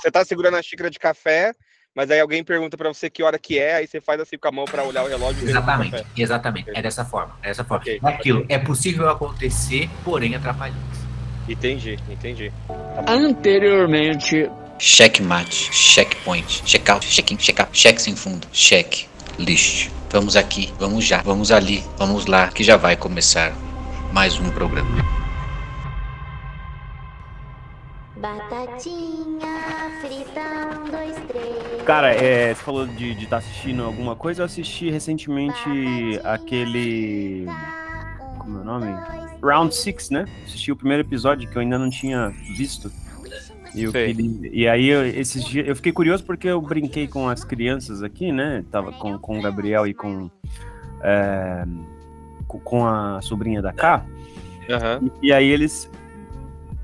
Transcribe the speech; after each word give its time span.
você 0.00 0.10
tá 0.10 0.24
segurando 0.24 0.56
a 0.56 0.62
xícara 0.62 0.90
de 0.90 0.98
café, 0.98 1.54
mas 1.94 2.10
aí 2.10 2.20
alguém 2.20 2.42
pergunta 2.42 2.76
para 2.76 2.92
você 2.92 3.10
que 3.10 3.22
hora 3.22 3.38
que 3.38 3.58
é, 3.58 3.76
aí 3.76 3.86
você 3.86 4.00
faz 4.00 4.20
assim 4.20 4.38
com 4.38 4.48
a 4.48 4.52
mão 4.52 4.64
para 4.64 4.84
olhar 4.84 5.04
o 5.04 5.08
relógio. 5.08 5.48
Exatamente, 5.48 6.06
exatamente. 6.16 6.70
É 6.74 6.82
dessa 6.82 7.04
forma. 7.04 7.36
É 7.42 7.48
dessa 7.48 7.64
forma. 7.64 7.82
Okay, 7.82 8.00
é 8.02 8.08
aquilo. 8.08 8.40
Okay. 8.40 8.56
É 8.56 8.58
possível 8.58 9.08
acontecer, 9.08 9.88
porém 10.04 10.34
atrapalhante. 10.34 10.78
Entendi, 11.48 11.98
entendi. 12.08 12.52
Tá 12.68 13.12
Anteriormente. 13.12 14.48
Checkmate, 14.78 15.70
checkpoint, 15.74 16.62
checkout, 16.64 17.06
check-in, 17.06 17.36
check-out, 17.36 17.70
check 17.70 17.98
sem 17.98 18.16
fundo, 18.16 18.46
check, 18.50 19.06
lixo. 19.38 19.90
Vamos 20.08 20.36
aqui, 20.36 20.72
vamos 20.78 21.04
já, 21.04 21.20
vamos 21.20 21.52
ali, 21.52 21.84
vamos 21.98 22.24
lá, 22.24 22.48
que 22.48 22.64
já 22.64 22.78
vai 22.78 22.96
começar 22.96 23.52
mais 24.10 24.38
um 24.38 24.48
programa. 24.50 25.19
Batatinha 28.20 29.40
frita, 30.02 30.40
um, 30.78 30.90
dois, 30.90 31.16
três. 31.26 31.82
Cara, 31.86 32.12
é, 32.12 32.54
você 32.54 32.62
falou 32.62 32.86
de 32.86 33.12
estar 33.12 33.28
tá 33.28 33.36
assistindo 33.38 33.82
alguma 33.82 34.14
coisa. 34.14 34.42
Eu 34.42 34.46
assisti 34.46 34.90
recentemente 34.90 35.64
aquele. 36.22 37.46
Como 38.38 38.58
é 38.58 38.60
o 38.60 38.64
nome? 38.64 38.86
Round 39.42 39.74
6, 39.74 40.10
né? 40.10 40.26
Assisti 40.44 40.70
o 40.70 40.76
primeiro 40.76 41.02
episódio 41.02 41.48
que 41.48 41.56
eu 41.56 41.62
ainda 41.62 41.78
não 41.78 41.88
tinha 41.88 42.28
visto. 42.28 42.92
E, 43.74 43.84
eu 43.84 43.92
queria, 43.92 44.50
e 44.52 44.68
aí, 44.68 44.86
eu, 44.88 45.06
esses 45.06 45.42
dias, 45.44 45.66
eu 45.66 45.74
fiquei 45.74 45.92
curioso 45.92 46.22
porque 46.24 46.48
eu 46.48 46.60
brinquei 46.60 47.08
com 47.08 47.26
as 47.26 47.42
crianças 47.42 48.02
aqui, 48.02 48.32
né? 48.32 48.64
Tava 48.70 48.92
com, 48.92 49.18
com 49.18 49.38
o 49.38 49.42
Gabriel 49.42 49.86
e 49.86 49.94
com, 49.94 50.30
é, 51.02 51.64
com 52.46 52.86
a 52.86 53.22
sobrinha 53.22 53.62
da 53.62 53.72
K. 53.72 54.04
Uhum. 54.68 55.10
E, 55.22 55.28
e, 55.28 55.32
aí 55.32 55.48
eles 55.48 55.90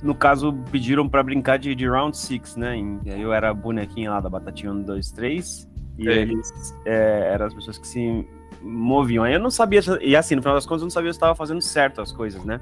no 0.06 0.14
caso, 0.14 0.52
pediram 0.70 1.08
para 1.08 1.22
brincar 1.22 1.58
de, 1.58 1.74
de 1.74 1.88
Round 1.88 2.16
6, 2.16 2.56
né? 2.56 2.76
Eu 3.04 3.32
era 3.32 3.52
bonequinha 3.52 4.10
lá 4.10 4.20
da 4.20 4.30
Batatinha 4.30 4.72
1, 4.72 4.82
2, 4.82 5.10
3. 5.10 5.68
E 5.98 6.08
é. 6.08 6.12
eles 6.18 6.74
é, 6.84 7.30
eram 7.32 7.46
as 7.46 7.54
pessoas 7.54 7.76
que 7.76 7.86
se 7.86 8.26
moviam. 8.62 9.24
Aí 9.24 9.34
eu 9.34 9.40
não 9.40 9.50
sabia, 9.50 9.80
e 10.00 10.14
assim, 10.14 10.36
no 10.36 10.42
final 10.42 10.54
das 10.54 10.64
contas, 10.64 10.82
eu 10.82 10.86
não 10.86 10.90
sabia 10.90 11.12
se 11.12 11.16
estava 11.16 11.34
fazendo 11.34 11.60
certo 11.60 12.00
as 12.00 12.12
coisas, 12.12 12.44
né? 12.44 12.60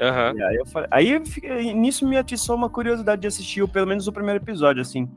Uhum. 0.00 0.44
aí 0.46 0.56
eu 0.56 0.66
falei, 0.66 0.88
aí 0.90 1.12
eu, 1.12 1.74
nisso 1.74 2.06
me 2.06 2.16
atiçou 2.16 2.56
uma 2.56 2.70
curiosidade 2.70 3.22
de 3.22 3.28
assistir, 3.28 3.66
pelo 3.68 3.86
menos 3.86 4.06
o 4.06 4.12
primeiro 4.12 4.42
episódio, 4.42 4.82
assim. 4.82 5.08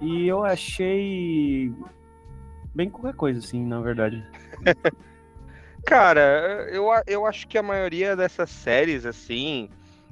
E 0.00 0.28
eu 0.28 0.44
achei 0.44 1.72
bem 2.74 2.90
qualquer 2.90 3.14
coisa, 3.14 3.38
assim, 3.38 3.64
na 3.64 3.80
verdade. 3.80 4.22
Cara, 5.86 6.66
eu, 6.70 6.86
eu 7.06 7.26
acho 7.26 7.46
que 7.46 7.58
a 7.58 7.62
maioria 7.62 8.16
dessas 8.16 8.50
séries, 8.50 9.04
assim, 9.04 9.68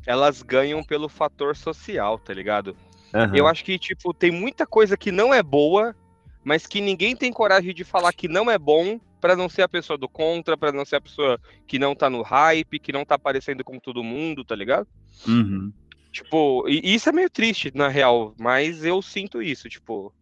elas 0.07 0.43
ganham 0.43 0.83
pelo 0.83 1.09
fator 1.09 1.57
social, 1.57 2.19
tá 2.19 2.33
ligado? 2.33 2.77
Uhum. 3.15 3.35
Eu 3.35 3.47
acho 3.47 3.65
que, 3.65 3.79
tipo, 3.79 4.13
tem 4.13 4.31
muita 4.31 4.67
coisa 4.67 4.97
que 4.97 5.13
não 5.13 5.33
é 5.33 5.43
boa, 5.43 5.95
mas 6.43 6.67
que 6.67 6.81
ninguém 6.81 7.15
tem 7.15 7.33
coragem 7.33 7.75
de 7.75 7.85
falar 7.85 8.13
que 8.13 8.29
não 8.29 8.51
é 8.51 8.59
bom 8.59 8.99
para 9.21 9.37
não 9.37 9.49
ser 9.49 9.63
a 9.63 9.69
pessoa 9.69 9.97
do 9.97 10.09
contra, 10.09 10.57
para 10.57 10.73
não 10.73 10.85
ser 10.85 10.97
a 10.97 11.01
pessoa 11.01 11.39
que 11.67 11.79
não 11.79 11.95
tá 11.95 12.11
no 12.11 12.23
hype, 12.23 12.81
que 12.81 12.93
não 12.93 13.05
tá 13.05 13.15
aparecendo 13.15 13.63
com 13.63 13.79
todo 13.79 14.03
mundo, 14.03 14.45
tá 14.45 14.57
ligado? 14.57 14.89
Uhum. 15.27 15.73
Tipo, 16.11 16.69
e 16.69 16.95
isso 16.95 17.09
é 17.09 17.13
meio 17.13 17.31
triste, 17.31 17.71
na 17.75 17.89
real, 17.89 18.35
mas 18.39 18.85
eu 18.85 19.01
sinto 19.01 19.41
isso, 19.41 19.69
tipo, 19.69 20.13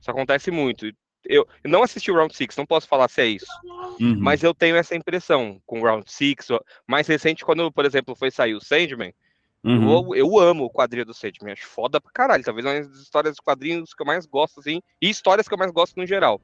isso 0.00 0.10
acontece 0.10 0.50
muito. 0.50 0.90
Eu, 1.28 1.46
não 1.62 1.82
assisti 1.82 2.10
o 2.10 2.14
Round 2.14 2.34
6, 2.34 2.56
não 2.56 2.64
posso 2.64 2.88
falar 2.88 3.06
se 3.08 3.20
é 3.20 3.26
isso. 3.26 3.46
Uhum. 4.00 4.16
Mas 4.18 4.42
eu 4.42 4.54
tenho 4.54 4.76
essa 4.76 4.96
impressão 4.96 5.60
com 5.66 5.80
o 5.80 5.84
Round 5.84 6.10
6. 6.10 6.48
Mais 6.86 7.06
recente, 7.06 7.44
quando, 7.44 7.70
por 7.70 7.84
exemplo, 7.84 8.16
foi 8.16 8.30
sair 8.30 8.54
o 8.54 8.60
Sandman, 8.60 9.12
uhum. 9.62 9.92
eu, 9.92 10.14
eu 10.14 10.38
amo 10.38 10.64
o 10.64 10.70
quadrinho 10.70 11.04
do 11.04 11.12
Sandman. 11.12 11.52
Acho 11.52 11.66
foda 11.66 12.00
pra 12.00 12.10
caralho. 12.10 12.42
Talvez 12.42 12.64
uma 12.64 12.80
das 12.80 12.96
histórias 12.96 13.34
dos 13.34 13.40
quadrinhos 13.40 13.92
que 13.92 14.02
eu 14.02 14.06
mais 14.06 14.24
gosto, 14.24 14.60
assim. 14.60 14.80
E 15.02 15.10
histórias 15.10 15.46
que 15.46 15.52
eu 15.52 15.58
mais 15.58 15.70
gosto 15.70 15.96
no 15.98 16.06
geral. 16.06 16.40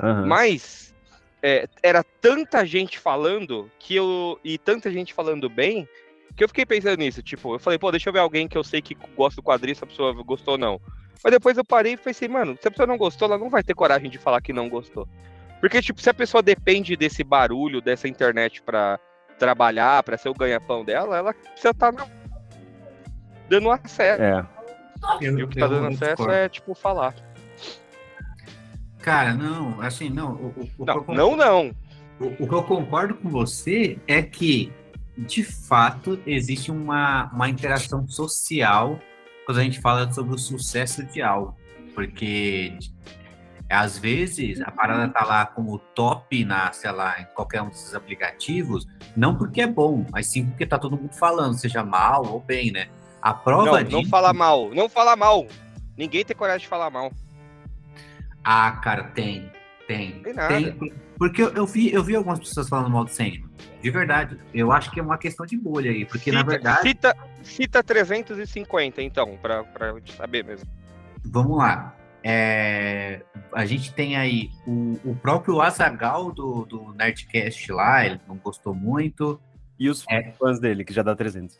Uhum. 0.00 0.26
Mas 0.26 0.94
é, 1.42 1.68
era 1.82 2.04
tanta 2.04 2.64
gente 2.64 2.96
falando 2.96 3.68
que 3.76 3.96
eu. 3.96 4.38
E 4.44 4.56
tanta 4.56 4.88
gente 4.90 5.12
falando 5.12 5.50
bem. 5.50 5.88
Que 6.36 6.44
eu 6.44 6.48
fiquei 6.48 6.64
pensando 6.64 6.98
nisso, 6.98 7.20
tipo, 7.20 7.56
eu 7.56 7.58
falei, 7.58 7.80
pô, 7.80 7.90
deixa 7.90 8.08
eu 8.08 8.12
ver 8.12 8.20
alguém 8.20 8.46
que 8.46 8.56
eu 8.56 8.62
sei 8.62 8.80
que 8.80 8.96
gosta 9.16 9.40
do 9.40 9.44
quadrinho, 9.44 9.74
se 9.74 9.82
a 9.82 9.86
pessoa 9.88 10.12
gostou 10.22 10.52
ou 10.52 10.58
não. 10.58 10.80
Mas 11.22 11.32
depois 11.32 11.56
eu 11.56 11.64
parei 11.64 11.92
e 11.92 11.96
pensei, 11.96 12.28
mano, 12.28 12.56
se 12.60 12.68
a 12.68 12.70
pessoa 12.70 12.86
não 12.86 12.96
gostou, 12.96 13.26
ela 13.26 13.38
não 13.38 13.50
vai 13.50 13.62
ter 13.62 13.74
coragem 13.74 14.10
de 14.10 14.18
falar 14.18 14.40
que 14.40 14.52
não 14.52 14.68
gostou. 14.68 15.08
Porque, 15.60 15.82
tipo, 15.82 16.00
se 16.00 16.08
a 16.08 16.14
pessoa 16.14 16.42
depende 16.42 16.96
desse 16.96 17.24
barulho, 17.24 17.80
dessa 17.80 18.06
internet 18.06 18.62
para 18.62 18.98
trabalhar, 19.38 20.02
para 20.02 20.16
ser 20.16 20.28
o 20.28 20.34
ganha-pão 20.34 20.84
dela, 20.84 21.16
ela 21.16 21.34
precisa 21.34 21.70
estar 21.70 21.92
tá 21.92 22.06
dando 23.48 23.70
acesso. 23.70 24.22
É. 24.22 24.46
Eu, 25.20 25.38
e 25.38 25.42
o 25.42 25.48
que 25.48 25.58
tá 25.58 25.66
dando 25.66 25.88
acesso 25.88 26.16
discordo. 26.16 26.32
é, 26.32 26.48
tipo, 26.48 26.74
falar. 26.74 27.14
Cara, 29.00 29.34
não, 29.34 29.80
assim, 29.80 30.08
não. 30.08 30.34
O, 30.34 30.68
o, 30.78 30.84
não, 30.84 31.04
não, 31.08 31.36
não. 31.36 31.76
O, 32.20 32.44
o 32.44 32.48
que 32.48 32.54
eu 32.54 32.62
concordo 32.62 33.14
com 33.14 33.28
você 33.28 33.98
é 34.06 34.22
que, 34.22 34.72
de 35.16 35.42
fato, 35.42 36.20
existe 36.26 36.70
uma, 36.70 37.30
uma 37.32 37.48
interação 37.48 38.06
social 38.06 39.00
quando 39.48 39.60
a 39.60 39.64
gente 39.64 39.80
fala 39.80 40.12
sobre 40.12 40.34
o 40.34 40.38
sucesso 40.38 41.02
de 41.06 41.22
algo. 41.22 41.56
Porque 41.94 42.78
às 43.66 43.98
vezes 43.98 44.60
a 44.60 44.70
parada 44.70 45.10
tá 45.10 45.24
lá 45.24 45.46
como 45.46 45.78
top 45.78 46.44
na, 46.44 46.70
sei 46.70 46.92
lá, 46.92 47.18
em 47.18 47.24
qualquer 47.34 47.62
um 47.62 47.68
desses 47.68 47.94
aplicativos, 47.94 48.86
não 49.16 49.34
porque 49.34 49.62
é 49.62 49.66
bom, 49.66 50.04
mas 50.12 50.26
sim 50.26 50.44
porque 50.44 50.66
tá 50.66 50.78
todo 50.78 50.98
mundo 50.98 51.14
falando, 51.14 51.54
seja 51.54 51.82
mal 51.82 52.26
ou 52.26 52.40
bem, 52.40 52.70
né? 52.70 52.90
A 53.22 53.32
prova 53.32 53.64
não, 53.64 53.82
disso... 53.82 53.96
não 53.96 54.04
fala 54.04 54.34
mal, 54.34 54.68
não 54.74 54.86
fala 54.86 55.16
mal. 55.16 55.46
Ninguém 55.96 56.26
tem 56.26 56.36
coragem 56.36 56.60
de 56.60 56.68
falar 56.68 56.90
mal. 56.90 57.10
Ah, 58.44 58.72
cara, 58.72 59.04
tem. 59.04 59.50
Tem. 59.88 60.20
Tem 60.22 60.34
nada. 60.34 60.54
Tem, 60.54 60.92
porque 61.16 61.42
eu, 61.42 61.48
eu, 61.54 61.66
vi, 61.66 61.90
eu 61.90 62.04
vi 62.04 62.14
algumas 62.14 62.38
pessoas 62.38 62.68
falando 62.68 62.90
mal 62.90 63.04
do 63.04 63.10
Sandman. 63.10 63.48
De 63.82 63.90
verdade. 63.90 64.38
Eu 64.52 64.70
acho 64.70 64.90
que 64.90 65.00
é 65.00 65.02
uma 65.02 65.16
questão 65.16 65.46
de 65.46 65.56
bolha 65.56 65.90
aí. 65.90 66.04
Porque, 66.04 66.30
cita, 66.30 66.36
na 66.36 66.42
verdade. 66.42 66.82
Cita, 66.82 67.16
cita 67.42 67.82
350, 67.82 69.02
então, 69.02 69.38
pra, 69.40 69.64
pra 69.64 69.94
saber 70.14 70.44
mesmo. 70.44 70.68
Vamos 71.24 71.56
lá. 71.56 71.96
É, 72.22 73.22
a 73.52 73.64
gente 73.64 73.94
tem 73.94 74.16
aí 74.16 74.50
o, 74.66 74.98
o 75.04 75.16
próprio 75.16 75.58
Azagal 75.62 76.32
do, 76.32 76.66
do 76.66 76.92
Nerdcast 76.92 77.72
lá, 77.72 78.04
ele 78.04 78.20
não 78.28 78.36
gostou 78.36 78.74
muito. 78.74 79.40
E 79.78 79.88
os 79.88 80.04
é, 80.10 80.32
fãs 80.32 80.60
dele, 80.60 80.84
que 80.84 80.92
já 80.92 81.02
dá 81.02 81.16
300. 81.16 81.58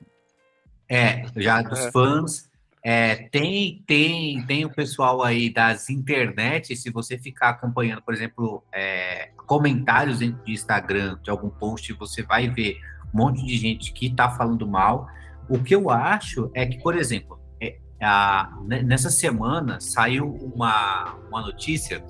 É, 0.87 1.25
já 1.35 1.63
dos 1.63 1.87
é. 1.87 1.91
fãs. 1.91 2.48
É, 2.91 3.29
tem, 3.31 3.85
tem, 3.87 4.43
tem 4.47 4.65
o 4.65 4.71
pessoal 4.71 5.23
aí 5.23 5.53
das 5.53 5.91
internet, 5.91 6.75
se 6.75 6.89
você 6.89 7.19
ficar 7.19 7.51
acompanhando, 7.51 8.01
por 8.01 8.15
exemplo, 8.15 8.65
é, 8.73 9.29
comentários 9.37 10.21
de 10.21 10.35
Instagram 10.47 11.19
de 11.23 11.29
algum 11.29 11.51
post, 11.51 11.93
você 11.93 12.23
vai 12.23 12.49
ver 12.49 12.79
um 13.13 13.19
monte 13.19 13.45
de 13.45 13.59
gente 13.59 13.93
que 13.93 14.07
está 14.07 14.31
falando 14.31 14.67
mal. 14.67 15.07
O 15.51 15.63
que 15.63 15.75
eu 15.75 15.91
acho 15.91 16.51
é 16.55 16.65
que, 16.65 16.83
por 16.83 16.97
exemplo, 16.97 17.39
é, 17.61 17.77
a, 18.01 18.57
nessa 18.65 19.11
semana 19.11 19.79
saiu 19.83 20.37
uma, 20.37 21.15
uma 21.29 21.43
notícia 21.43 22.03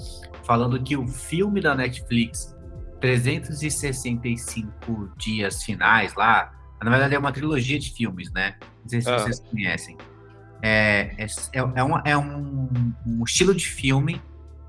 falando 0.44 0.80
que 0.80 0.96
o 0.96 1.08
filme 1.08 1.60
da 1.60 1.74
Netflix, 1.74 2.56
365 3.00 5.10
dias 5.16 5.64
finais 5.64 6.14
lá, 6.14 6.52
na 6.80 6.88
verdade 6.88 7.16
é 7.16 7.18
uma 7.18 7.32
trilogia 7.32 7.80
de 7.80 7.92
filmes, 7.92 8.30
né? 8.30 8.54
Não 8.82 8.88
sei 8.88 9.00
se 9.00 9.10
ah. 9.10 9.18
vocês 9.18 9.40
conhecem. 9.40 9.96
É, 10.62 11.14
é, 11.16 11.24
é, 11.24 11.58
é, 11.76 11.82
uma, 11.82 12.02
é 12.04 12.16
um, 12.16 12.68
um, 13.06 13.24
estilo 13.24 13.54
de 13.54 13.66
filme 13.66 14.20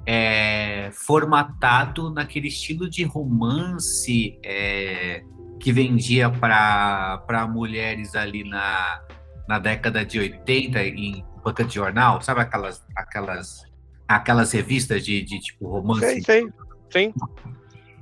é, 0.06 0.92
formatado 0.94 2.12
naquele 2.12 2.48
estilo 2.48 2.90
de 2.90 3.04
romance 3.04 4.40
é, 4.44 5.24
que 5.60 5.72
vendia 5.72 6.30
para 6.30 7.48
mulheres 7.52 8.16
ali 8.16 8.44
na, 8.44 9.02
na 9.48 9.60
década 9.60 10.06
de 10.06 10.20
80 10.20 10.84
em 10.84 11.26
banca 11.44 11.64
de 11.64 11.74
jornal, 11.74 12.22
sabe 12.22 12.42
aquelas, 12.42 12.86
aquelas, 12.96 13.64
aquelas 14.08 14.52
revistas 14.52 15.04
de, 15.04 15.22
de 15.24 15.40
tipo 15.40 15.68
romance? 15.68 16.22
Sim, 16.22 16.22
sim, 16.22 16.54
sim. 16.92 17.14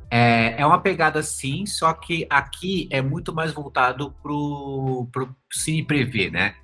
É, 0.10 0.62
é 0.62 0.66
uma 0.66 0.80
pegada 0.80 1.22
sim, 1.22 1.66
só 1.66 1.94
que 1.94 2.26
aqui 2.30 2.88
é 2.92 3.02
muito 3.02 3.34
mais 3.34 3.54
voltado 3.54 4.14
pro, 4.22 5.08
pro 5.12 5.36
cine 5.52 5.84
prevê, 5.84 6.30
né? 6.30 6.56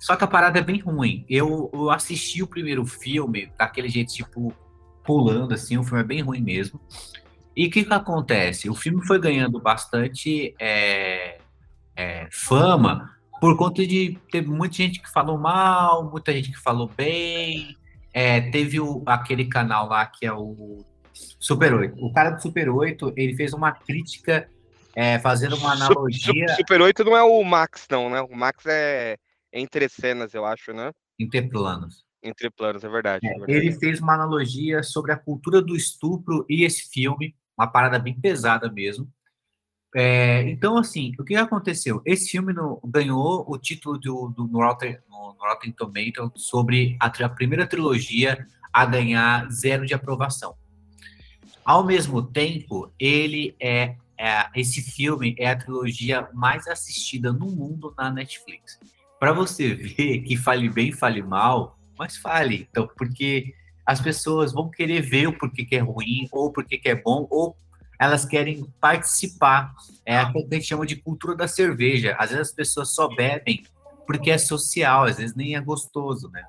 Só 0.00 0.16
que 0.16 0.24
a 0.24 0.26
parada 0.26 0.58
é 0.58 0.62
bem 0.62 0.80
ruim. 0.80 1.26
Eu, 1.28 1.70
eu 1.74 1.90
assisti 1.90 2.42
o 2.42 2.46
primeiro 2.46 2.86
filme 2.86 3.52
daquele 3.58 3.88
jeito, 3.88 4.14
tipo, 4.14 4.50
pulando, 5.04 5.52
assim, 5.52 5.76
o 5.76 5.84
filme 5.84 6.00
é 6.00 6.06
bem 6.06 6.22
ruim 6.22 6.40
mesmo. 6.40 6.80
E 7.54 7.66
o 7.66 7.70
que, 7.70 7.84
que 7.84 7.92
acontece? 7.92 8.70
O 8.70 8.74
filme 8.74 9.06
foi 9.06 9.20
ganhando 9.20 9.60
bastante 9.60 10.54
é, 10.58 11.38
é, 11.94 12.28
fama 12.32 13.14
por 13.38 13.56
conta 13.58 13.86
de 13.86 14.18
ter 14.32 14.46
muita 14.46 14.76
gente 14.76 15.02
que 15.02 15.10
falou 15.10 15.36
mal, 15.36 16.10
muita 16.10 16.32
gente 16.32 16.50
que 16.50 16.58
falou 16.58 16.90
bem. 16.96 17.76
É, 18.12 18.40
teve 18.40 18.80
o, 18.80 19.02
aquele 19.04 19.44
canal 19.44 19.86
lá 19.86 20.06
que 20.06 20.24
é 20.24 20.32
o 20.32 20.82
Super 21.12 21.74
8. 21.74 22.02
O 22.02 22.10
cara 22.10 22.30
do 22.30 22.40
Super 22.40 22.70
8, 22.70 23.12
ele 23.16 23.36
fez 23.36 23.52
uma 23.52 23.72
crítica 23.72 24.48
é, 24.96 25.18
fazendo 25.18 25.56
uma 25.56 25.72
analogia. 25.72 26.56
Super 26.56 26.80
8 26.80 27.04
não 27.04 27.14
é 27.14 27.22
o 27.22 27.44
Max, 27.44 27.86
não, 27.90 28.08
né? 28.08 28.22
O 28.22 28.34
Max 28.34 28.64
é 28.66 29.18
entre 29.52 29.88
cenas, 29.88 30.34
eu 30.34 30.44
acho, 30.44 30.72
né? 30.72 30.92
Interplanos. 31.18 32.04
Entre 32.22 32.50
planos, 32.50 32.84
é 32.84 32.88
verdade, 32.88 33.26
é, 33.26 33.30
é 33.30 33.32
verdade. 33.32 33.52
Ele 33.52 33.72
fez 33.72 34.00
uma 34.00 34.14
analogia 34.14 34.82
sobre 34.82 35.10
a 35.12 35.16
cultura 35.16 35.62
do 35.62 35.74
estupro 35.74 36.44
e 36.48 36.64
esse 36.64 36.90
filme, 36.90 37.34
uma 37.56 37.66
parada 37.66 37.98
bem 37.98 38.18
pesada 38.18 38.70
mesmo. 38.70 39.10
É, 39.94 40.42
então, 40.42 40.76
assim, 40.76 41.12
o 41.18 41.24
que 41.24 41.34
aconteceu? 41.34 42.00
Esse 42.04 42.30
filme 42.30 42.52
no, 42.52 42.80
ganhou 42.84 43.44
o 43.48 43.58
título 43.58 43.98
do, 43.98 44.28
do 44.28 44.46
no, 44.46 44.58
Rotten, 44.58 44.98
no, 45.08 45.34
no 45.34 45.48
Rotten 45.48 45.72
Tomato 45.72 46.30
sobre 46.36 46.96
a, 47.00 47.06
a, 47.06 47.28
primeira 47.28 47.66
trilogia 47.66 48.46
a 48.72 48.84
ganhar 48.84 49.50
zero 49.50 49.86
de 49.86 49.94
aprovação. 49.94 50.54
Ao 51.64 51.82
mesmo 51.84 52.22
tempo, 52.22 52.92
ele 52.98 53.56
é, 53.58 53.96
é 54.16 54.48
esse 54.54 54.80
filme 54.82 55.34
é 55.38 55.50
a 55.50 55.56
trilogia 55.56 56.28
mais 56.32 56.68
assistida 56.68 57.32
no 57.32 57.46
mundo 57.46 57.92
na 57.98 58.10
Netflix. 58.10 58.78
Para 59.20 59.34
você 59.34 59.74
ver 59.74 60.22
que 60.22 60.34
fale 60.34 60.70
bem, 60.70 60.90
fale 60.90 61.22
mal, 61.22 61.78
mas 61.98 62.16
fale. 62.16 62.66
Então, 62.70 62.88
porque 62.96 63.54
as 63.84 64.00
pessoas 64.00 64.52
vão 64.52 64.70
querer 64.70 65.02
ver 65.02 65.26
o 65.28 65.38
porquê 65.38 65.64
que 65.64 65.76
é 65.76 65.80
ruim, 65.80 66.26
ou 66.32 66.50
porquê 66.50 66.78
que 66.78 66.88
é 66.88 66.94
bom, 66.94 67.28
ou 67.30 67.54
elas 67.98 68.24
querem 68.24 68.64
participar. 68.80 69.74
É 70.06 70.16
a 70.16 70.32
que 70.32 70.38
a 70.38 70.54
gente 70.54 70.66
chama 70.66 70.86
de 70.86 70.96
cultura 70.96 71.36
da 71.36 71.46
cerveja. 71.46 72.16
Às 72.18 72.30
vezes 72.30 72.48
as 72.48 72.54
pessoas 72.54 72.94
só 72.94 73.08
bebem 73.14 73.62
porque 74.06 74.30
é 74.30 74.38
social, 74.38 75.04
às 75.04 75.18
vezes 75.18 75.36
nem 75.36 75.54
é 75.54 75.60
gostoso, 75.60 76.28
né? 76.30 76.42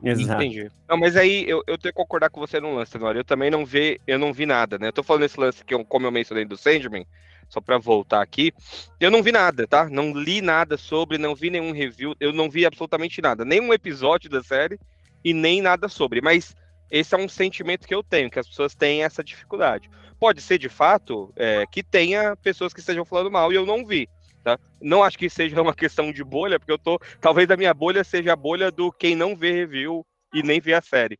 Exato. 0.00 0.42
Entendi. 0.42 0.70
Não, 0.88 0.96
mas 0.96 1.16
aí 1.16 1.44
eu, 1.48 1.60
eu 1.66 1.76
tenho 1.76 1.92
que 1.92 2.00
concordar 2.00 2.30
com 2.30 2.38
você 2.38 2.60
no 2.60 2.76
lance, 2.76 2.92
Tenório. 2.92 3.18
Eu 3.18 3.24
também 3.24 3.50
não 3.50 3.64
vi, 3.64 4.00
eu 4.06 4.16
não 4.16 4.32
vi 4.32 4.46
nada, 4.46 4.78
né? 4.78 4.88
Eu 4.88 4.92
tô 4.92 5.02
falando 5.02 5.24
esse 5.24 5.40
lance 5.40 5.64
que 5.64 5.74
eu, 5.74 5.84
como 5.84 6.06
eu 6.06 6.12
mencionei 6.12 6.44
do 6.44 6.56
Sandman, 6.56 7.04
só 7.50 7.60
para 7.60 7.76
voltar 7.76 8.22
aqui, 8.22 8.52
eu 8.98 9.10
não 9.10 9.22
vi 9.22 9.32
nada, 9.32 9.66
tá? 9.66 9.90
Não 9.90 10.14
li 10.14 10.40
nada 10.40 10.76
sobre, 10.78 11.18
não 11.18 11.34
vi 11.34 11.50
nenhum 11.50 11.72
review, 11.72 12.14
eu 12.18 12.32
não 12.32 12.48
vi 12.48 12.64
absolutamente 12.64 13.20
nada, 13.20 13.44
nenhum 13.44 13.74
episódio 13.74 14.30
da 14.30 14.42
série 14.42 14.78
e 15.22 15.34
nem 15.34 15.60
nada 15.60 15.88
sobre. 15.88 16.22
Mas 16.22 16.54
esse 16.90 17.14
é 17.14 17.18
um 17.18 17.28
sentimento 17.28 17.86
que 17.86 17.94
eu 17.94 18.02
tenho, 18.02 18.30
que 18.30 18.38
as 18.38 18.48
pessoas 18.48 18.74
têm 18.74 19.02
essa 19.02 19.22
dificuldade. 19.22 19.90
Pode 20.18 20.40
ser 20.40 20.58
de 20.58 20.68
fato 20.68 21.32
é, 21.36 21.64
que 21.70 21.82
tenha 21.82 22.36
pessoas 22.36 22.72
que 22.72 22.80
estejam 22.80 23.04
falando 23.04 23.30
mal 23.30 23.52
e 23.52 23.56
eu 23.56 23.66
não 23.66 23.84
vi. 23.84 24.08
Tá? 24.42 24.58
Não 24.80 25.02
acho 25.02 25.18
que 25.18 25.28
seja 25.28 25.60
uma 25.60 25.74
questão 25.74 26.10
de 26.10 26.24
bolha, 26.24 26.58
porque 26.58 26.72
eu 26.72 26.78
tô. 26.78 26.98
Talvez 27.20 27.50
a 27.50 27.56
minha 27.56 27.74
bolha 27.74 28.02
seja 28.02 28.32
a 28.32 28.36
bolha 28.36 28.70
do 28.70 28.90
quem 28.90 29.14
não 29.14 29.36
vê 29.36 29.52
review 29.52 30.06
e 30.32 30.42
nem 30.42 30.60
vê 30.60 30.72
a 30.72 30.80
série. 30.80 31.18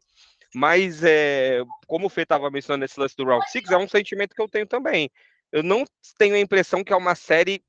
Mas, 0.54 1.04
é, 1.04 1.62
como 1.86 2.06
o 2.06 2.08
Fê 2.08 2.22
estava 2.22 2.50
mencionando 2.50 2.84
esse 2.84 2.98
lance 2.98 3.16
do 3.16 3.24
Round 3.24 3.48
6, 3.50 3.70
é 3.70 3.76
um 3.76 3.88
sentimento 3.88 4.34
que 4.34 4.42
eu 4.42 4.48
tenho 4.48 4.66
também. 4.66 5.10
Eu 5.52 5.62
não 5.62 5.84
tenho 6.18 6.34
a 6.34 6.40
impressão 6.40 6.84
que 6.84 6.92
é 6.92 6.96
uma 6.96 7.14
série 7.14 7.62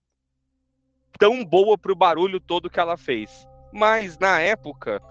tão 1.17 1.43
boa 1.43 1.77
para 1.77 1.91
o 1.91 1.95
barulho 1.95 2.39
todo 2.39 2.69
que 2.69 2.79
ela 2.79 2.97
fez. 2.97 3.47
Mas, 3.71 4.17
na 4.17 4.39
época, 4.39 5.01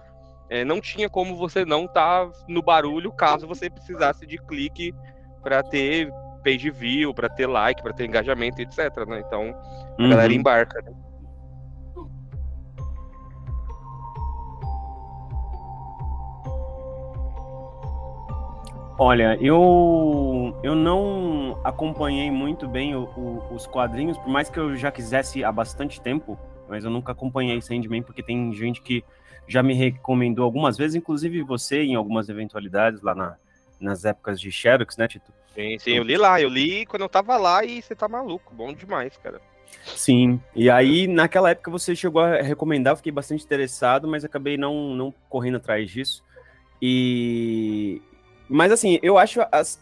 é, 0.49 0.63
não 0.65 0.81
tinha 0.81 1.09
como 1.09 1.35
você 1.35 1.63
não 1.65 1.85
estar 1.85 2.27
tá 2.27 2.31
no 2.47 2.61
barulho 2.61 3.11
caso 3.11 3.47
você 3.47 3.69
precisasse 3.69 4.25
de 4.25 4.37
clique 4.37 4.93
para 5.41 5.63
ter 5.63 6.11
page 6.43 6.69
view, 6.69 7.13
para 7.13 7.29
ter 7.29 7.47
like, 7.47 7.81
para 7.81 7.93
ter 7.93 8.05
engajamento, 8.05 8.61
etc. 8.61 8.77
Né? 9.07 9.23
Então 9.25 9.55
a 9.97 10.01
uhum. 10.01 10.09
galera 10.09 10.33
embarca. 10.33 10.81
Né? 10.81 10.91
Olha, 19.03 19.35
eu, 19.41 20.55
eu 20.61 20.75
não 20.75 21.59
acompanhei 21.63 22.29
muito 22.29 22.67
bem 22.67 22.95
o, 22.95 23.05
o, 23.17 23.55
os 23.55 23.65
quadrinhos, 23.65 24.15
por 24.15 24.29
mais 24.29 24.47
que 24.47 24.59
eu 24.59 24.75
já 24.75 24.91
quisesse 24.91 25.43
há 25.43 25.51
bastante 25.51 25.99
tempo, 25.99 26.37
mas 26.69 26.83
eu 26.83 26.91
nunca 26.91 27.11
acompanhei 27.11 27.59
Sandman, 27.63 28.03
porque 28.03 28.21
tem 28.21 28.53
gente 28.53 28.79
que 28.79 29.03
já 29.47 29.63
me 29.63 29.73
recomendou 29.73 30.45
algumas 30.45 30.77
vezes, 30.77 30.93
inclusive 30.93 31.41
você, 31.41 31.81
em 31.81 31.95
algumas 31.95 32.29
eventualidades 32.29 33.01
lá 33.01 33.15
na, 33.15 33.37
nas 33.79 34.05
épocas 34.05 34.39
de 34.39 34.51
Xerox, 34.51 34.95
né, 34.97 35.07
Tito? 35.07 35.33
Sim, 35.55 35.79
sim, 35.79 35.93
eu 35.93 36.03
li 36.03 36.15
lá, 36.15 36.39
eu 36.39 36.47
li 36.47 36.85
quando 36.85 37.01
eu 37.01 37.09
tava 37.09 37.37
lá 37.37 37.65
e 37.65 37.81
você 37.81 37.95
tá 37.95 38.07
maluco, 38.07 38.53
bom 38.53 38.71
demais, 38.71 39.17
cara. 39.17 39.41
Sim, 39.83 40.39
e 40.55 40.69
aí 40.69 41.07
naquela 41.07 41.49
época 41.49 41.71
você 41.71 41.95
chegou 41.95 42.21
a 42.21 42.39
recomendar, 42.39 42.93
eu 42.93 42.97
fiquei 42.97 43.11
bastante 43.11 43.43
interessado, 43.43 44.07
mas 44.07 44.23
acabei 44.23 44.57
não, 44.57 44.93
não 44.93 45.11
correndo 45.27 45.57
atrás 45.57 45.89
disso. 45.89 46.23
E. 46.79 47.99
Mas 48.51 48.71
assim, 48.71 48.99
eu 49.01 49.17
acho 49.17 49.39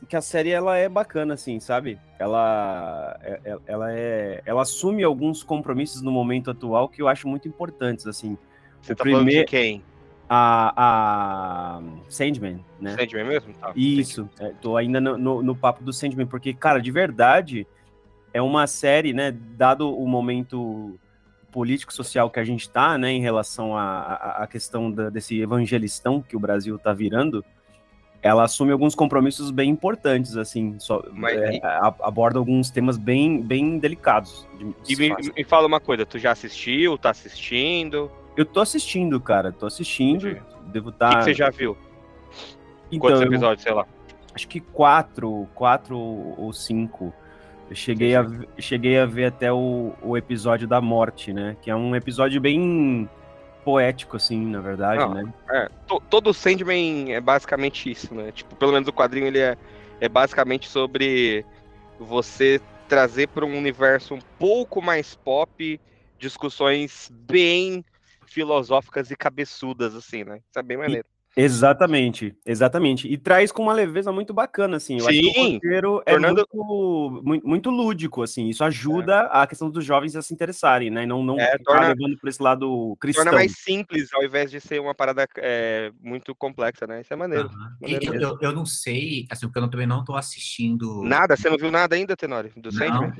que 0.07 0.15
a 0.15 0.21
série 0.21 0.51
ela 0.51 0.77
é 0.77 0.87
bacana, 0.87 1.33
assim, 1.33 1.59
sabe? 1.59 1.99
Ela, 2.19 3.19
é, 3.23 3.39
é, 3.43 3.57
ela, 3.65 3.91
é, 3.91 4.41
ela 4.45 4.61
assume 4.61 5.03
alguns 5.03 5.41
compromissos 5.41 6.03
no 6.03 6.11
momento 6.11 6.51
atual 6.51 6.87
que 6.87 7.01
eu 7.01 7.07
acho 7.07 7.27
muito 7.27 7.47
importantes, 7.47 8.05
assim. 8.05 8.37
Você 8.79 8.93
o 8.93 8.95
tá 8.95 9.03
primeiro... 9.03 9.25
falando 9.25 9.45
de 9.45 9.45
quem? 9.45 9.83
a, 10.29 10.73
a 10.77 11.81
Sandman, 12.07 12.63
né? 12.79 12.95
Sandman 12.95 13.25
mesmo? 13.25 13.53
Tá. 13.55 13.73
Isso, 13.75 14.29
é, 14.39 14.53
tô 14.61 14.77
ainda 14.77 15.01
no, 15.01 15.17
no, 15.17 15.41
no, 15.41 15.55
papo 15.55 15.83
do 15.83 15.91
Sandman, 15.91 16.27
porque, 16.27 16.53
cara, 16.53 16.79
de 16.79 16.91
verdade, 16.91 17.65
é 18.31 18.39
uma 18.39 18.67
série, 18.67 19.11
né, 19.11 19.31
dado 19.31 19.91
o 19.91 20.07
momento 20.07 20.99
político-social 21.51 22.29
que 22.29 22.39
a 22.39 22.43
gente 22.45 22.69
tá, 22.69 22.95
né, 22.95 23.09
em 23.09 23.21
relação 23.21 23.75
à 23.75 24.47
questão 24.49 24.91
da, 24.91 25.09
desse 25.09 25.41
evangelistão 25.41 26.21
que 26.21 26.35
o 26.35 26.39
Brasil 26.39 26.77
tá 26.77 26.93
virando, 26.93 27.43
ela 28.21 28.43
assume 28.43 28.71
alguns 28.71 28.95
compromissos 28.95 29.49
bem 29.49 29.69
importantes, 29.69 30.35
assim, 30.35 30.75
só, 30.77 31.01
Mas, 31.13 31.37
é, 31.37 31.53
e... 31.53 31.61
aborda 32.01 32.37
alguns 32.37 32.69
temas 32.69 32.97
bem, 32.97 33.41
bem 33.41 33.79
delicados. 33.79 34.47
De, 34.57 34.93
e 34.93 34.95
me, 34.97 35.15
me, 35.35 35.43
fala 35.43 35.67
uma 35.67 35.79
coisa, 35.79 36.05
tu 36.05 36.19
já 36.19 36.31
assistiu, 36.31 36.97
tá 36.97 37.11
assistindo? 37.11 38.11
Eu 38.35 38.45
tô 38.45 38.61
assistindo, 38.61 39.19
cara. 39.19 39.51
Tô 39.51 39.65
assistindo. 39.65 40.29
Entendi. 40.29 40.41
Devo 40.67 40.89
estar. 40.89 41.09
Tá... 41.09 41.15
O 41.15 41.19
que, 41.19 41.25
você 41.25 41.33
já 41.33 41.49
viu? 41.49 41.77
Então, 42.91 42.99
Quantos 42.99 43.21
episódios, 43.21 43.63
sei 43.63 43.73
lá? 43.73 43.85
Acho 44.33 44.47
que 44.47 44.59
quatro, 44.59 45.47
quatro 45.53 45.97
ou 45.97 46.53
cinco. 46.53 47.13
Eu 47.69 47.75
cheguei, 47.75 48.15
a, 48.15 48.25
cheguei 48.57 48.97
a 48.97 49.05
ver 49.05 49.25
até 49.25 49.51
o, 49.51 49.93
o 50.01 50.17
episódio 50.17 50.67
da 50.67 50.81
morte, 50.81 51.33
né? 51.33 51.55
Que 51.61 51.69
é 51.69 51.75
um 51.75 51.95
episódio 51.95 52.39
bem 52.39 53.09
poético, 53.63 54.17
assim, 54.17 54.45
na 54.45 54.61
verdade, 54.61 55.01
Não, 55.01 55.13
né? 55.13 55.33
É, 55.49 55.69
to, 55.87 56.01
todo 56.09 56.33
Sandman 56.33 57.13
é 57.13 57.21
basicamente 57.21 57.91
isso, 57.91 58.13
né? 58.13 58.31
Tipo, 58.31 58.55
pelo 58.55 58.71
menos 58.71 58.87
o 58.87 58.93
quadrinho 58.93 59.27
ele 59.27 59.39
é, 59.39 59.57
é 59.99 60.09
basicamente 60.09 60.67
sobre 60.67 61.45
você 61.99 62.61
trazer 62.87 63.27
para 63.27 63.45
um 63.45 63.57
universo 63.57 64.15
um 64.15 64.19
pouco 64.37 64.81
mais 64.81 65.15
pop 65.15 65.79
discussões 66.17 67.11
bem 67.13 67.85
filosóficas 68.25 69.11
e 69.11 69.15
cabeçudas, 69.15 69.95
assim, 69.95 70.23
né? 70.23 70.41
Isso 70.49 70.59
é 70.59 70.63
bem 70.63 70.77
maneiro. 70.77 71.07
Exatamente, 71.39 72.35
exatamente. 72.45 73.07
E 73.07 73.17
traz 73.17 73.51
com 73.51 73.63
uma 73.63 73.73
leveza 73.73 74.11
muito 74.11 74.33
bacana, 74.33 74.75
assim. 74.77 74.95
Eu 74.99 75.05
Sim, 75.05 75.09
acho 75.09 75.19
que 75.21 75.39
o 75.39 75.53
roteiro 75.53 76.03
é 76.05 76.11
tornando... 76.11 76.41
é 76.41 76.43
muito, 76.53 77.47
muito, 77.47 77.69
lúdico, 77.69 78.21
assim. 78.21 78.47
Isso 78.47 78.63
ajuda 78.63 79.29
é. 79.33 79.41
a 79.41 79.47
questão 79.47 79.69
dos 79.69 79.85
jovens 79.85 80.15
a 80.17 80.21
se 80.21 80.33
interessarem, 80.33 80.89
né? 80.89 81.03
E 81.03 81.05
não, 81.05 81.23
não 81.23 81.39
é, 81.39 81.57
torna, 81.59 81.87
levando 81.87 82.17
por 82.19 82.27
esse 82.27 82.43
lado 82.43 82.97
cristão. 82.99 83.23
Torna 83.23 83.37
mais 83.37 83.53
simples, 83.57 84.13
ao 84.13 84.23
invés 84.23 84.51
de 84.51 84.59
ser 84.59 84.81
uma 84.81 84.93
parada 84.93 85.25
é, 85.37 85.91
muito 86.01 86.35
complexa, 86.35 86.85
né? 86.85 87.01
Isso 87.01 87.13
é 87.13 87.15
maneiro. 87.15 87.47
Uhum. 87.47 87.69
maneiro 87.81 88.15
eu, 88.15 88.21
eu, 88.21 88.37
eu, 88.41 88.51
não 88.51 88.65
sei, 88.65 89.25
assim, 89.29 89.47
porque 89.47 89.59
eu 89.59 89.69
também 89.69 89.87
não 89.87 90.03
tô 90.03 90.15
assistindo... 90.15 91.03
Nada? 91.03 91.37
Você 91.37 91.49
não 91.49 91.57
viu 91.57 91.71
nada 91.71 91.95
ainda, 91.95 92.17
Tenório? 92.17 92.51
Do 92.57 92.69
não, 92.71 93.13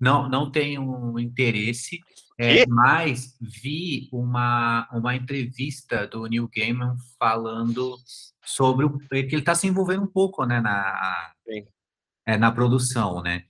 não, 0.00 0.28
não 0.28 0.50
tenho 0.50 1.18
interesse. 1.20 2.00
É, 2.42 2.66
mas 2.66 3.36
vi 3.38 4.08
uma, 4.10 4.88
uma 4.92 5.14
entrevista 5.14 6.06
do 6.06 6.26
Neil 6.26 6.48
Gaiman 6.48 6.96
falando 7.18 7.98
sobre 8.42 8.86
o, 8.86 8.98
que 8.98 9.14
ele 9.14 9.40
está 9.40 9.54
se 9.54 9.66
envolvendo 9.66 10.04
um 10.04 10.06
pouco 10.06 10.46
né, 10.46 10.58
na, 10.58 11.32
é, 12.26 12.38
na 12.38 12.50
produção, 12.50 13.22
né? 13.22 13.44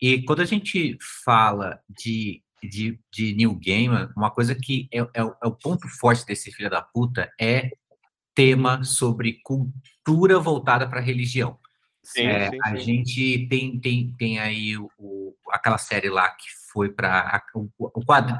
E 0.00 0.22
quando 0.22 0.42
a 0.42 0.44
gente 0.44 0.96
fala 1.24 1.80
de, 1.88 2.40
de, 2.62 3.00
de 3.12 3.34
Neil 3.34 3.58
Gaiman, 3.60 4.12
uma 4.16 4.30
coisa 4.30 4.54
que 4.54 4.88
é, 4.92 5.00
é, 5.00 5.08
é 5.22 5.46
o 5.46 5.50
ponto 5.50 5.88
forte 5.88 6.24
desse 6.24 6.52
filho 6.52 6.70
da 6.70 6.82
puta 6.82 7.28
é 7.40 7.72
tema 8.32 8.84
sobre 8.84 9.40
cultura 9.42 10.38
voltada 10.38 10.88
para 10.88 11.00
religião. 11.00 11.58
Sim, 12.04 12.26
é, 12.26 12.50
sim, 12.50 12.58
a 12.62 12.68
sim. 12.68 12.78
gente 12.78 13.48
tem, 13.48 13.80
tem, 13.80 14.14
tem 14.16 14.38
aí 14.38 14.76
o, 14.76 14.88
o, 14.96 15.34
aquela 15.50 15.78
série 15.78 16.08
lá 16.08 16.28
que 16.30 16.46
foi 16.76 16.90
para 16.90 17.42
o, 17.54 17.70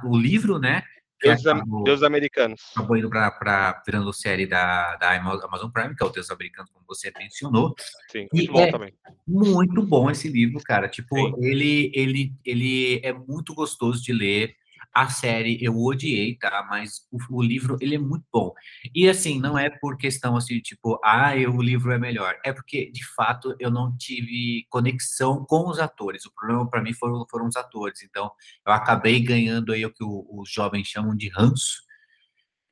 o, 0.05 0.19
livro, 0.19 0.59
né? 0.59 0.83
Deus, 1.23 1.47
acabou, 1.47 1.85
Deus 1.85 2.03
Americanos. 2.03 2.61
Acabou 2.75 2.99
indo 2.99 3.09
para 3.09 3.83
virando 3.87 4.13
série 4.13 4.45
da, 4.47 4.95
da 4.97 5.17
Amazon 5.17 5.71
Prime, 5.71 5.97
que 5.97 6.05
é 6.05 6.07
o 6.07 6.11
Deus 6.11 6.31
Americanos, 6.31 6.71
como 6.71 6.85
você 6.87 7.11
mencionou. 7.19 7.75
Sim, 8.13 8.27
muito 8.31 8.53
bom 8.53 8.61
é 8.61 8.71
também. 8.71 8.95
Muito 9.27 9.83
bom 9.83 10.11
esse 10.11 10.29
livro, 10.29 10.63
cara. 10.63 10.87
Tipo, 10.87 11.17
ele, 11.43 11.91
ele, 11.95 12.35
ele 12.45 13.01
é 13.03 13.15
muito 13.15 13.55
gostoso 13.55 14.03
de 14.03 14.13
ler. 14.13 14.55
A 14.97 15.11
série 15.11 15.59
eu 15.63 15.77
odiei, 15.77 16.37
tá? 16.39 16.67
Mas 16.71 17.07
o, 17.13 17.19
o, 17.39 17.43
livro, 17.43 17.77
ele 17.83 17.97
é 17.97 17.99
muito 17.99 18.25
bom. 18.33 18.55
E 18.95 19.09
assim, 19.11 19.39
não 19.39 19.59
é 19.59 19.69
por 19.69 19.99
questão 19.99 20.37
assim, 20.37 20.59
tipo, 20.61 20.99
ah, 21.05 21.37
eu, 21.37 21.55
o 21.55 21.61
livro 21.61 21.93
é 21.93 21.99
melhor. 21.99 22.35
É 22.43 22.51
porque, 22.51 22.91
de 22.91 23.05
fato, 23.15 23.55
eu 23.61 23.71
não 23.71 23.95
tive 23.99 24.65
conexão 24.71 25.45
com 25.45 25.69
os 25.69 25.79
atores. 25.79 26.25
O 26.25 26.33
problema 26.35 26.67
para 26.71 26.81
mim 26.81 26.95
foram, 26.95 27.27
foram 27.31 27.47
os 27.47 27.57
atores. 27.57 28.03
Então, 28.03 28.31
eu 28.67 28.73
acabei 28.73 29.21
ganhando 29.21 29.73
aí 29.73 29.85
o 29.85 29.93
que 29.93 30.03
os 30.03 30.51
jovens 30.51 30.89
chamam 30.89 31.15
de 31.15 31.29
ranço. 31.29 31.83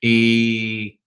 E 0.02 0.99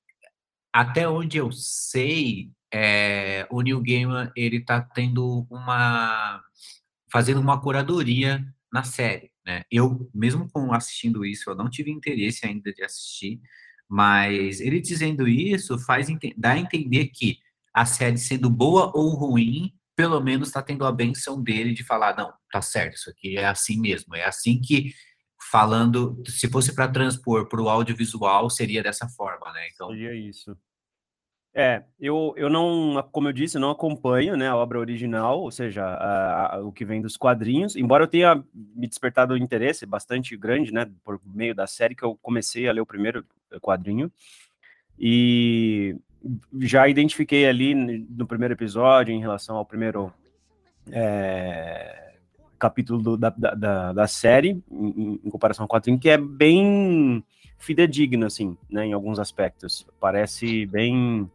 até 0.72 1.10
onde 1.10 1.38
eu 1.38 1.52
sei, 1.52 2.52
é, 2.72 3.48
o 3.50 3.62
New 3.62 3.82
Gaiman 3.82 4.32
ele 4.36 4.64
tá 4.64 4.82
tendo 4.82 5.48
uma 5.50 6.42
fazendo 7.12 7.40
uma 7.40 7.60
curadoria 7.60 8.46
na 8.72 8.84
série, 8.84 9.32
né? 9.48 9.64
Eu 9.72 10.10
mesmo 10.14 10.48
com 10.52 10.74
assistindo 10.74 11.26
isso, 11.26 11.50
eu 11.50 11.56
não 11.56 11.70
tive 11.70 11.90
interesse 11.90 12.46
ainda 12.46 12.74
de 12.74 12.84
assistir, 12.84 13.40
mas 13.90 14.60
ele 14.60 14.82
dizendo 14.82 15.26
isso 15.26 15.80
faz 15.80 16.08
dá 16.36 16.52
a 16.52 16.60
entender 16.60 17.08
que 17.08 17.40
a 17.74 17.86
série 17.86 18.18
sendo 18.18 18.50
boa 18.50 18.92
ou 18.94 19.16
ruim, 19.16 19.74
pelo 19.96 20.20
menos 20.20 20.50
está 20.50 20.62
tendo 20.62 20.86
a 20.86 20.92
benção 20.92 21.42
dele 21.42 21.74
de 21.74 21.84
falar 21.84 22.16
não, 22.18 22.34
tá 22.52 22.62
certo, 22.62 22.96
isso 22.96 23.10
aqui 23.10 23.38
é 23.38 23.46
assim 23.46 23.80
mesmo, 23.80 24.14
é 24.14 24.26
assim 24.26 24.60
que 24.60 24.94
falando, 25.50 26.22
se 26.28 26.50
fosse 26.50 26.76
para 26.76 26.92
transpor 26.92 27.48
para 27.48 27.62
o 27.62 27.70
audiovisual, 27.70 28.50
seria 28.50 28.84
dessa 28.84 29.08
forma, 29.08 29.54
né? 29.54 29.70
Então 29.74 29.88
seria 29.90 30.14
isso. 30.14 30.58
É, 31.60 31.82
eu, 32.00 32.36
eu 32.38 32.52
não, 32.52 33.04
como 33.12 33.30
eu 33.30 33.34
disse, 33.34 33.58
não 33.58 33.72
acompanho 33.72 34.38
né, 34.38 34.48
a 34.48 34.56
obra 34.56 34.78
original, 34.78 35.42
ou 35.42 35.50
seja, 35.50 35.84
a, 35.84 36.58
a, 36.58 36.62
o 36.62 36.72
que 36.72 36.86
vem 36.86 37.02
dos 37.02 37.18
quadrinhos, 37.18 37.76
embora 37.76 38.04
eu 38.04 38.08
tenha 38.08 38.44
me 38.54 38.88
despertado 38.88 39.34
um 39.34 39.38
interesse 39.38 39.84
bastante 39.84 40.38
grande, 40.38 40.72
né, 40.72 40.88
por 41.04 41.20
meio 41.26 41.56
da 41.56 41.66
série 41.66 41.96
que 41.96 42.04
eu 42.04 42.16
comecei 42.22 42.70
a 42.70 42.72
ler 42.72 42.82
o 42.82 42.86
primeiro 42.86 43.26
quadrinho, 43.60 44.12
e 45.00 45.96
já 46.60 46.88
identifiquei 46.88 47.48
ali 47.48 47.74
no 47.74 48.28
primeiro 48.28 48.54
episódio, 48.54 49.12
em 49.12 49.20
relação 49.20 49.56
ao 49.56 49.66
primeiro 49.66 50.14
é, 50.92 52.18
capítulo 52.60 53.02
do, 53.02 53.18
da, 53.18 53.32
da, 53.32 53.94
da, 53.94 54.08
série, 54.08 54.62
em, 54.72 55.20
em 55.26 55.30
comparação 55.32 55.64
ao 55.64 55.68
quadrinho, 55.68 55.98
que 55.98 56.08
é 56.08 56.20
bem 56.20 57.24
fidedigno, 57.58 58.28
assim, 58.28 58.56
né, 58.70 58.86
em 58.86 58.94
alguns 58.94 59.18
aspectos. 59.18 59.88
Parece 60.00 60.68
bem 60.68 61.28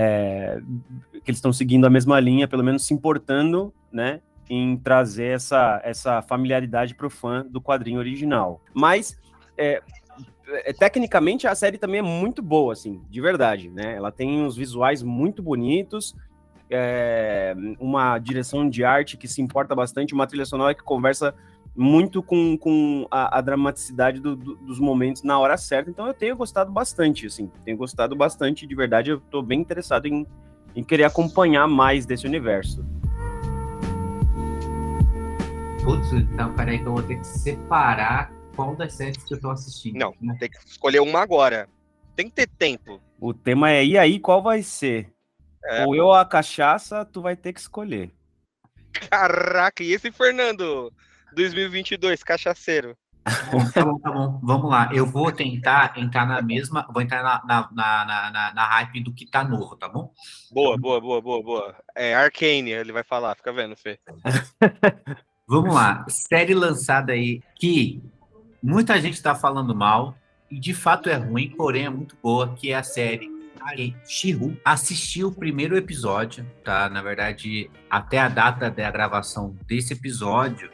é, 0.00 0.60
que 1.24 1.28
eles 1.28 1.38
estão 1.38 1.52
seguindo 1.52 1.84
a 1.84 1.90
mesma 1.90 2.20
linha, 2.20 2.46
pelo 2.46 2.62
menos 2.62 2.86
se 2.86 2.94
importando, 2.94 3.74
né, 3.90 4.20
em 4.48 4.76
trazer 4.76 5.34
essa, 5.34 5.80
essa 5.82 6.22
familiaridade 6.22 6.94
para 6.94 7.08
o 7.08 7.10
fã 7.10 7.44
do 7.44 7.60
quadrinho 7.60 7.98
original. 7.98 8.60
Mas, 8.72 9.18
é, 9.56 9.82
é, 10.46 10.72
tecnicamente, 10.72 11.48
a 11.48 11.54
série 11.56 11.78
também 11.78 11.98
é 11.98 12.02
muito 12.02 12.40
boa, 12.40 12.72
assim, 12.72 13.02
de 13.10 13.20
verdade, 13.20 13.70
né? 13.70 13.96
Ela 13.96 14.12
tem 14.12 14.40
uns 14.40 14.56
visuais 14.56 15.02
muito 15.02 15.42
bonitos, 15.42 16.14
é, 16.70 17.54
uma 17.80 18.20
direção 18.20 18.70
de 18.70 18.84
arte 18.84 19.16
que 19.16 19.26
se 19.26 19.42
importa 19.42 19.74
bastante, 19.74 20.14
uma 20.14 20.28
trilha 20.28 20.46
sonora 20.46 20.76
que 20.76 20.82
conversa 20.82 21.34
muito 21.74 22.22
com, 22.22 22.56
com 22.56 23.06
a, 23.10 23.38
a 23.38 23.40
dramaticidade 23.40 24.20
do, 24.20 24.34
do, 24.34 24.56
dos 24.56 24.78
momentos 24.78 25.22
na 25.22 25.38
hora 25.38 25.56
certa. 25.56 25.90
Então 25.90 26.06
eu 26.06 26.14
tenho 26.14 26.36
gostado 26.36 26.72
bastante, 26.72 27.26
assim, 27.26 27.50
tenho 27.64 27.76
gostado 27.76 28.16
bastante, 28.16 28.66
de 28.66 28.74
verdade, 28.74 29.10
eu 29.10 29.20
tô 29.20 29.42
bem 29.42 29.60
interessado 29.60 30.06
em, 30.06 30.26
em 30.74 30.82
querer 30.82 31.04
acompanhar 31.04 31.66
mais 31.68 32.04
desse 32.04 32.26
universo. 32.26 32.84
Putz, 35.84 36.12
então 36.12 36.54
peraí 36.54 36.78
que 36.78 36.86
eu 36.86 36.92
vou 36.92 37.02
ter 37.02 37.16
que 37.16 37.26
separar 37.26 38.32
qual 38.54 38.74
das 38.74 38.94
séries 38.94 39.22
que 39.22 39.34
eu 39.34 39.40
tô 39.40 39.50
assistindo. 39.50 39.96
Não, 39.96 40.14
né? 40.20 40.36
tem 40.38 40.50
que 40.50 40.58
escolher 40.66 41.00
uma 41.00 41.20
agora. 41.20 41.68
Tem 42.16 42.26
que 42.26 42.34
ter 42.34 42.48
tempo. 42.48 43.00
O 43.20 43.32
tema 43.32 43.70
é 43.70 43.84
e 43.84 43.96
aí, 43.96 44.18
qual 44.18 44.42
vai 44.42 44.62
ser? 44.62 45.12
É, 45.64 45.86
Ou 45.86 45.94
eu 45.94 46.06
ou 46.06 46.14
a 46.14 46.24
cachaça, 46.24 47.04
tu 47.04 47.22
vai 47.22 47.36
ter 47.36 47.52
que 47.52 47.60
escolher. 47.60 48.12
Caraca, 49.08 49.82
e 49.82 49.92
esse 49.92 50.10
Fernando? 50.10 50.92
2022, 51.34 52.22
cachaceiro. 52.22 52.96
Tá 53.74 53.84
bom, 53.84 53.98
tá 53.98 54.10
bom. 54.10 54.40
Vamos 54.42 54.70
lá. 54.70 54.90
Eu 54.92 55.04
vou 55.04 55.30
tentar 55.30 55.92
entrar 55.96 56.26
na 56.26 56.40
mesma. 56.40 56.86
Vou 56.90 57.02
entrar 57.02 57.22
na, 57.22 57.42
na, 57.44 57.70
na, 57.72 58.30
na, 58.30 58.54
na 58.54 58.66
hype 58.66 59.02
do 59.02 59.12
que 59.12 59.26
tá 59.26 59.44
novo, 59.44 59.76
tá 59.76 59.88
bom? 59.88 60.12
Boa, 60.50 60.76
boa, 60.78 61.00
boa, 61.00 61.20
boa, 61.20 61.42
boa. 61.42 61.76
É 61.94 62.14
Arcane, 62.14 62.70
ele 62.70 62.92
vai 62.92 63.04
falar, 63.04 63.34
fica 63.34 63.52
vendo, 63.52 63.76
Fê. 63.76 63.98
Vamos 65.46 65.74
lá. 65.74 66.04
Série 66.08 66.54
lançada 66.54 67.12
aí 67.12 67.42
que 67.54 68.02
muita 68.62 69.00
gente 69.00 69.22
tá 69.22 69.34
falando 69.34 69.74
mal, 69.74 70.14
e 70.50 70.58
de 70.58 70.74
fato 70.74 71.08
é 71.08 71.14
ruim, 71.14 71.50
porém 71.50 71.86
é 71.86 71.90
muito 71.90 72.16
boa, 72.22 72.54
que 72.54 72.70
é 72.70 72.76
a 72.76 72.82
série 72.82 73.30
Shihu. 74.06 74.56
Assisti 74.64 75.24
o 75.24 75.32
primeiro 75.32 75.76
episódio, 75.76 76.46
tá? 76.64 76.88
Na 76.88 77.02
verdade, 77.02 77.70
até 77.90 78.18
a 78.18 78.28
data 78.28 78.70
da 78.70 78.90
gravação 78.90 79.56
desse 79.66 79.92
episódio, 79.92 80.70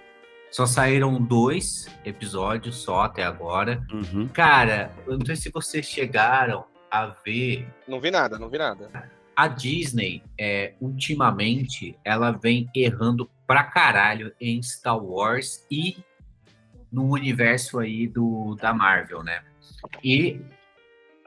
só 0.54 0.66
saíram 0.66 1.20
dois 1.20 1.88
episódios 2.04 2.76
só 2.76 3.00
até 3.02 3.24
agora. 3.24 3.84
Uhum. 3.92 4.28
Cara, 4.28 4.92
eu 5.04 5.18
não 5.18 5.26
sei 5.26 5.34
se 5.34 5.50
vocês 5.50 5.84
chegaram 5.84 6.64
a 6.88 7.06
ver. 7.06 7.66
Não 7.88 8.00
vi 8.00 8.12
nada, 8.12 8.38
não 8.38 8.48
vi 8.48 8.58
nada. 8.58 9.10
A 9.34 9.48
Disney, 9.48 10.22
é, 10.38 10.74
ultimamente, 10.80 11.98
ela 12.04 12.30
vem 12.30 12.70
errando 12.72 13.28
pra 13.48 13.64
caralho 13.64 14.32
em 14.40 14.62
Star 14.62 14.96
Wars 14.96 15.66
e 15.68 15.96
no 16.92 17.10
universo 17.10 17.80
aí 17.80 18.06
do, 18.06 18.54
da 18.54 18.72
Marvel, 18.72 19.24
né? 19.24 19.42
E 20.04 20.40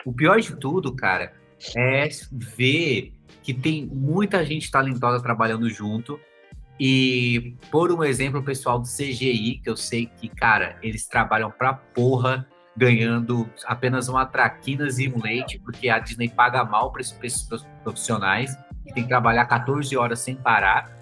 o 0.05 0.13
pior 0.13 0.39
de 0.39 0.55
tudo, 0.55 0.95
cara, 0.95 1.33
é 1.75 2.07
ver 2.31 3.11
que 3.43 3.53
tem 3.53 3.85
muita 3.87 4.45
gente 4.45 4.71
talentosa 4.71 5.21
trabalhando 5.21 5.69
junto 5.69 6.17
e, 6.79 7.55
por 7.71 7.91
um 7.91 8.03
exemplo, 8.03 8.39
o 8.39 8.43
pessoal 8.43 8.79
do 8.79 8.87
CGI, 8.87 9.59
que 9.63 9.69
eu 9.69 9.75
sei 9.75 10.05
que, 10.05 10.29
cara, 10.29 10.77
eles 10.83 11.07
trabalham 11.07 11.49
pra 11.49 11.73
porra, 11.73 12.47
ganhando 12.75 13.49
apenas 13.65 14.07
uma 14.07 14.25
traquinas 14.25 14.99
e 14.99 15.09
um 15.09 15.19
leite, 15.19 15.59
porque 15.59 15.89
a 15.89 15.97
Disney 15.97 16.29
paga 16.29 16.63
mal 16.63 16.91
para 16.91 17.01
esses 17.01 17.47
profissionais, 17.83 18.55
que 18.85 18.93
tem 18.93 19.03
que 19.03 19.09
trabalhar 19.09 19.45
14 19.45 19.97
horas 19.97 20.19
sem 20.19 20.35
parar. 20.35 20.95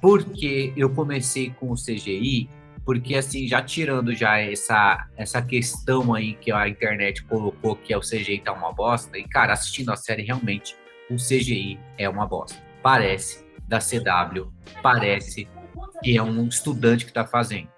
Porque 0.00 0.72
eu 0.76 0.90
comecei 0.90 1.50
com 1.50 1.72
o 1.72 1.74
CGI, 1.74 2.48
porque 2.84 3.16
assim, 3.16 3.48
já 3.48 3.60
tirando 3.62 4.14
já 4.14 4.38
essa, 4.38 5.08
essa 5.16 5.42
questão 5.42 6.14
aí 6.14 6.34
que 6.34 6.52
a 6.52 6.68
internet 6.68 7.24
colocou 7.24 7.76
que 7.76 7.92
é 7.92 7.96
o 7.96 8.00
CGI 8.00 8.40
tá 8.40 8.52
uma 8.52 8.72
bosta, 8.72 9.18
e 9.18 9.24
cara, 9.24 9.52
assistindo 9.52 9.90
a 9.90 9.96
série 9.96 10.22
realmente, 10.22 10.76
o 11.10 11.16
CGI 11.16 11.80
é 11.98 12.08
uma 12.08 12.26
bosta. 12.26 12.56
Parece 12.80 13.51
da 13.66 13.78
CW 13.78 14.52
parece 14.82 15.48
que 16.02 16.16
é 16.16 16.22
um 16.22 16.46
estudante 16.46 17.04
que 17.04 17.10
está 17.10 17.24
fazendo. 17.24 17.68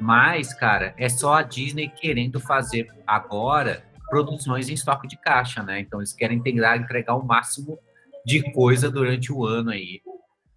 Mas, 0.00 0.52
cara, 0.52 0.94
é 0.98 1.08
só 1.08 1.34
a 1.34 1.42
Disney 1.42 1.88
querendo 1.88 2.40
fazer 2.40 2.88
agora 3.06 3.84
produções 4.08 4.68
em 4.68 4.74
estoque 4.74 5.08
de 5.08 5.16
caixa, 5.16 5.62
né? 5.62 5.80
Então 5.80 6.00
eles 6.00 6.12
querem 6.12 6.38
integrar, 6.38 6.76
entregar 6.76 7.14
o 7.14 7.24
máximo 7.24 7.78
de 8.24 8.52
coisa 8.52 8.90
durante 8.90 9.32
o 9.32 9.44
ano 9.44 9.70
aí 9.70 10.00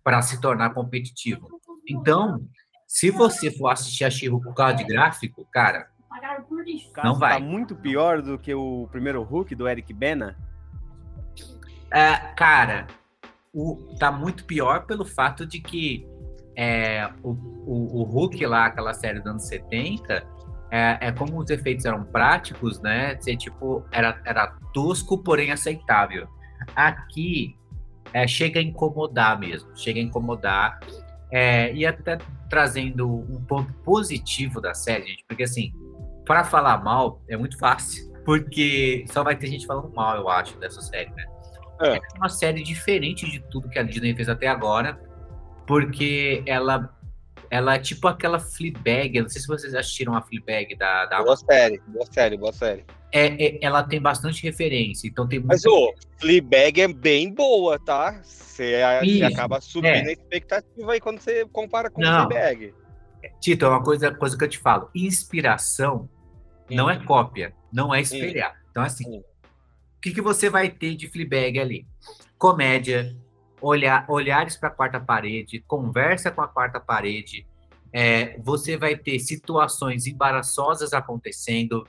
para 0.03 0.21
se 0.21 0.39
tornar 0.41 0.73
competitivo. 0.73 1.47
Então, 1.87 2.45
se 2.87 3.11
você 3.11 3.51
for 3.51 3.69
assistir 3.69 4.03
a 4.03 4.09
Chico 4.09 4.41
por 4.41 4.53
causa 4.53 4.75
de 4.75 4.83
gráfico, 4.83 5.45
cara, 5.51 5.89
não 7.03 7.15
vai. 7.15 7.33
Tá 7.33 7.39
muito 7.39 7.75
pior 7.75 8.21
do 8.21 8.37
que 8.37 8.53
o 8.53 8.87
primeiro 8.91 9.21
Hulk 9.23 9.55
do 9.55 9.67
Eric 9.67 9.93
Bena? 9.93 10.37
É, 11.91 12.15
cara, 12.35 12.87
o, 13.59 13.95
tá 13.97 14.11
muito 14.11 14.45
pior 14.45 14.85
pelo 14.85 15.05
fato 15.05 15.45
de 15.45 15.59
que 15.59 16.07
é, 16.55 17.09
o, 17.23 17.31
o, 17.31 18.01
o 18.01 18.03
Hulk 18.03 18.45
lá, 18.45 18.65
aquela 18.65 18.93
série 18.93 19.19
dos 19.19 19.27
anos 19.27 19.47
70, 19.47 20.25
é, 20.71 20.97
é, 21.01 21.11
como 21.11 21.37
os 21.39 21.49
efeitos 21.49 21.85
eram 21.85 22.03
práticos, 22.03 22.79
né? 22.79 23.17
Ser, 23.19 23.37
tipo, 23.37 23.83
era, 23.91 24.21
era 24.25 24.47
tosco, 24.73 25.17
porém 25.17 25.51
aceitável. 25.51 26.27
Aqui 26.75 27.55
é, 28.13 28.27
chega 28.27 28.59
a 28.59 28.63
incomodar 28.63 29.39
mesmo, 29.39 29.75
chega 29.75 29.99
a 29.99 30.03
incomodar. 30.03 30.79
É, 31.31 31.73
e 31.73 31.85
até 31.85 32.17
trazendo 32.49 33.07
um 33.07 33.43
ponto 33.45 33.71
positivo 33.83 34.59
da 34.59 34.73
série, 34.73 35.07
gente, 35.07 35.23
porque 35.27 35.43
assim, 35.43 35.71
para 36.25 36.43
falar 36.43 36.83
mal 36.83 37.21
é 37.27 37.37
muito 37.37 37.57
fácil, 37.57 38.11
porque 38.25 39.05
só 39.07 39.23
vai 39.23 39.35
ter 39.35 39.47
gente 39.47 39.65
falando 39.65 39.93
mal, 39.93 40.17
eu 40.17 40.29
acho, 40.29 40.57
dessa 40.59 40.81
série, 40.81 41.11
né? 41.11 41.25
É. 41.79 41.95
é 41.95 41.99
uma 42.17 42.29
série 42.29 42.61
diferente 42.63 43.29
de 43.29 43.39
tudo 43.39 43.69
que 43.69 43.79
a 43.79 43.83
Disney 43.83 44.13
fez 44.15 44.29
até 44.29 44.47
agora, 44.47 44.99
porque 45.65 46.43
ela 46.45 46.93
ela 47.49 47.75
é 47.75 47.79
tipo 47.79 48.07
aquela 48.07 48.39
Fleabag, 48.39 49.21
não 49.21 49.29
sei 49.29 49.41
se 49.41 49.47
vocês 49.47 49.73
assistiram 49.73 50.15
a 50.15 50.21
Fleabag 50.21 50.75
da... 50.75 51.05
da... 51.07 51.23
Boa 51.23 51.35
série, 51.35 51.81
boa 51.87 52.05
série, 52.05 52.37
boa 52.37 52.53
série. 52.53 52.85
É, 53.11 53.43
é, 53.43 53.59
ela 53.63 53.81
tem 53.81 53.99
bastante 53.99 54.43
referência, 54.43 55.07
então 55.07 55.27
tem 55.27 55.39
Mas, 55.39 55.65
ô, 55.65 55.93
Fleabag 56.19 56.81
é 56.81 56.87
bem 56.87 57.33
boa, 57.33 57.79
tá? 57.79 58.21
Você, 58.23 58.75
acaba 59.23 59.59
subindo 59.61 59.95
é. 59.95 60.09
a 60.09 60.11
expectativa 60.11 60.91
aí 60.91 60.99
quando 60.99 61.19
você 61.19 61.43
compara 61.47 61.89
com 61.89 62.01
não. 62.01 62.27
Fleabag. 62.27 62.73
Tito, 63.41 63.65
é 63.65 63.69
uma 63.69 63.83
coisa, 63.83 64.13
coisa 64.13 64.37
que 64.37 64.43
eu 64.43 64.49
te 64.49 64.59
falo. 64.59 64.89
Inspiração 64.93 66.07
não 66.69 66.89
é 66.89 67.03
cópia, 67.03 67.53
não 67.73 67.93
é 67.93 68.01
espelhar. 68.01 68.55
Então, 68.69 68.83
assim, 68.83 69.23
o 69.99 70.01
que, 70.01 70.13
que 70.13 70.21
você 70.21 70.49
vai 70.49 70.69
ter 70.69 70.95
de 70.95 71.09
Fleabag 71.09 71.59
ali? 71.59 71.85
Comédia, 72.37 73.13
olhar, 73.61 74.05
olhares 74.09 74.55
para 74.55 74.69
a 74.69 74.71
quarta 74.71 74.97
parede, 74.97 75.61
conversa 75.67 76.31
com 76.31 76.41
a 76.41 76.47
quarta 76.47 76.79
parede, 76.79 77.45
é, 77.91 78.39
você 78.39 78.77
vai 78.77 78.95
ter 78.95 79.19
situações 79.19 80.07
embaraçosas 80.07 80.93
acontecendo. 80.93 81.85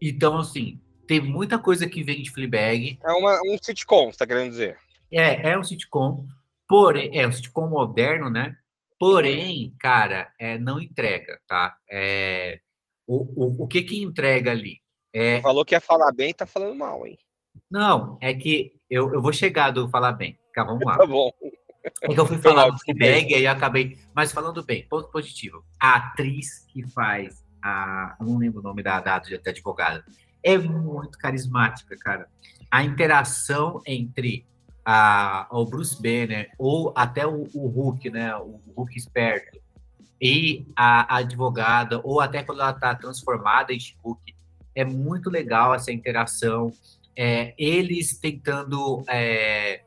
Então, 0.00 0.38
assim, 0.38 0.80
tem 1.06 1.20
muita 1.20 1.58
coisa 1.58 1.86
que 1.86 2.02
vem 2.02 2.22
de 2.22 2.30
Fleabag. 2.30 2.98
É 3.04 3.12
uma, 3.12 3.38
um 3.44 3.58
sitcom, 3.60 4.10
você 4.10 4.16
tá 4.16 4.26
querendo 4.26 4.52
dizer? 4.52 4.78
É, 5.12 5.50
é 5.50 5.58
um 5.58 5.62
sitcom, 5.62 6.26
porém, 6.66 7.18
é 7.18 7.28
um 7.28 7.32
sitcom 7.32 7.68
moderno, 7.68 8.30
né? 8.30 8.56
Porém, 8.98 9.74
cara, 9.78 10.32
é, 10.40 10.56
não 10.56 10.80
entrega, 10.80 11.38
tá? 11.46 11.76
É, 11.90 12.60
o, 13.06 13.44
o, 13.44 13.64
o 13.64 13.68
que 13.68 13.82
que 13.82 14.02
entrega 14.02 14.52
ali? 14.52 14.80
É, 15.12 15.42
Falou 15.42 15.66
que 15.66 15.74
ia 15.74 15.80
falar 15.82 16.10
bem, 16.12 16.32
tá 16.32 16.46
falando 16.46 16.74
mal, 16.74 17.06
hein? 17.06 17.18
Não, 17.70 18.18
é 18.20 18.32
que 18.34 18.72
eu, 18.90 19.12
eu 19.12 19.22
vou 19.22 19.32
chegar 19.32 19.70
do 19.70 19.88
falar 19.88 20.12
bem. 20.12 20.38
Tá, 20.54 20.64
vamos 20.64 20.84
lá. 20.84 20.96
Tá 20.98 21.06
bom. 21.06 21.30
É 22.02 22.08
que 22.08 22.18
eu 22.18 22.26
fui 22.26 22.38
falar 22.38 22.68
do. 22.68 22.78
Fleabag 22.80 23.30
e 23.30 23.34
aí 23.36 23.44
eu 23.44 23.50
acabei. 23.50 23.96
Mas 24.14 24.32
falando 24.32 24.64
bem, 24.64 24.86
ponto 24.88 25.08
positivo. 25.08 25.64
A 25.80 25.94
atriz 25.96 26.66
que 26.72 26.82
faz 26.90 27.44
a. 27.62 28.16
Eu 28.18 28.26
não 28.26 28.38
lembro 28.38 28.60
o 28.60 28.62
nome 28.62 28.82
da, 28.82 29.00
da, 29.00 29.18
da 29.18 29.50
advogada. 29.50 30.04
É 30.42 30.58
muito 30.58 31.16
carismática, 31.16 31.96
cara. 31.96 32.26
A 32.70 32.82
interação 32.82 33.80
entre 33.86 34.44
a, 34.84 35.46
o 35.50 35.64
Bruce 35.64 36.00
Banner 36.00 36.50
ou 36.58 36.92
até 36.96 37.26
o, 37.26 37.46
o 37.54 37.68
Hulk, 37.68 38.10
né? 38.10 38.34
O 38.36 38.60
Hulk 38.76 38.96
esperto 38.96 39.60
e 40.20 40.66
a, 40.74 41.14
a 41.14 41.18
advogada, 41.18 42.00
ou 42.02 42.20
até 42.20 42.42
quando 42.42 42.60
ela 42.60 42.72
tá 42.72 42.94
transformada 42.94 43.72
em 43.72 43.78
Hulk, 44.02 44.34
é 44.74 44.84
muito 44.84 45.30
legal 45.30 45.74
essa 45.74 45.92
interação. 45.92 46.72
É, 47.16 47.54
eles 47.58 48.18
tentando 48.18 49.02
é, 49.08 49.82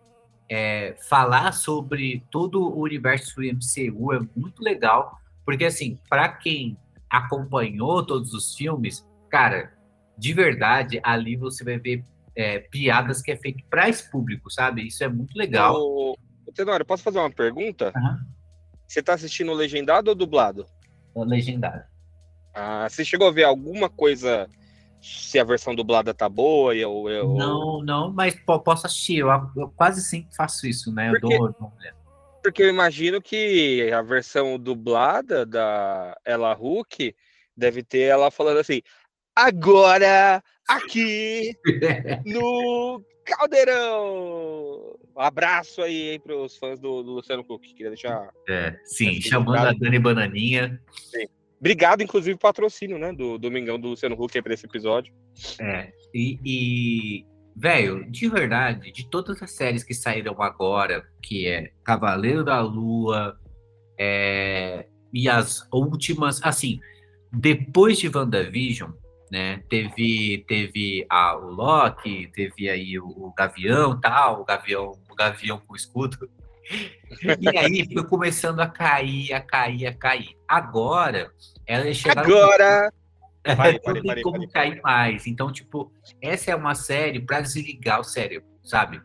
é, 0.50 0.96
falar 1.08 1.52
sobre 1.52 2.26
todo 2.32 2.62
o 2.62 2.82
universo 2.82 3.36
do 3.36 3.44
MCU 3.44 4.14
é 4.14 4.20
muito 4.36 4.64
legal, 4.64 5.20
porque 5.46 5.66
assim, 5.66 6.00
para 6.10 6.28
quem 6.30 6.78
acompanhou 7.10 8.06
todos 8.06 8.34
os 8.34 8.56
filmes, 8.56 9.08
cara, 9.30 9.72
de 10.18 10.34
verdade, 10.34 11.00
ali 11.04 11.36
você 11.36 11.64
vai 11.64 11.78
ver 11.78 12.04
é, 12.36 12.60
piadas 12.60 13.22
que 13.22 13.32
é 13.32 13.38
feito 13.38 13.64
para 13.70 13.90
esse 13.90 14.10
público, 14.10 14.50
sabe? 14.50 14.88
Isso 14.88 15.04
é 15.04 15.08
muito 15.08 15.38
legal. 15.38 15.76
Ô, 15.76 16.18
Tenório, 16.54 16.86
posso 16.86 17.04
fazer 17.04 17.20
uma 17.20 17.32
pergunta? 17.32 17.94
Aham. 17.96 18.20
Você 18.88 19.04
tá 19.04 19.14
assistindo 19.14 19.54
legendado 19.54 20.10
ou 20.10 20.16
dublado? 20.16 20.66
Legendário. 21.16 21.84
Ah, 22.56 22.88
você 22.90 23.06
chegou 23.06 23.28
a 23.28 23.32
ver 23.32 23.44
alguma 23.44 23.90
coisa 23.90 24.50
se 25.02 25.40
a 25.40 25.44
versão 25.44 25.74
dublada 25.76 26.14
tá 26.14 26.28
boa? 26.28 26.76
E 26.76 26.80
eu, 26.82 27.10
eu... 27.10 27.34
Não, 27.36 27.82
não, 27.84 28.12
mas 28.12 28.36
po- 28.36 28.60
posso 28.60 28.86
assistir. 28.86 29.20
Eu, 29.20 29.30
eu 29.56 29.70
quase 29.76 30.02
sempre 30.02 30.36
faço 30.36 30.68
isso, 30.68 30.94
né? 30.94 31.10
Eu 31.10 31.20
Porque- 31.20 31.38
dou. 31.38 31.56
Porque 32.42 32.64
eu 32.64 32.70
imagino 32.70 33.22
que 33.22 33.92
a 33.92 34.02
versão 34.02 34.58
dublada 34.58 35.46
da 35.46 36.18
Ella 36.26 36.54
Hulk 36.54 37.14
deve 37.56 37.84
ter 37.84 38.04
ela 38.04 38.32
falando 38.32 38.60
assim: 38.60 38.82
agora, 39.36 40.42
aqui 40.68 41.54
no 42.26 43.04
Caldeirão! 43.26 44.98
Um 45.16 45.22
abraço 45.22 45.82
aí, 45.82 46.12
hein, 46.12 46.20
pros 46.20 46.56
fãs 46.58 46.80
do, 46.80 47.04
do 47.04 47.12
Luciano 47.12 47.46
Huck. 47.48 47.74
Queria 47.74 47.90
deixar. 47.90 48.30
É, 48.48 48.78
sim, 48.86 49.20
chamando 49.20 49.58
a. 49.68 49.74
Dani 49.74 50.00
Bananinha. 50.00 50.82
Obrigado, 51.60 52.02
inclusive, 52.02 52.38
patrocínio, 52.38 52.98
né? 52.98 53.12
Do 53.12 53.38
Domingão 53.38 53.80
do 53.80 53.90
Luciano 53.90 54.16
Huck 54.16 54.42
pra 54.42 54.54
esse 54.54 54.66
episódio. 54.66 55.14
É, 55.60 55.92
e, 56.14 56.40
e, 56.44 57.26
velho, 57.56 58.10
de 58.10 58.30
verdade, 58.30 58.92
de 58.92 59.10
todas 59.10 59.42
as 59.44 59.52
séries 59.52 59.84
que 59.84 59.94
saíram 59.94 60.42
agora, 60.42 61.06
que 61.22 61.48
é 61.48 61.72
Cavaleiro 61.84 62.44
da 62.44 62.62
Lua, 62.62 63.38
é, 64.00 64.88
e 65.14 65.28
as 65.28 65.68
últimas, 65.72 66.42
assim, 66.44 66.80
depois 67.32 67.98
de 67.98 68.08
WandaVision, 68.08 68.92
né, 69.30 69.62
teve, 69.70 70.44
teve 70.48 71.06
a, 71.10 71.36
o 71.36 71.52
Loki, 71.52 72.32
teve 72.34 72.70
aí 72.70 72.98
o, 72.98 73.06
o 73.06 73.34
Gavião 73.38 74.00
tal, 74.00 74.42
o 74.42 74.46
Gavião, 74.46 74.94
o 75.10 75.16
Gavião 75.16 75.62
com 75.68 75.76
escudo. 75.76 76.30
E 77.40 77.58
aí 77.58 77.92
foi 77.92 78.04
começando 78.06 78.60
a 78.60 78.68
cair, 78.68 79.34
a 79.34 79.42
cair, 79.42 79.88
a 79.88 79.94
cair. 79.94 80.38
Agora, 80.48 81.32
elas 81.66 81.98
chegaram 81.98 82.22
Agora! 82.22 82.94
não 83.46 84.02
tem 84.02 84.22
como 84.22 84.48
cair 84.50 84.82
mais. 84.82 85.26
Então, 85.26 85.52
tipo, 85.52 85.92
essa 86.22 86.52
é 86.52 86.56
uma 86.56 86.76
série 86.76 87.20
para 87.20 87.42
desligar 87.42 88.00
o 88.00 88.04
cérebro, 88.04 88.48
sabe? 88.64 89.02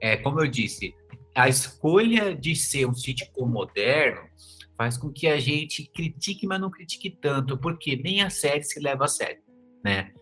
É, 0.00 0.16
como 0.16 0.40
eu 0.40 0.46
disse, 0.46 0.94
a 1.34 1.48
escolha 1.48 2.34
de 2.34 2.54
ser 2.54 2.86
um 2.86 2.94
sitcom 2.94 3.46
moderno 3.46 4.20
faz 4.76 4.96
com 4.96 5.10
que 5.10 5.26
a 5.26 5.40
gente 5.40 5.90
critique, 5.92 6.46
mas 6.46 6.60
não 6.60 6.70
critique 6.70 7.10
tanto, 7.10 7.58
porque 7.58 7.96
nem 7.96 8.22
a 8.22 8.30
série 8.30 8.62
se 8.62 8.78
leva 8.78 9.06
a 9.06 9.08
sério, 9.08 9.42
né? 9.84 10.12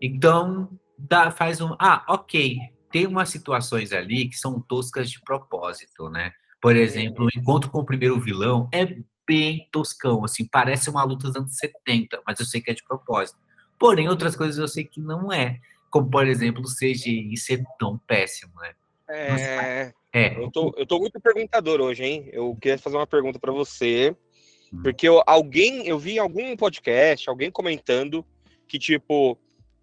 Então, 0.00 0.70
dá, 0.96 1.30
faz 1.30 1.60
um. 1.60 1.74
Ah, 1.78 2.04
ok. 2.08 2.58
Tem 2.90 3.06
umas 3.06 3.28
situações 3.28 3.92
ali 3.92 4.28
que 4.28 4.36
são 4.36 4.60
toscas 4.60 5.10
de 5.10 5.20
propósito, 5.20 6.08
né? 6.08 6.32
Por 6.60 6.74
exemplo, 6.76 7.26
o 7.26 7.38
encontro 7.38 7.70
com 7.70 7.80
o 7.80 7.84
primeiro 7.84 8.18
vilão 8.20 8.68
é 8.72 8.96
bem 9.26 9.68
toscão, 9.72 10.24
assim, 10.24 10.46
parece 10.46 10.88
uma 10.88 11.02
luta 11.04 11.26
dos 11.26 11.36
anos 11.36 11.56
70, 11.56 12.20
mas 12.26 12.38
eu 12.40 12.46
sei 12.46 12.60
que 12.60 12.70
é 12.70 12.74
de 12.74 12.84
propósito. 12.84 13.38
Porém, 13.78 14.08
outras 14.08 14.34
coisas 14.36 14.56
eu 14.56 14.68
sei 14.68 14.84
que 14.84 15.00
não 15.00 15.32
é. 15.32 15.58
Como, 15.90 16.08
por 16.10 16.26
exemplo, 16.26 16.62
o 16.62 16.68
CGI 16.68 17.36
ser 17.36 17.62
tão 17.78 17.98
péssimo, 18.06 18.52
né? 18.60 18.72
É, 19.08 19.92
É, 20.12 20.42
eu, 20.42 20.50
tô, 20.50 20.74
eu 20.76 20.86
tô 20.86 20.98
muito 20.98 21.20
perguntador 21.20 21.80
hoje, 21.80 22.04
hein? 22.04 22.28
Eu 22.32 22.56
queria 22.60 22.78
fazer 22.78 22.96
uma 22.96 23.06
pergunta 23.06 23.38
pra 23.38 23.52
você. 23.52 24.16
Hum. 24.72 24.82
Porque 24.82 25.06
eu- 25.06 25.22
alguém, 25.26 25.86
eu 25.86 25.98
vi 25.98 26.12
em 26.14 26.18
algum 26.18 26.56
podcast, 26.56 27.28
alguém 27.28 27.50
comentando 27.50 28.24
que, 28.66 28.78
tipo, 28.78 29.38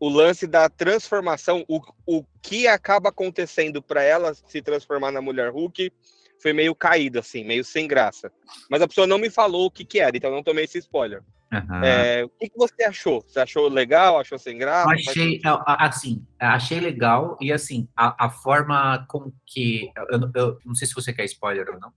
o 0.05 0.09
lance 0.09 0.45
da 0.45 0.67
transformação, 0.67 1.63
o, 1.65 1.79
o 2.05 2.25
que 2.41 2.67
acaba 2.67 3.07
acontecendo 3.07 3.81
pra 3.81 4.03
ela 4.03 4.33
se 4.33 4.61
transformar 4.61 5.11
na 5.13 5.21
mulher 5.21 5.49
Hulk 5.49 5.93
foi 6.41 6.51
meio 6.51 6.75
caído, 6.75 7.19
assim, 7.19 7.45
meio 7.45 7.63
sem 7.63 7.87
graça. 7.87 8.29
Mas 8.69 8.81
a 8.81 8.87
pessoa 8.87 9.07
não 9.07 9.17
me 9.17 9.29
falou 9.29 9.67
o 9.67 9.71
que 9.71 9.85
que 9.85 10.01
era, 10.01 10.17
então 10.17 10.29
eu 10.29 10.35
não 10.35 10.43
tomei 10.43 10.65
esse 10.65 10.77
spoiler. 10.77 11.23
aham. 11.53 11.81
É, 11.85 12.25
o 12.25 12.29
que, 12.29 12.49
que 12.49 12.57
você 12.57 12.83
achou? 12.83 13.21
Você 13.25 13.39
achou 13.39 13.69
legal? 13.69 14.19
Achou 14.19 14.37
sem 14.37 14.57
graça? 14.57 14.89
Achei, 14.89 15.39
assim, 15.65 16.27
achei 16.37 16.81
legal 16.81 17.37
e 17.39 17.53
assim, 17.53 17.87
a, 17.95 18.25
a 18.25 18.29
forma 18.29 19.05
com 19.07 19.31
que. 19.45 19.89
Eu, 20.09 20.29
eu- 20.35 20.59
não 20.65 20.75
sei 20.75 20.85
se 20.85 20.93
você 20.93 21.13
quer 21.13 21.23
spoiler 21.23 21.69
ou 21.69 21.79
não. 21.79 21.93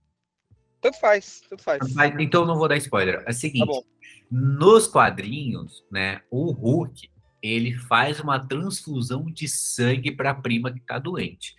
Tanto 0.79 0.97
faz, 0.97 1.41
tanto 1.49 1.61
faz. 1.61 1.93
Mas, 1.93 2.13
então 2.19 2.43
eu 2.43 2.47
não 2.47 2.57
vou 2.57 2.69
dar 2.69 2.77
spoiler. 2.77 3.15
É 3.15 3.21
o 3.21 3.25
Tá 3.25 3.33
seguinte: 3.33 3.65
bom. 3.65 3.83
nos 4.31 4.87
quadrinhos, 4.87 5.83
né, 5.91 6.21
o 6.31 6.51
Hulk 6.53 7.09
ele 7.41 7.77
faz 7.77 8.19
uma 8.19 8.39
transfusão 8.39 9.25
de 9.25 9.47
sangue 9.47 10.11
para 10.11 10.31
a 10.31 10.35
prima 10.35 10.71
que 10.71 10.79
tá 10.79 10.99
doente. 10.99 11.55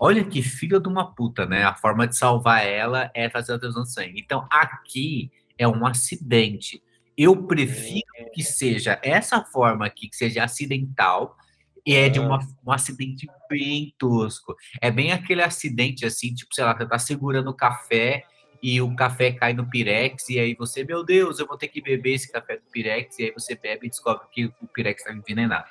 Olha 0.00 0.24
que 0.24 0.42
filha 0.42 0.78
de 0.78 0.88
uma 0.88 1.12
puta, 1.14 1.44
né? 1.44 1.64
A 1.64 1.74
forma 1.74 2.06
de 2.06 2.16
salvar 2.16 2.64
ela 2.64 3.10
é 3.14 3.28
fazer 3.28 3.54
a 3.54 3.58
transfusão 3.58 3.84
de 3.84 3.92
sangue. 3.92 4.20
Então 4.20 4.46
aqui 4.50 5.30
é 5.56 5.66
um 5.66 5.84
acidente. 5.86 6.82
Eu 7.16 7.44
prefiro 7.46 8.30
que 8.32 8.44
seja 8.44 9.00
essa 9.02 9.44
forma 9.44 9.86
aqui, 9.86 10.08
que 10.08 10.16
seja 10.16 10.44
acidental, 10.44 11.36
e 11.84 11.94
é 11.94 12.08
de 12.08 12.20
uma, 12.20 12.38
um 12.64 12.70
acidente 12.70 13.26
bem 13.48 13.94
tosco. 13.98 14.54
É 14.80 14.90
bem 14.90 15.10
aquele 15.10 15.42
acidente 15.42 16.04
assim, 16.04 16.34
tipo, 16.34 16.54
sei 16.54 16.64
lá, 16.64 16.76
você 16.76 16.86
tá 16.86 16.98
segurando 16.98 17.48
o 17.50 17.54
café 17.54 18.24
e 18.62 18.80
o 18.80 18.94
café 18.94 19.32
cai 19.32 19.52
no 19.52 19.68
Pirex, 19.68 20.28
e 20.28 20.38
aí 20.38 20.54
você, 20.54 20.84
meu 20.84 21.04
Deus, 21.04 21.38
eu 21.38 21.46
vou 21.46 21.56
ter 21.56 21.68
que 21.68 21.80
beber 21.80 22.14
esse 22.14 22.30
café 22.30 22.56
do 22.56 22.64
Pirex, 22.70 23.18
e 23.18 23.24
aí 23.24 23.32
você 23.32 23.54
bebe 23.54 23.86
e 23.86 23.90
descobre 23.90 24.26
que 24.30 24.46
o 24.46 24.66
Pirex 24.72 25.04
tá 25.04 25.12
envenenado. 25.12 25.68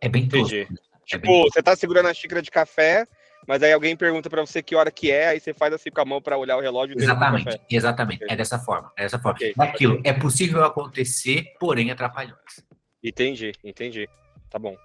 É 0.00 0.08
bem 0.08 0.28
tosco. 0.28 0.54
Entendi. 0.54 0.80
É 1.12 1.18
bem 1.18 1.30
Tipo, 1.30 1.42
você 1.50 1.62
tá 1.62 1.76
segurando 1.76 2.08
a 2.08 2.14
xícara 2.14 2.40
de 2.40 2.50
café, 2.50 3.06
mas 3.46 3.62
aí 3.62 3.72
alguém 3.72 3.96
pergunta 3.96 4.30
pra 4.30 4.40
você 4.40 4.62
que 4.62 4.74
hora 4.74 4.90
que 4.90 5.10
é, 5.10 5.28
aí 5.28 5.40
você 5.40 5.52
faz 5.52 5.74
assim 5.74 5.90
com 5.90 6.00
a 6.00 6.04
mão 6.04 6.22
pra 6.22 6.38
olhar 6.38 6.56
o 6.56 6.60
relógio 6.60 6.96
Exatamente, 6.96 7.60
exatamente. 7.70 8.24
É 8.28 8.36
dessa 8.36 8.58
forma. 8.58 8.92
É 8.96 9.02
dessa 9.02 9.18
forma. 9.18 9.36
Ok, 9.36 9.54
É 9.58 9.62
aquilo. 9.62 10.00
É 10.04 10.12
possível 10.12 10.64
acontecer, 10.64 11.54
porém 11.58 11.90
atrapalhões. 11.90 12.64
Entendi, 13.02 13.52
entendi. 13.64 14.08
Tá 14.48 14.58
bom. 14.58 14.76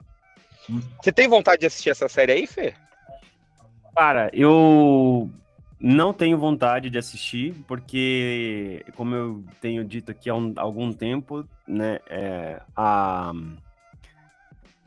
Hum. 0.70 0.82
Você 1.02 1.12
tem 1.12 1.28
vontade 1.28 1.62
de 1.62 1.68
assistir 1.68 1.92
essa 1.92 2.10
série 2.10 2.32
aí, 2.32 2.48
Fê? 2.48 2.74
Cara, 3.96 4.30
eu 4.34 5.30
não 5.80 6.12
tenho 6.14 6.38
vontade 6.38 6.90
de 6.90 6.98
assistir, 6.98 7.54
porque, 7.68 8.84
como 8.96 9.16
eu 9.16 9.44
tenho 9.62 9.84
dito 9.86 10.12
aqui 10.12 10.30
há 10.30 10.36
um- 10.36 10.54
algum 10.58 10.92
tempo, 10.92 11.48
né, 11.68 12.00
é, 12.10 12.62
a, 12.76 13.32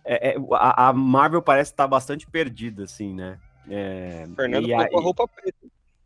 é- 0.05 0.31
é, 0.31 0.37
a, 0.55 0.89
a 0.89 0.93
Marvel 0.93 1.43
parece 1.43 1.71
estar 1.73 1.87
bastante 1.87 2.27
perdida, 2.27 2.85
assim, 2.85 3.15
né? 3.15 3.39
É, 3.69 4.27
Fernando 4.35 4.69
colocou 4.69 4.99
a 4.99 5.03
roupa 5.03 5.29
preta. 5.29 5.59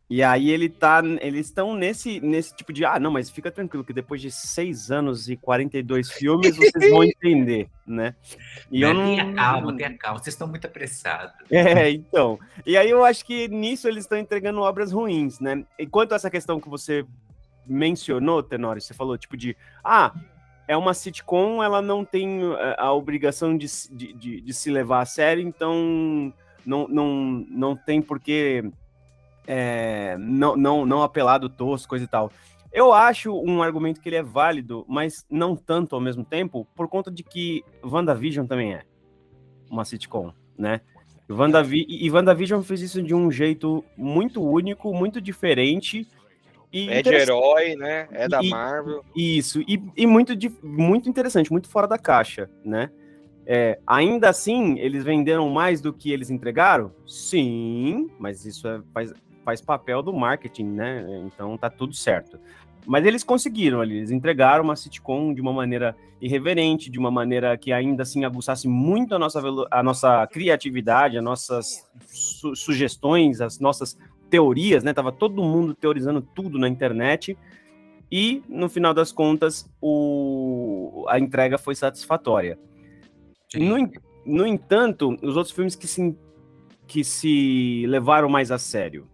E 0.07 0.21
aí 0.21 0.51
ele 0.51 0.69
tá, 0.69 1.01
eles 1.19 1.47
estão 1.47 1.73
nesse, 1.73 2.19
nesse 2.19 2.55
tipo 2.55 2.71
de, 2.71 2.85
ah, 2.85 2.99
não, 2.99 3.09
mas 3.09 3.29
fica 3.29 3.49
tranquilo 3.49 3.83
que 3.83 3.91
depois 3.91 4.21
de 4.21 4.29
seis 4.29 4.91
anos 4.91 5.27
e 5.27 5.35
42 5.35 6.11
filmes 6.11 6.55
vocês 6.55 6.91
vão 6.91 7.03
entender, 7.03 7.67
né? 7.87 8.13
E 8.71 8.83
eu 8.83 8.93
não... 8.93 9.05
Tenha 9.05 9.33
calma, 9.33 9.75
tenha 9.75 9.97
calma. 9.97 10.19
Vocês 10.19 10.35
estão 10.35 10.47
muito 10.47 10.67
apressados. 10.67 11.33
É, 11.49 11.89
então. 11.89 12.39
E 12.65 12.77
aí 12.77 12.89
eu 12.89 13.03
acho 13.03 13.25
que 13.25 13.47
nisso 13.47 13.87
eles 13.87 14.03
estão 14.03 14.17
entregando 14.17 14.61
obras 14.61 14.91
ruins, 14.91 15.39
né? 15.39 15.65
Enquanto 15.79 16.13
essa 16.13 16.29
questão 16.29 16.59
que 16.59 16.69
você 16.69 17.03
mencionou, 17.65 18.43
Tenório, 18.43 18.81
você 18.81 18.93
falou 18.93 19.17
tipo 19.17 19.35
de, 19.35 19.57
ah, 19.83 20.13
é 20.67 20.77
uma 20.77 20.93
sitcom, 20.93 21.63
ela 21.63 21.81
não 21.81 22.05
tem 22.05 22.41
a, 22.77 22.85
a 22.85 22.93
obrigação 22.93 23.57
de, 23.57 23.67
de, 23.91 24.13
de, 24.13 24.41
de, 24.41 24.53
se 24.53 24.69
levar 24.69 25.01
a 25.01 25.05
sério, 25.05 25.41
então 25.41 26.31
não, 26.63 26.87
não, 26.87 27.45
não 27.49 27.75
tem 27.75 28.03
porquê 28.03 28.63
é, 29.47 30.17
não, 30.19 30.55
não, 30.55 30.85
não 30.85 31.03
apelado 31.03 31.49
tosco, 31.49 31.89
coisa 31.89 32.05
e 32.05 32.07
tal. 32.07 32.31
Eu 32.71 32.91
acho 32.91 33.33
um 33.33 33.63
argumento 33.63 34.01
que 34.01 34.09
ele 34.09 34.17
é 34.17 34.23
válido, 34.23 34.85
mas 34.87 35.25
não 35.29 35.55
tanto 35.55 35.95
ao 35.95 36.01
mesmo 36.01 36.25
tempo, 36.25 36.67
por 36.75 36.89
conta 36.89 37.09
de 37.09 37.23
que 37.23 37.63
WandaVision 37.83 38.45
também 38.45 38.73
é 38.73 38.83
uma 39.69 39.85
sitcom, 39.85 40.33
né? 40.57 40.81
WandaVi 41.29 41.85
e 41.89 42.11
WandaVision 42.11 42.61
fez 42.61 42.81
isso 42.81 43.01
de 43.01 43.15
um 43.15 43.31
jeito 43.31 43.83
muito 43.97 44.43
único, 44.43 44.93
muito 44.93 45.21
diferente. 45.21 46.07
É 46.71 47.01
de 47.01 47.13
herói, 47.13 47.75
né? 47.77 48.07
É 48.11 48.27
da 48.27 48.43
e, 48.43 48.49
Marvel. 48.49 49.03
Isso, 49.15 49.61
e, 49.61 49.81
e 49.95 50.05
muito, 50.05 50.33
muito 50.61 51.07
interessante, 51.07 51.51
muito 51.51 51.69
fora 51.69 51.87
da 51.87 51.97
caixa, 51.97 52.49
né? 52.63 52.91
É, 53.47 53.79
ainda 53.85 54.29
assim, 54.29 54.77
eles 54.79 55.03
venderam 55.03 55.49
mais 55.49 55.79
do 55.79 55.93
que 55.93 56.11
eles 56.11 56.29
entregaram? 56.29 56.91
Sim, 57.05 58.09
mas 58.19 58.43
isso 58.43 58.67
é, 58.67 58.81
faz, 58.93 59.13
faz 59.45 59.61
papel 59.61 60.01
do 60.01 60.11
marketing, 60.11 60.65
né? 60.65 61.23
Então 61.25 61.57
tá 61.57 61.69
tudo 61.69 61.93
certo. 61.93 62.37
Mas 62.85 63.05
eles 63.05 63.23
conseguiram 63.23 63.81
ali, 63.81 63.97
eles 63.97 64.11
entregaram 64.11 64.63
uma 64.63 64.75
sitcom 64.75 65.33
de 65.33 65.41
uma 65.41 65.53
maneira 65.53 65.95
irreverente, 66.21 66.89
de 66.89 66.99
uma 66.99 67.09
maneira 67.09 67.57
que 67.57 67.71
ainda 67.71 68.03
assim 68.03 68.25
aguçasse 68.25 68.67
muito 68.67 69.15
a 69.15 69.19
nossa, 69.19 69.41
a 69.71 69.83
nossa 69.83 70.27
criatividade, 70.27 71.17
as 71.17 71.23
nossas 71.23 71.89
su 72.07 72.55
sugestões, 72.55 73.41
as 73.41 73.59
nossas 73.59 73.97
teorias, 74.29 74.83
né? 74.83 74.93
Tava 74.93 75.11
todo 75.11 75.43
mundo 75.43 75.73
teorizando 75.73 76.21
tudo 76.21 76.59
na 76.59 76.67
internet. 76.67 77.37
E, 78.11 78.43
no 78.47 78.69
final 78.69 78.93
das 78.93 79.11
contas, 79.11 79.69
o... 79.81 81.05
a 81.09 81.19
entrega 81.19 81.57
foi 81.57 81.73
satisfatória. 81.73 82.57
No, 83.55 83.77
no 84.25 84.45
entanto, 84.45 85.17
os 85.21 85.35
outros 85.35 85.53
filmes 85.53 85.75
que 85.75 85.87
se, 85.87 86.15
que 86.87 87.03
se 87.03 87.85
levaram 87.87 88.29
mais 88.29 88.51
a 88.51 88.59
sério, 88.59 89.07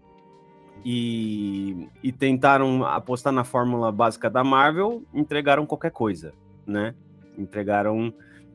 e, 0.84 1.88
e 2.04 2.12
tentaram 2.12 2.84
apostar 2.84 3.32
na 3.32 3.44
fórmula 3.44 3.92
básica 3.92 4.30
da 4.30 4.44
Marvel, 4.44 5.04
entregaram 5.14 5.66
qualquer 5.66 5.92
coisa, 5.92 6.34
né? 6.66 6.96
Entregaram 7.38 8.14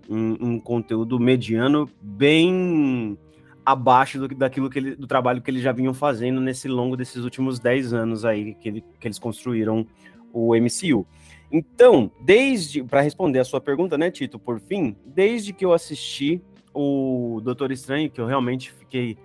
um, 0.09 0.37
um 0.41 0.61
conteúdo 0.61 1.19
mediano 1.19 1.89
bem 2.01 3.19
abaixo 3.65 4.19
do, 4.19 4.29
daquilo 4.29 4.71
que 4.71 4.79
ele, 4.79 4.95
do 4.95 5.07
trabalho 5.07 5.43
que 5.43 5.51
eles 5.51 5.63
já 5.63 5.73
vinham 5.73 5.93
fazendo 5.93 6.41
nesse 6.41 6.69
longo 6.69 6.97
desses 6.97 7.25
últimos 7.25 7.59
10 7.59 7.93
anos 7.93 8.25
aí 8.25 8.55
que, 8.55 8.69
ele, 8.69 8.85
que 9.01 9.07
eles 9.07 9.19
construíram 9.19 9.87
o 10.33 10.55
MCU. 10.55 11.07
Então, 11.51 12.11
desde 12.21 12.83
para 12.83 13.01
responder 13.01 13.39
a 13.39 13.45
sua 13.45 13.61
pergunta, 13.61 13.97
né, 13.97 14.11
Tito, 14.11 14.39
por 14.39 14.61
fim, 14.61 14.97
desde 15.05 15.53
que 15.53 15.65
eu 15.65 15.73
assisti 15.73 16.43
o 16.75 17.41
Doutor 17.43 17.73
Estranho, 17.73 18.11
que 18.11 18.21
eu 18.21 18.27
realmente 18.27 18.71
fiquei 18.73 19.17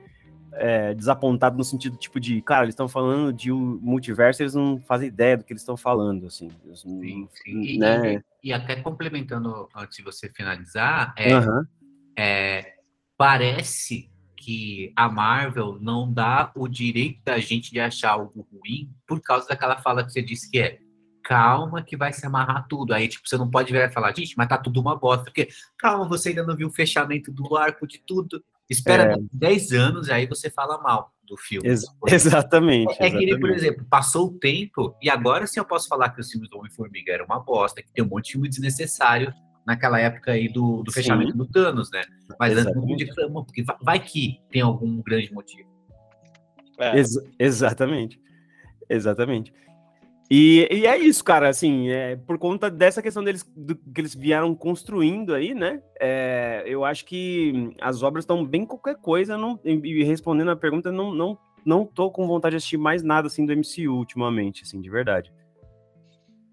é, 0.54 0.94
desapontado 0.94 1.58
no 1.58 1.64
sentido 1.64 1.98
tipo 1.98 2.20
de, 2.20 2.42
cara, 2.42 2.64
eles 2.64 2.74
estão 2.74 2.88
falando 2.88 3.32
de 3.32 3.52
multiverso, 3.52 4.42
eles 4.42 4.54
não 4.54 4.80
fazem 4.82 5.08
ideia 5.08 5.38
do 5.38 5.44
que 5.44 5.54
eles 5.54 5.62
estão 5.62 5.78
falando, 5.78 6.28
assim. 6.28 6.50
Sim, 6.74 7.28
sim. 7.32 7.78
Né? 7.78 8.16
E, 8.44 8.50
e, 8.50 8.54
até 8.54 8.76
complementando 8.76 9.70
antes 9.76 9.98
de 9.98 10.04
você 10.04 10.30
finalizar, 10.30 11.14
é, 11.18 11.36
uhum. 11.38 11.64
é, 12.18 12.74
parece 13.18 14.10
que 14.36 14.92
a 14.96 15.08
Marvel 15.08 15.78
não 15.80 16.12
dá 16.12 16.52
o 16.56 16.68
direito 16.68 17.22
da 17.24 17.38
gente 17.38 17.72
de 17.72 17.80
achar 17.80 18.14
algo 18.14 18.48
ruim 18.52 18.90
por 19.06 19.22
causa 19.22 19.48
daquela 19.48 19.78
fala 19.78 20.04
que 20.04 20.12
você 20.12 20.22
disse 20.22 20.50
que 20.50 20.60
é 20.60 20.80
calma 21.24 21.84
que 21.84 21.96
vai 21.96 22.12
se 22.12 22.26
amarrar 22.26 22.68
tudo. 22.68 22.94
Aí, 22.94 23.08
tipo, 23.08 23.28
você 23.28 23.38
não 23.38 23.50
pode 23.50 23.72
virar 23.72 23.86
e 23.86 23.94
falar, 23.94 24.16
gente, 24.16 24.36
mas 24.36 24.48
tá 24.48 24.58
tudo 24.58 24.82
uma 24.82 24.96
bosta, 24.96 25.26
porque 25.26 25.50
calma, 25.78 26.08
você 26.08 26.30
ainda 26.30 26.44
não 26.44 26.56
viu 26.56 26.68
o 26.68 26.74
fechamento 26.74 27.32
do 27.32 27.56
arco 27.56 27.88
de 27.88 28.00
tudo. 28.00 28.44
Espera 28.72 29.14
é... 29.14 29.18
10 29.34 29.72
anos, 29.74 30.10
aí 30.10 30.26
você 30.26 30.50
fala 30.50 30.78
mal 30.82 31.14
do 31.28 31.38
filme. 31.38 31.68
Ex 31.68 31.84
exatamente. 32.08 32.96
É, 33.00 33.08
é 33.08 33.10
que 33.10 33.18
ele, 33.18 33.38
por 33.40 33.50
exemplo, 33.50 33.86
passou 33.90 34.28
o 34.28 34.40
tempo 34.40 34.96
e 35.02 35.10
agora 35.10 35.46
sim 35.46 35.60
eu 35.60 35.66
posso 35.66 35.88
falar 35.88 36.10
que 36.10 36.22
os 36.22 36.32
filmes 36.32 36.50
do 36.50 36.58
Homem-Formiga 36.58 37.12
eram 37.12 37.26
uma 37.26 37.40
bosta, 37.40 37.82
que 37.82 37.92
tem 37.92 38.04
um 38.04 38.08
monte 38.08 38.28
de 38.28 38.32
filme 38.34 38.48
desnecessário 38.48 39.34
naquela 39.66 40.00
época 40.00 40.32
aí 40.32 40.48
do, 40.48 40.84
do 40.84 40.92
fechamento 40.92 41.38
do 41.38 41.46
Thanos, 41.46 41.92
né? 41.92 42.02
Mas 42.40 42.58
antes 42.58 42.74
não 42.74 42.86
reclamam, 42.86 43.44
porque 43.46 43.64
vai 43.82 44.00
que 44.00 44.40
tem 44.50 44.62
algum 44.62 45.02
grande 45.02 45.32
motivo. 45.34 45.70
É. 46.80 46.98
Ex 46.98 47.12
exatamente. 47.38 48.20
Exatamente. 48.90 49.54
E, 50.34 50.66
e, 50.72 50.88
é 50.88 50.98
isso, 50.98 51.22
cara, 51.26 51.50
assim, 51.50 51.90
é, 51.90 52.16
por 52.16 52.38
conta 52.40 52.72
dessa 52.72 53.02
questão 53.02 53.22
deles, 53.22 53.44
do, 53.54 53.76
que 53.76 54.00
eles 54.00 54.16
vieram 54.16 54.56
construindo 54.56 55.34
aí, 55.34 55.54
né, 55.54 55.84
é, 56.00 56.64
eu 56.66 56.86
acho 56.86 57.04
que 57.04 57.76
as 57.82 58.02
obras 58.02 58.24
estão 58.24 58.46
bem 58.46 58.66
qualquer 58.66 58.96
coisa, 58.96 59.38
não, 59.38 59.60
e 59.66 60.02
respondendo 60.06 60.52
a 60.52 60.56
pergunta, 60.56 60.90
não, 60.90 61.14
não, 61.14 61.38
não 61.66 61.86
tô 61.86 62.10
com 62.10 62.26
vontade 62.26 62.54
de 62.54 62.58
assistir 62.60 62.78
mais 62.78 63.04
nada, 63.04 63.28
assim, 63.28 63.46
do 63.46 63.52
MCU 63.54 63.92
ultimamente, 63.92 64.64
assim, 64.64 64.80
de 64.80 64.90
verdade. 64.90 65.34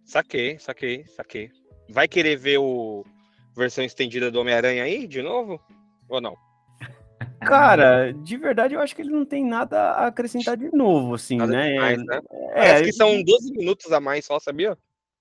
Saquei, 0.04 0.58
saquei, 0.58 1.04
saquei. 1.06 1.48
Vai 1.88 2.08
querer 2.08 2.34
ver 2.34 2.58
o 2.58 3.04
versão 3.56 3.84
estendida 3.84 4.28
do 4.28 4.40
Homem-Aranha 4.40 4.82
aí, 4.82 5.06
de 5.06 5.22
novo, 5.22 5.60
ou 6.08 6.20
não? 6.20 6.34
Cara, 7.40 8.12
de 8.22 8.36
verdade, 8.36 8.74
eu 8.74 8.80
acho 8.80 8.94
que 8.94 9.02
ele 9.02 9.10
não 9.10 9.24
tem 9.24 9.44
nada 9.44 9.78
a 9.92 10.06
acrescentar 10.06 10.56
de 10.56 10.70
novo, 10.74 11.14
assim, 11.14 11.36
nada 11.36 11.52
né? 11.52 11.72
Demais, 11.72 12.04
né? 12.04 12.20
É, 12.30 12.54
Parece 12.54 12.84
que 12.84 12.92
são 12.92 13.22
12 13.22 13.52
minutos 13.52 13.92
a 13.92 14.00
mais 14.00 14.24
só, 14.24 14.38
sabia? 14.38 14.76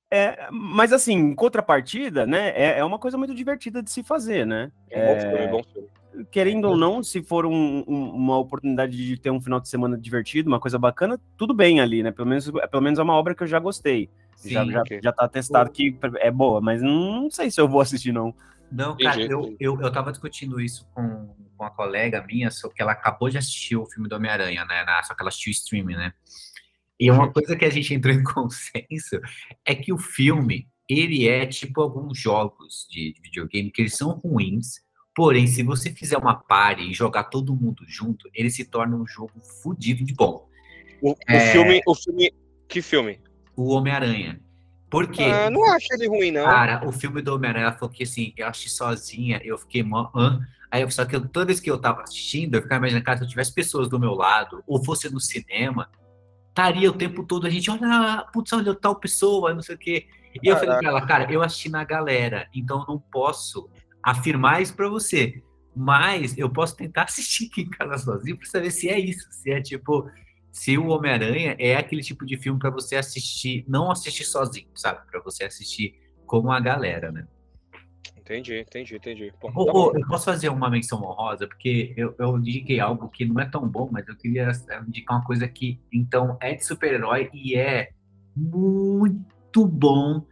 É, 0.09 0.47
mas 0.51 0.93
assim, 0.93 1.13
em 1.13 1.35
contrapartida, 1.35 2.25
né? 2.25 2.49
É, 2.55 2.79
é 2.79 2.85
uma 2.85 2.97
coisa 2.97 3.17
muito 3.17 3.35
divertida 3.35 3.83
de 3.83 3.91
se 3.91 4.03
fazer, 4.03 4.45
né? 4.45 4.71
É, 4.89 5.13
bom 5.13 5.21
filme, 5.21 5.47
bom 5.47 5.63
filme. 5.63 5.87
Querendo 6.31 6.65
ou 6.65 6.77
não, 6.77 7.03
se 7.03 7.21
for 7.21 7.45
um, 7.45 7.83
um, 7.87 8.09
uma 8.09 8.39
oportunidade 8.39 8.95
de 8.95 9.19
ter 9.19 9.29
um 9.29 9.41
final 9.41 9.59
de 9.59 9.69
semana 9.69 9.97
divertido, 9.97 10.49
uma 10.49 10.59
coisa 10.59 10.79
bacana, 10.79 11.19
tudo 11.37 11.53
bem 11.53 11.79
ali, 11.79 12.01
né? 12.01 12.11
Pelo 12.11 12.27
menos, 12.27 12.49
pelo 12.49 12.81
menos 12.81 12.97
é 12.97 13.03
uma 13.03 13.13
obra 13.13 13.35
que 13.35 13.43
eu 13.43 13.47
já 13.47 13.59
gostei. 13.59 14.09
Sim, 14.35 14.49
já, 14.49 14.65
já, 14.65 14.81
okay. 14.81 14.99
já 15.03 15.11
tá 15.11 15.27
testado 15.27 15.69
que 15.71 15.95
é 16.15 16.31
boa, 16.31 16.61
mas 16.61 16.81
não 16.81 17.29
sei 17.29 17.51
se 17.51 17.59
eu 17.59 17.67
vou 17.67 17.81
assistir, 17.81 18.11
não. 18.11 18.33
Não, 18.71 18.97
cara, 18.97 19.21
eu, 19.21 19.55
eu, 19.59 19.81
eu 19.81 19.91
tava 19.91 20.11
discutindo 20.11 20.59
isso 20.59 20.87
com, 20.93 21.27
com 21.57 21.63
uma 21.63 21.71
colega 21.71 22.25
minha, 22.25 22.51
só 22.51 22.69
que 22.69 22.81
ela 22.81 22.91
acabou 22.91 23.29
de 23.29 23.37
assistir 23.37 23.75
o 23.75 23.85
filme 23.85 24.09
do 24.09 24.15
Homem-Aranha, 24.15 24.65
né? 24.65 24.83
Na, 24.83 25.01
só 25.03 25.13
que 25.13 25.21
ela 25.21 25.29
assistiu 25.29 25.51
o 25.51 25.53
streaming, 25.53 25.95
né? 25.95 26.13
E 26.99 27.11
uma 27.11 27.31
coisa 27.31 27.55
que 27.55 27.63
a 27.63 27.69
gente 27.69 27.93
entrou 27.93 28.13
em 28.13 28.23
consenso 28.23 29.19
é 29.63 29.75
que 29.75 29.93
o 29.93 29.97
filme, 29.97 30.67
ele 30.89 31.27
é 31.27 31.45
tipo 31.45 31.81
alguns 31.81 32.19
jogos 32.19 32.87
de, 32.89 33.13
de 33.13 33.21
videogame 33.21 33.71
que 33.71 33.81
eles 33.81 33.95
são 33.95 34.11
ruins, 34.11 34.81
porém, 35.15 35.47
se 35.47 35.63
você 35.63 35.91
fizer 35.91 36.17
uma 36.17 36.35
party 36.35 36.83
e 36.83 36.93
jogar 36.93 37.25
todo 37.25 37.55
mundo 37.55 37.83
junto, 37.87 38.29
ele 38.33 38.49
se 38.49 38.65
torna 38.65 38.95
um 38.95 39.07
jogo 39.07 39.39
fodido 39.63 40.03
de 40.03 40.13
bom. 40.13 40.47
O, 41.01 41.15
é... 41.27 41.37
o 41.37 41.51
filme, 41.51 41.81
o 41.85 41.95
filme, 41.95 42.33
que 42.67 42.81
filme? 42.81 43.19
O 43.55 43.69
Homem-Aranha. 43.69 44.41
Porque. 44.89 45.23
Ah, 45.23 45.49
não 45.49 45.65
acho 45.71 45.87
ele 45.91 46.07
ruim, 46.07 46.31
não. 46.31 46.45
Cara, 46.45 46.87
o 46.87 46.91
filme 46.91 47.21
do 47.21 47.35
Homem-Aranha 47.35 47.73
falou 47.73 47.89
que 47.89 48.03
assim, 48.03 48.33
eu 48.37 48.47
assisti 48.47 48.69
sozinha, 48.69 49.41
eu 49.43 49.57
fiquei 49.57 49.83
mó. 49.83 50.09
Hã? 50.15 50.39
Aí, 50.71 50.89
só 50.91 51.05
que 51.05 51.15
eu, 51.15 51.27
toda 51.27 51.45
vez 51.45 51.59
que 51.59 51.69
eu 51.69 51.77
tava 51.77 52.03
assistindo, 52.03 52.55
eu 52.55 52.61
ficava 52.61 52.79
imaginando, 52.79 53.05
cara, 53.05 53.17
se 53.17 53.23
eu 53.23 53.29
tivesse 53.29 53.53
pessoas 53.53 53.89
do 53.89 53.99
meu 53.99 54.13
lado, 54.13 54.63
ou 54.67 54.83
fosse 54.83 55.11
no 55.11 55.19
cinema, 55.19 55.89
estaria 56.49 56.89
o 56.89 56.93
tempo 56.93 57.23
todo 57.23 57.47
a 57.47 57.49
gente, 57.49 57.69
olha, 57.69 58.25
putz, 58.33 58.51
olha 58.51 58.73
tal 58.75 58.95
pessoa, 58.95 59.53
não 59.53 59.61
sei 59.61 59.75
o 59.75 59.77
quê. 59.77 60.07
E 60.41 60.47
eu 60.47 60.57
falei 60.57 60.77
pra 60.77 60.89
ela, 60.89 61.05
cara, 61.05 61.31
eu 61.31 61.41
assisti 61.41 61.69
na 61.69 61.83
galera, 61.83 62.47
então 62.53 62.81
eu 62.81 62.85
não 62.87 62.99
posso 62.99 63.69
afirmar 64.03 64.61
isso 64.61 64.75
pra 64.75 64.89
você. 64.89 65.41
Mas 65.75 66.37
eu 66.37 66.49
posso 66.49 66.75
tentar 66.75 67.03
assistir 67.05 67.49
aqui 67.51 67.61
em 67.61 67.69
casa 67.69 67.97
sozinho 68.03 68.37
pra 68.37 68.47
saber 68.47 68.71
se 68.71 68.89
é 68.89 68.99
isso, 68.99 69.27
se 69.31 69.51
é 69.51 69.61
tipo, 69.61 70.09
se 70.57 70.75
o 70.75 70.87
Homem-Aranha 70.87 71.55
é 71.59 71.75
aquele 71.75 72.01
tipo 72.01 72.25
de 72.25 72.35
filme 72.35 72.57
para 72.59 72.71
você 72.71 72.95
assistir, 72.95 73.63
não 73.67 73.91
assistir 73.91 74.23
sozinho, 74.23 74.67
sabe? 74.73 75.05
Para 75.05 75.21
você 75.21 75.43
assistir 75.43 75.93
com 76.25 76.51
a 76.51 76.59
galera, 76.59 77.11
né? 77.11 77.27
Entendi, 78.17 78.61
entendi, 78.61 78.95
entendi. 78.95 79.33
Bom, 79.39 79.51
oh, 79.55 79.71
oh, 79.71 79.91
eu 79.95 80.07
posso 80.07 80.25
fazer 80.25 80.49
uma 80.49 80.67
menção 80.67 80.99
honrosa, 81.03 81.47
porque 81.47 81.93
eu, 81.95 82.15
eu 82.17 82.39
indiquei 82.39 82.79
algo 82.79 83.07
que 83.07 83.23
não 83.23 83.39
é 83.39 83.45
tão 83.45 83.69
bom, 83.69 83.87
mas 83.91 84.07
eu 84.07 84.15
queria 84.15 84.51
indicar 84.87 85.19
uma 85.19 85.25
coisa 85.25 85.47
que, 85.47 85.79
então, 85.93 86.35
é 86.41 86.55
de 86.55 86.65
super-herói 86.65 87.29
e 87.31 87.55
é 87.55 87.91
muito 88.35 89.63
bom. 89.63 90.25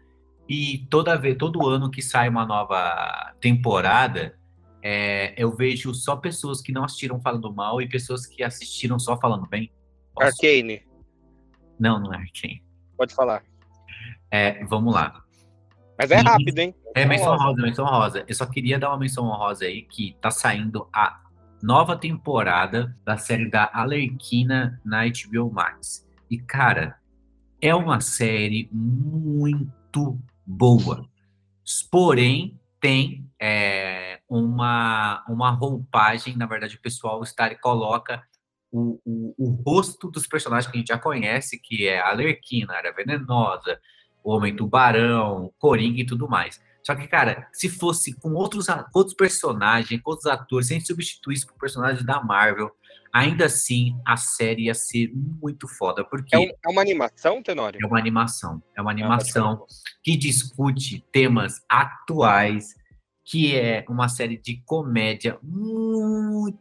E 0.49 0.87
toda 0.89 1.15
vez, 1.15 1.37
todo 1.37 1.67
ano 1.67 1.91
que 1.91 2.01
sai 2.01 2.29
uma 2.29 2.47
nova 2.47 3.35
temporada, 3.39 4.35
é, 4.81 5.35
eu 5.37 5.55
vejo 5.55 5.93
só 5.93 6.15
pessoas 6.15 6.61
que 6.61 6.71
não 6.71 6.83
assistiram 6.83 7.21
falando 7.21 7.53
mal 7.53 7.79
e 7.79 7.87
pessoas 7.87 8.25
que 8.25 8.41
assistiram 8.41 8.97
só 8.97 9.15
falando 9.19 9.47
bem. 9.47 9.71
Arcane. 10.19 10.81
Não, 11.79 11.99
não 11.99 12.13
é 12.13 12.17
Arcane. 12.17 12.63
Pode 12.97 13.13
falar. 13.13 13.43
É, 14.31 14.63
vamos 14.65 14.93
lá. 14.93 15.21
Mas 15.97 16.11
é 16.11 16.17
rápido, 16.17 16.59
hein? 16.59 16.75
É 16.93 17.05
menção 17.05 17.37
rosa, 17.37 17.61
menção 17.61 17.85
rosa. 17.85 18.25
Eu 18.27 18.35
só 18.35 18.45
queria 18.45 18.77
dar 18.79 18.89
uma 18.89 18.99
menção 18.99 19.25
rosa 19.27 19.65
aí 19.65 19.81
que 19.83 20.15
tá 20.21 20.29
saindo 20.29 20.87
a 20.93 21.21
nova 21.61 21.97
temporada 21.97 22.95
da 23.03 23.17
série 23.17 23.49
da 23.49 23.69
Alerquina 23.73 24.81
na 24.83 25.03
HBO 25.05 25.51
Max. 25.51 26.07
E, 26.29 26.37
cara, 26.37 26.97
é 27.61 27.73
uma 27.73 28.01
série 28.01 28.69
muito 28.71 30.19
boa. 30.45 31.07
Porém, 31.89 32.59
tem 32.79 33.27
é, 33.41 34.19
uma, 34.29 35.23
uma 35.27 35.49
roupagem, 35.51 36.35
na 36.35 36.45
verdade, 36.45 36.75
o 36.75 36.81
pessoal 36.81 37.23
está 37.23 37.51
e 37.51 37.55
coloca 37.57 38.21
o, 38.75 38.99
o, 39.05 39.35
o, 39.37 39.49
rosto 39.65 40.11
dos 40.11 40.27
personagens 40.27 40.69
que 40.69 40.77
a 40.77 40.79
gente 40.79 40.89
já 40.89 40.97
conhece, 40.97 41.57
que 41.57 41.87
é 41.87 41.99
a 41.99 42.09
Alerquina, 42.09 42.73
a 42.73 42.77
Área 42.77 42.93
Venenosa, 42.93 43.79
o 44.23 44.31
Homem-Tubarão, 44.31 45.53
Coringa 45.57 46.01
e 46.01 46.05
tudo 46.05 46.27
mais. 46.27 46.59
Só 46.83 46.93
que, 46.93 47.07
cara, 47.07 47.47
se 47.53 47.69
fosse 47.69 48.13
com 48.13 48.33
outros, 48.33 48.67
outros 48.93 49.15
personagens, 49.15 50.01
com 50.01 50.11
outros 50.11 50.27
atores, 50.27 50.67
sem 50.67 50.79
substituir 50.79 51.35
isso 51.35 51.47
por 51.47 51.57
personagens 51.57 52.05
da 52.05 52.21
Marvel, 52.21 52.69
ainda 53.13 53.45
assim 53.45 53.97
a 54.05 54.17
série 54.17 54.65
ia 54.65 54.75
ser 54.75 55.09
muito 55.15 55.67
foda. 55.67 56.03
Porque 56.03 56.35
é, 56.35 56.39
um, 56.39 56.43
é 56.43 56.69
uma 56.69 56.81
animação, 56.81 57.41
Tenório? 57.41 57.79
É 57.81 57.87
uma 57.87 57.97
animação. 57.97 58.61
É 58.75 58.81
uma 58.81 58.91
ah, 58.91 58.93
animação 58.93 59.65
que 60.03 60.17
discute 60.17 61.03
temas 61.11 61.63
atuais, 61.69 62.75
que 63.23 63.55
é 63.55 63.83
uma 63.89 64.09
série 64.09 64.37
de 64.37 64.61
comédia 64.65 65.39
muito 65.41 66.04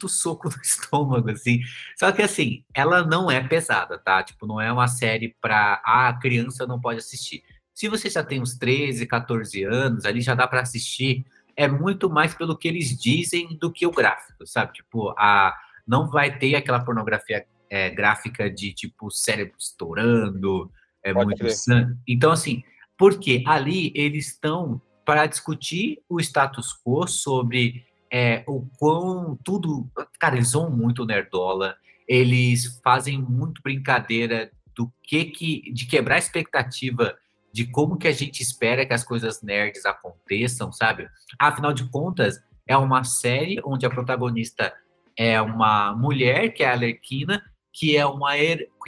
soco 0.09 0.49
no 0.49 0.57
estômago, 0.62 1.31
assim. 1.31 1.61
Só 1.97 2.12
que, 2.12 2.23
assim, 2.23 2.64
ela 2.75 3.05
não 3.05 3.31
é 3.31 3.42
pesada, 3.47 3.99
tá? 3.99 4.23
Tipo, 4.23 4.47
não 4.47 4.61
é 4.61 4.73
uma 4.73 4.88
série 4.88 5.37
pra... 5.40 5.83
Ah, 5.85 6.09
a 6.09 6.18
criança 6.18 6.66
não 6.66 6.81
pode 6.81 6.99
assistir. 6.99 7.42
Se 7.73 7.88
você 7.88 8.09
já 8.09 8.23
tem 8.23 8.40
uns 8.40 8.57
13, 8.57 9.07
14 9.07 9.64
anos, 9.64 10.05
ali 10.05 10.20
já 10.20 10.35
dá 10.35 10.47
para 10.47 10.61
assistir. 10.61 11.25
É 11.57 11.66
muito 11.66 12.09
mais 12.09 12.35
pelo 12.35 12.57
que 12.57 12.68
eles 12.68 12.97
dizem 12.97 13.57
do 13.59 13.70
que 13.70 13.87
o 13.87 13.90
gráfico, 13.90 14.47
sabe? 14.47 14.73
Tipo, 14.73 15.11
a 15.18 15.55
não 15.87 16.09
vai 16.09 16.37
ter 16.38 16.55
aquela 16.55 16.81
pornografia 16.81 17.47
é, 17.68 17.90
gráfica 17.90 18.51
de 18.51 18.73
tipo 18.73 19.11
cérebro 19.11 19.55
estourando, 19.59 20.70
é 21.03 21.12
Pode 21.12 21.27
muito 21.27 21.51
sangue. 21.51 21.97
Então, 22.09 22.33
assim, 22.33 22.62
porque 22.97 23.42
ali 23.47 23.92
eles 23.94 24.29
estão 24.29 24.81
para 25.05 25.27
discutir 25.27 26.01
o 26.09 26.18
status 26.18 26.73
quo 26.83 27.07
sobre 27.07 27.85
é, 28.16 28.44
o 28.46 28.64
quão 28.79 29.37
tudo. 29.42 29.90
Cara, 30.20 30.37
eles 30.37 30.48
são 30.48 30.70
muito 30.70 31.05
nerdola, 31.05 31.77
eles 32.07 32.81
fazem 32.85 33.20
muito 33.20 33.61
brincadeira 33.61 34.53
do 34.72 34.88
que 35.03 35.24
que. 35.24 35.72
de 35.72 35.85
quebrar 35.85 36.14
a 36.14 36.18
expectativa 36.18 37.16
de 37.53 37.66
como 37.66 37.98
que 37.98 38.07
a 38.07 38.12
gente 38.12 38.40
espera 38.40 38.87
que 38.87 38.92
as 38.92 39.03
coisas 39.03 39.42
nerds 39.42 39.85
aconteçam, 39.85 40.70
sabe? 40.70 41.09
Afinal 41.40 41.72
de 41.72 41.88
contas, 41.90 42.40
é 42.68 42.77
uma 42.77 43.03
série 43.03 43.61
onde 43.64 43.85
a 43.85 43.90
protagonista 43.90 44.72
é 45.16 45.40
uma 45.42 45.92
mulher, 45.96 46.50
que 46.50 46.62
é 46.62 46.68
a 46.68 46.72
Alerquina, 46.72 47.42
que 47.72 47.96
é 47.96 48.07
uma 48.07 48.31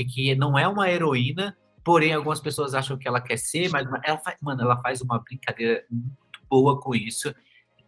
que 0.08 0.36
não 0.36 0.56
é 0.56 0.68
uma 0.68 0.88
heroína, 0.88 1.56
porém 1.84 2.12
algumas 2.12 2.40
pessoas 2.40 2.74
acham 2.74 2.96
que 2.96 3.08
ela 3.08 3.20
quer 3.20 3.38
ser, 3.38 3.70
mas 3.70 3.88
ela 4.04 4.18
faz, 4.18 4.36
mano, 4.40 4.62
ela 4.62 4.80
faz 4.80 5.00
uma 5.00 5.18
brincadeira 5.18 5.84
muito 5.90 6.40
boa 6.48 6.80
com 6.80 6.94
isso. 6.94 7.34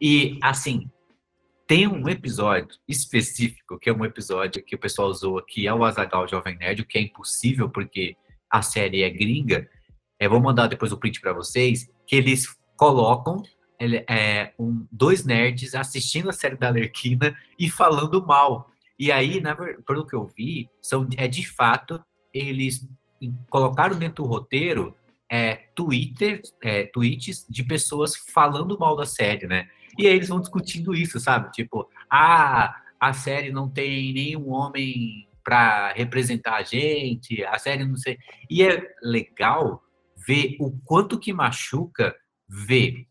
E 0.01 0.39
assim, 0.43 0.89
tem 1.69 1.87
um 1.87 2.09
episódio 2.09 2.79
específico, 2.89 3.79
que 3.79 3.91
é 3.91 3.93
um 3.93 4.03
episódio 4.03 4.65
que 4.65 4.75
o 4.75 4.79
pessoal 4.79 5.09
usou, 5.09 5.41
que 5.43 5.67
é 5.67 5.75
o 5.75 5.85
Azagal 5.85 6.27
Jovem 6.27 6.57
Nerd, 6.57 6.83
que 6.87 6.97
é 6.97 7.03
impossível 7.03 7.69
porque 7.69 8.17
a 8.51 8.63
série 8.63 9.03
é 9.03 9.11
gringa. 9.11 9.69
É, 10.19 10.27
vou 10.27 10.41
mandar 10.41 10.67
depois 10.67 10.93
o 10.93 10.97
print 10.97 11.21
para 11.21 11.35
vocês, 11.35 11.87
que 12.07 12.17
eles 12.17 12.47
colocam 12.75 13.43
ele, 13.79 14.03
é, 14.09 14.55
um, 14.59 14.87
dois 14.91 15.27
nerds 15.27 15.75
assistindo 15.75 16.31
a 16.31 16.33
série 16.33 16.57
da 16.57 16.69
Alerquina 16.69 17.37
e 17.59 17.69
falando 17.69 18.27
mal. 18.27 18.71
E 18.99 19.13
aí, 19.13 19.39
na, 19.39 19.55
pelo 19.55 20.07
que 20.07 20.17
eu 20.17 20.25
vi, 20.25 20.71
são, 20.81 21.07
é 21.19 21.29
de 21.29 21.47
fato, 21.47 22.03
eles 22.33 22.89
colocaram 23.51 23.99
dentro 23.99 24.25
do 24.25 24.29
roteiro 24.29 24.97
é, 25.31 25.57
Twitter, 25.75 26.41
é, 26.63 26.85
tweets 26.85 27.47
de 27.47 27.63
pessoas 27.63 28.17
falando 28.17 28.79
mal 28.79 28.97
da 28.97 29.05
série, 29.05 29.47
né? 29.47 29.69
E 29.99 30.07
aí 30.07 30.15
eles 30.15 30.29
vão 30.29 30.41
discutindo 30.41 30.95
isso, 30.95 31.19
sabe? 31.19 31.51
Tipo, 31.51 31.89
ah, 32.09 32.81
a 33.01 33.13
série 33.13 33.51
não 33.51 33.69
tem 33.69 34.13
nenhum 34.13 34.51
homem 34.51 35.29
para 35.43 35.93
representar 35.93 36.57
a 36.57 36.63
gente, 36.63 37.43
a 37.45 37.59
série 37.59 37.85
não 37.85 37.97
sei. 37.97 38.17
E 38.49 38.63
é 38.63 38.87
legal 39.03 39.83
ver 40.27 40.57
o 40.61 40.71
quanto 40.85 41.19
que 41.19 41.33
machuca 41.33 42.15
ver 42.49 43.07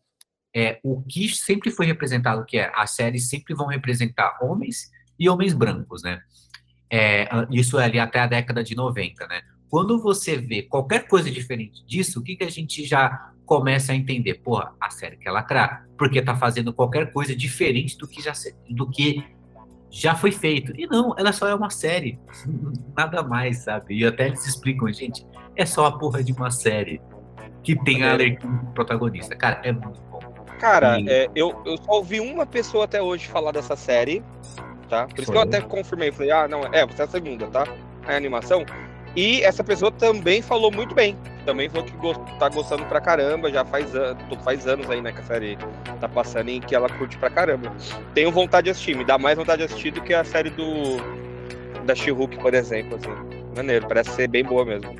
é, 0.54 0.80
o 0.82 1.02
que 1.02 1.28
sempre 1.28 1.70
foi 1.70 1.86
representado, 1.86 2.44
que 2.44 2.58
é 2.58 2.72
as 2.74 2.92
séries 2.92 3.28
sempre 3.28 3.54
vão 3.54 3.66
representar 3.66 4.38
homens 4.40 4.90
e 5.18 5.28
homens 5.28 5.52
brancos, 5.52 6.02
né? 6.02 6.20
É, 6.90 7.28
isso 7.50 7.78
é 7.78 7.84
ali 7.84 7.98
até 7.98 8.20
a 8.20 8.26
década 8.26 8.64
de 8.64 8.74
90, 8.74 9.26
né? 9.26 9.42
Quando 9.68 10.00
você 10.00 10.38
vê 10.38 10.62
qualquer 10.62 11.06
coisa 11.06 11.30
diferente 11.30 11.84
disso, 11.86 12.20
o 12.20 12.22
que, 12.22 12.36
que 12.36 12.44
a 12.44 12.50
gente 12.50 12.84
já 12.86 13.32
começa 13.48 13.92
a 13.92 13.94
entender? 13.94 14.34
Porra, 14.34 14.74
a 14.78 14.90
série 14.90 15.16
quer 15.16 15.30
lacrar, 15.30 15.88
porque 15.96 16.20
tá 16.20 16.36
fazendo 16.36 16.72
qualquer 16.72 17.10
coisa 17.10 17.34
diferente 17.34 17.96
do 17.96 18.06
que 18.06 18.22
já, 18.22 18.32
do 18.68 18.88
que 18.90 19.24
já 19.90 20.14
foi 20.14 20.30
feito. 20.30 20.78
E 20.78 20.86
não, 20.86 21.14
ela 21.18 21.32
só 21.32 21.48
é 21.48 21.54
uma 21.54 21.70
série, 21.70 22.20
nada 22.94 23.22
mais, 23.22 23.64
sabe? 23.64 23.96
E 23.96 24.06
até 24.06 24.26
eles 24.26 24.46
explicam, 24.46 24.92
gente, 24.92 25.26
é 25.56 25.64
só 25.64 25.86
a 25.86 25.98
porra 25.98 26.22
de 26.22 26.32
uma 26.32 26.50
série 26.50 27.00
que 27.62 27.74
tem 27.84 28.04
a 28.04 28.12
Alerquim 28.12 28.58
protagonista. 28.74 29.34
Cara, 29.34 29.60
é 29.64 29.72
muito 29.72 29.98
Cara, 30.58 30.98
é, 31.06 31.28
eu, 31.34 31.54
eu 31.64 31.76
só 31.78 31.92
ouvi 31.92 32.20
uma 32.20 32.44
pessoa 32.44 32.84
até 32.84 33.00
hoje 33.00 33.28
falar 33.28 33.52
dessa 33.52 33.76
série, 33.76 34.22
tá? 34.88 35.06
Por 35.06 35.20
isso 35.20 35.30
que 35.30 35.38
eu 35.38 35.42
até 35.42 35.60
confirmei. 35.60 36.10
Falei, 36.10 36.32
ah, 36.32 36.48
não, 36.48 36.64
é, 36.74 36.84
você 36.84 37.02
é 37.02 37.04
a 37.04 37.08
segunda, 37.08 37.46
tá? 37.46 37.64
É 38.06 38.14
a 38.14 38.16
animação. 38.16 38.66
E 39.14 39.40
essa 39.42 39.62
pessoa 39.62 39.92
também 39.92 40.42
falou 40.42 40.70
muito 40.72 40.94
bem. 40.94 41.16
Também 41.48 41.66
falou 41.70 41.86
que 41.86 42.38
tá 42.38 42.46
gostando 42.50 42.84
pra 42.84 43.00
caramba. 43.00 43.50
Já 43.50 43.64
faz, 43.64 43.90
faz 44.44 44.66
anos 44.66 44.90
aí, 44.90 45.00
né, 45.00 45.12
que 45.12 45.20
a 45.20 45.22
série 45.22 45.56
tá 45.98 46.06
passando 46.06 46.50
e 46.50 46.60
que 46.60 46.74
ela 46.74 46.90
curte 46.90 47.16
pra 47.16 47.30
caramba. 47.30 47.74
Tenho 48.12 48.30
vontade 48.30 48.66
de 48.66 48.70
assistir, 48.72 48.94
me 48.94 49.02
dá 49.02 49.16
mais 49.16 49.38
vontade 49.38 49.60
de 49.60 49.64
assistir 49.64 49.90
do 49.90 50.02
que 50.02 50.12
a 50.12 50.22
série 50.24 50.50
do. 50.50 50.98
Da 51.86 51.94
She-Hulk, 51.94 52.36
por 52.36 52.52
exemplo, 52.52 52.96
assim. 52.96 53.08
Maneiro, 53.56 53.88
parece 53.88 54.10
ser 54.10 54.28
bem 54.28 54.44
boa 54.44 54.62
mesmo. 54.62 54.94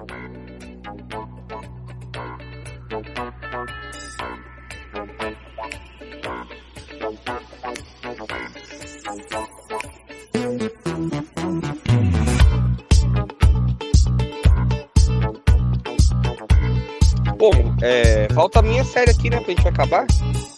Falta 18.49 18.61
a 18.61 18.63
minha 18.63 18.85
série 18.85 19.11
aqui, 19.11 19.29
né, 19.29 19.41
pra 19.41 19.55
gente 19.55 19.69
acabar. 19.69 20.07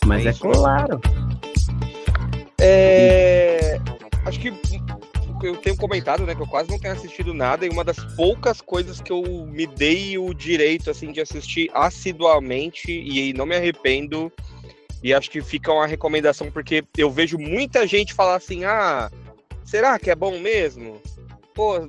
Mas 0.06 0.24
é, 0.24 0.28
é 0.28 0.32
claro. 0.32 1.00
É, 2.60 3.80
acho 4.24 4.38
que 4.38 4.52
eu 5.42 5.56
tenho 5.56 5.76
comentado, 5.76 6.24
né, 6.24 6.34
que 6.34 6.42
eu 6.42 6.46
quase 6.46 6.70
não 6.70 6.78
tenho 6.78 6.94
assistido 6.94 7.34
nada, 7.34 7.66
e 7.66 7.68
uma 7.68 7.82
das 7.82 7.98
poucas 8.14 8.60
coisas 8.60 9.00
que 9.00 9.10
eu 9.10 9.22
me 9.46 9.66
dei 9.66 10.16
o 10.18 10.32
direito, 10.32 10.90
assim, 10.90 11.10
de 11.10 11.20
assistir 11.20 11.68
assiduamente, 11.74 12.92
e 12.92 13.32
não 13.32 13.44
me 13.44 13.56
arrependo, 13.56 14.32
e 15.02 15.12
acho 15.12 15.30
que 15.30 15.40
fica 15.40 15.72
uma 15.72 15.86
recomendação, 15.86 16.50
porque 16.50 16.84
eu 16.96 17.10
vejo 17.10 17.38
muita 17.38 17.86
gente 17.86 18.14
falar 18.14 18.36
assim, 18.36 18.64
ah, 18.64 19.10
será 19.64 19.98
que 19.98 20.10
é 20.10 20.14
bom 20.14 20.38
mesmo? 20.38 21.00
Pô, 21.54 21.88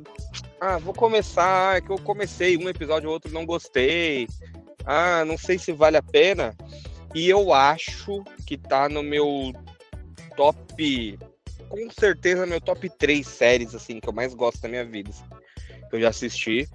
ah, 0.60 0.78
vou 0.78 0.94
começar, 0.94 1.78
é 1.78 1.82
que 1.82 1.92
eu 1.92 2.00
comecei 2.00 2.58
um 2.58 2.70
episódio 2.70 3.10
ou 3.10 3.14
outro, 3.14 3.32
não 3.32 3.46
gostei, 3.46 4.28
ah, 4.86 5.24
não 5.26 5.38
sei 5.38 5.58
se 5.58 5.72
vale 5.72 5.98
a 5.98 6.04
pena. 6.04 6.56
E 7.14 7.30
eu 7.30 7.54
acho 7.54 8.24
que 8.46 8.58
tá 8.58 8.88
no 8.88 9.04
meu 9.04 9.54
top, 10.36 11.20
com 11.68 11.90
certeza 11.92 12.46
meu 12.46 12.62
top 12.62 12.90
3 12.90 13.28
séries 13.28 13.76
assim 13.76 14.00
que 14.00 14.08
eu 14.08 14.14
mais 14.14 14.34
gosto 14.34 14.62
da 14.62 14.70
minha 14.70 14.86
vida, 14.86 15.10
assim, 15.10 15.26
que 15.90 15.96
eu 15.96 16.02
já 16.02 16.10
assisti. 16.10 16.68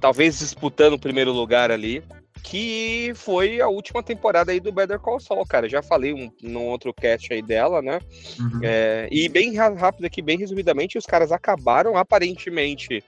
Talvez 0.00 0.38
disputando 0.38 0.94
o 0.94 0.98
primeiro 0.98 1.32
lugar 1.32 1.70
ali, 1.70 2.02
que 2.42 3.12
foi 3.14 3.60
a 3.60 3.68
última 3.68 4.02
temporada 4.02 4.52
aí 4.52 4.60
do 4.60 4.72
Better 4.72 4.98
Call 4.98 5.20
Saul, 5.20 5.46
cara. 5.46 5.68
Já 5.68 5.82
falei 5.82 6.12
um, 6.12 6.30
num 6.42 6.66
outro 6.66 6.92
cast 6.92 7.32
aí 7.32 7.42
dela, 7.42 7.82
né? 7.82 8.00
Uhum. 8.38 8.60
É, 8.62 9.08
e 9.10 9.28
bem 9.28 9.54
rápido 9.54 10.04
aqui, 10.04 10.22
bem 10.22 10.38
resumidamente, 10.38 10.98
os 10.98 11.06
caras 11.06 11.32
acabaram 11.32 11.96
aparentemente 11.96 13.02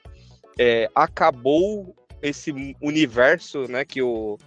é, 0.59 0.89
acabou 0.95 1.95
esse 2.23 2.77
universo, 2.81 3.67
né, 3.69 3.85
que 3.85 4.01
o 4.01 4.39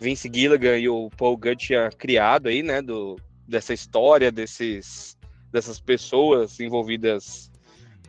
Vince 0.00 0.30
Gilligan 0.32 0.78
e 0.78 0.88
o 0.88 1.08
Paul 1.16 1.36
Gutt 1.36 1.66
tinha 1.66 1.90
criado 1.90 2.48
aí, 2.48 2.62
né, 2.62 2.82
do, 2.82 3.16
dessa 3.46 3.72
história, 3.72 4.32
desses, 4.32 5.16
dessas 5.52 5.80
pessoas 5.80 6.58
envolvidas 6.60 7.50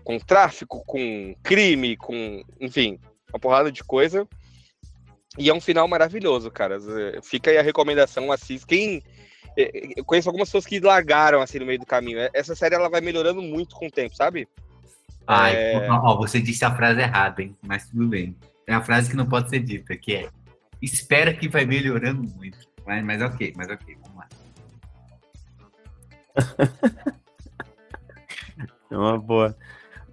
com 0.03 0.19
tráfico, 0.19 0.83
com 0.85 1.35
crime, 1.43 1.95
com, 1.95 2.43
enfim, 2.59 2.99
uma 3.31 3.39
porrada 3.39 3.71
de 3.71 3.83
coisa. 3.83 4.27
E 5.37 5.49
é 5.49 5.53
um 5.53 5.61
final 5.61 5.87
maravilhoso, 5.87 6.49
cara. 6.49 6.77
Fica 7.21 7.51
aí 7.51 7.57
a 7.57 7.61
recomendação, 7.61 8.31
assista. 8.31 8.67
Quem 8.67 9.03
eu 9.95 10.03
conheço 10.03 10.27
algumas 10.27 10.49
pessoas 10.49 10.65
que 10.65 10.79
largaram 10.79 11.41
assim 11.41 11.59
no 11.59 11.65
meio 11.65 11.79
do 11.79 11.85
caminho. 11.85 12.19
Essa 12.33 12.55
série 12.55 12.75
ela 12.75 12.89
vai 12.89 12.99
melhorando 12.99 13.41
muito 13.41 13.75
com 13.75 13.87
o 13.87 13.91
tempo, 13.91 14.15
sabe? 14.15 14.47
Ai, 15.25 15.55
é... 15.55 15.89
ó, 15.89 16.17
você 16.17 16.41
disse 16.41 16.65
a 16.65 16.75
frase 16.75 16.99
errada, 16.99 17.41
hein? 17.41 17.55
Mas 17.65 17.89
tudo 17.89 18.07
bem. 18.07 18.35
É 18.67 18.73
a 18.73 18.81
frase 18.81 19.09
que 19.09 19.15
não 19.15 19.27
pode 19.27 19.49
ser 19.49 19.59
dita, 19.59 19.95
que 19.95 20.15
é 20.15 20.29
espera 20.81 21.33
que 21.33 21.47
vai 21.47 21.65
melhorando 21.65 22.23
muito. 22.35 22.57
Mas, 22.85 23.03
mas 23.03 23.21
ok, 23.21 23.53
mas 23.55 23.69
ok, 23.69 23.97
vamos 24.01 24.17
lá. 24.17 24.27
é 28.91 28.97
uma 28.97 29.17
boa. 29.17 29.55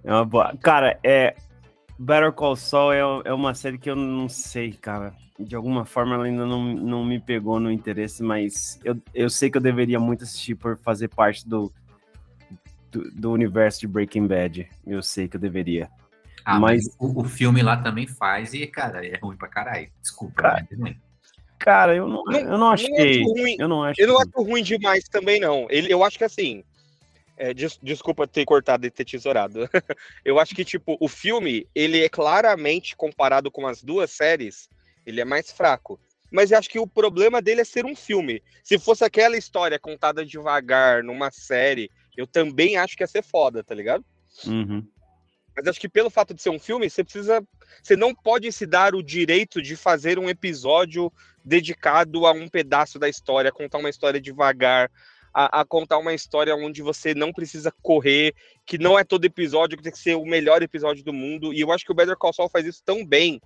É 0.03 0.11
uma 0.11 0.25
boa. 0.25 0.55
Cara, 0.61 0.99
é. 1.03 1.35
Better 1.99 2.33
Call 2.33 2.55
Saul 2.55 2.91
é, 2.91 3.01
é 3.25 3.33
uma 3.33 3.53
série 3.53 3.77
que 3.77 3.89
eu 3.89 3.95
não 3.95 4.27
sei, 4.27 4.73
cara. 4.73 5.13
De 5.39 5.55
alguma 5.55 5.85
forma 5.85 6.15
ela 6.15 6.25
ainda 6.25 6.45
não, 6.45 6.63
não 6.63 7.05
me 7.05 7.19
pegou 7.19 7.59
no 7.59 7.71
interesse, 7.71 8.23
mas 8.23 8.79
eu, 8.83 8.99
eu 9.13 9.29
sei 9.29 9.49
que 9.49 9.57
eu 9.57 9.61
deveria 9.61 9.99
muito 9.99 10.23
assistir 10.23 10.55
por 10.55 10.77
fazer 10.77 11.09
parte 11.09 11.47
do, 11.47 11.71
do, 12.91 13.11
do 13.11 13.31
universo 13.31 13.81
de 13.81 13.87
Breaking 13.87 14.27
Bad. 14.27 14.69
Eu 14.85 15.01
sei 15.01 15.27
que 15.27 15.37
eu 15.37 15.41
deveria. 15.41 15.89
Ah, 16.45 16.59
mas, 16.59 16.85
mas 16.85 16.95
o, 16.99 17.21
o, 17.21 17.23
filme 17.23 17.61
lá 17.61 17.77
também 17.77 18.05
faz 18.05 18.53
e, 18.53 18.67
cara, 18.67 19.05
é 19.05 19.17
ruim 19.17 19.37
pra 19.37 19.47
caralho. 19.47 19.89
Desculpa, 20.01 20.41
cara, 20.41 20.67
né? 20.71 20.95
cara 21.63 21.95
eu, 21.95 22.07
não, 22.07 22.23
eu 22.31 22.57
não 22.57 22.69
achei. 22.69 23.23
Não 23.23 23.47
eu 23.47 23.67
não 23.67 23.83
acho. 23.83 24.01
Eu 24.01 24.07
não 24.07 24.19
acho 24.19 24.31
ruim 24.35 24.61
demais 24.61 25.05
também, 25.05 25.39
não. 25.39 25.67
Ele, 25.69 25.91
eu 25.91 26.03
acho 26.03 26.17
que 26.17 26.23
assim. 26.23 26.63
É, 27.35 27.51
des, 27.51 27.79
desculpa 27.81 28.27
ter 28.27 28.45
cortado 28.45 28.85
e 28.85 28.91
ter 28.91 29.05
tesourado. 29.05 29.67
eu 30.23 30.39
acho 30.39 30.53
que, 30.53 30.63
tipo, 30.63 30.97
o 30.99 31.07
filme, 31.07 31.67
ele 31.73 32.03
é 32.03 32.09
claramente 32.09 32.95
comparado 32.95 33.49
com 33.49 33.65
as 33.65 33.81
duas 33.81 34.11
séries, 34.11 34.69
ele 35.05 35.19
é 35.19 35.25
mais 35.25 35.51
fraco. 35.51 35.99
Mas 36.29 36.51
eu 36.51 36.59
acho 36.59 36.69
que 36.69 36.79
o 36.79 36.87
problema 36.87 37.41
dele 37.41 37.61
é 37.61 37.65
ser 37.65 37.85
um 37.85 37.95
filme. 37.95 38.41
Se 38.63 38.77
fosse 38.77 39.03
aquela 39.03 39.37
história 39.37 39.79
contada 39.79 40.25
devagar 40.25 41.03
numa 41.03 41.31
série, 41.31 41.89
eu 42.15 42.27
também 42.27 42.75
acho 42.75 42.95
que 42.95 43.03
ia 43.03 43.07
ser 43.07 43.23
foda, 43.23 43.63
tá 43.63 43.73
ligado? 43.73 44.05
Uhum. 44.45 44.85
Mas 45.55 45.67
acho 45.67 45.79
que 45.79 45.89
pelo 45.89 46.09
fato 46.09 46.33
de 46.33 46.41
ser 46.41 46.49
um 46.49 46.59
filme, 46.59 46.89
você 46.89 47.03
precisa. 47.03 47.45
Você 47.81 47.95
não 47.95 48.13
pode 48.13 48.51
se 48.51 48.65
dar 48.65 48.95
o 48.95 49.03
direito 49.03 49.61
de 49.61 49.75
fazer 49.75 50.17
um 50.17 50.29
episódio 50.29 51.11
dedicado 51.43 52.25
a 52.25 52.31
um 52.31 52.47
pedaço 52.47 52.97
da 52.97 53.09
história, 53.09 53.51
contar 53.51 53.77
uma 53.77 53.89
história 53.89 54.19
devagar, 54.19 54.89
a, 55.33 55.61
a, 55.61 55.65
contar 55.65 55.97
uma 55.97 56.13
história 56.13 56.55
onde 56.55 56.81
você 56.81 57.13
não 57.13 57.33
precisa 57.33 57.71
correr, 57.81 58.33
que 58.65 58.77
não 58.77 58.97
é 58.97 59.03
todo 59.03 59.25
episódio 59.25 59.77
que 59.77 59.83
tem 59.83 59.91
que 59.91 59.99
ser 59.99 60.15
o 60.15 60.25
melhor 60.25 60.61
episódio 60.61 61.03
do 61.03 61.11
mundo. 61.11 61.53
E 61.53 61.61
eu 61.61 61.71
acho 61.71 61.85
que 61.85 61.91
o 61.91 61.95
Better 61.95 62.17
Call 62.17 62.33
Saul 62.33 62.49
faz 62.49 62.65
isso 62.65 62.81
tão 62.85 63.05
bem. 63.05 63.41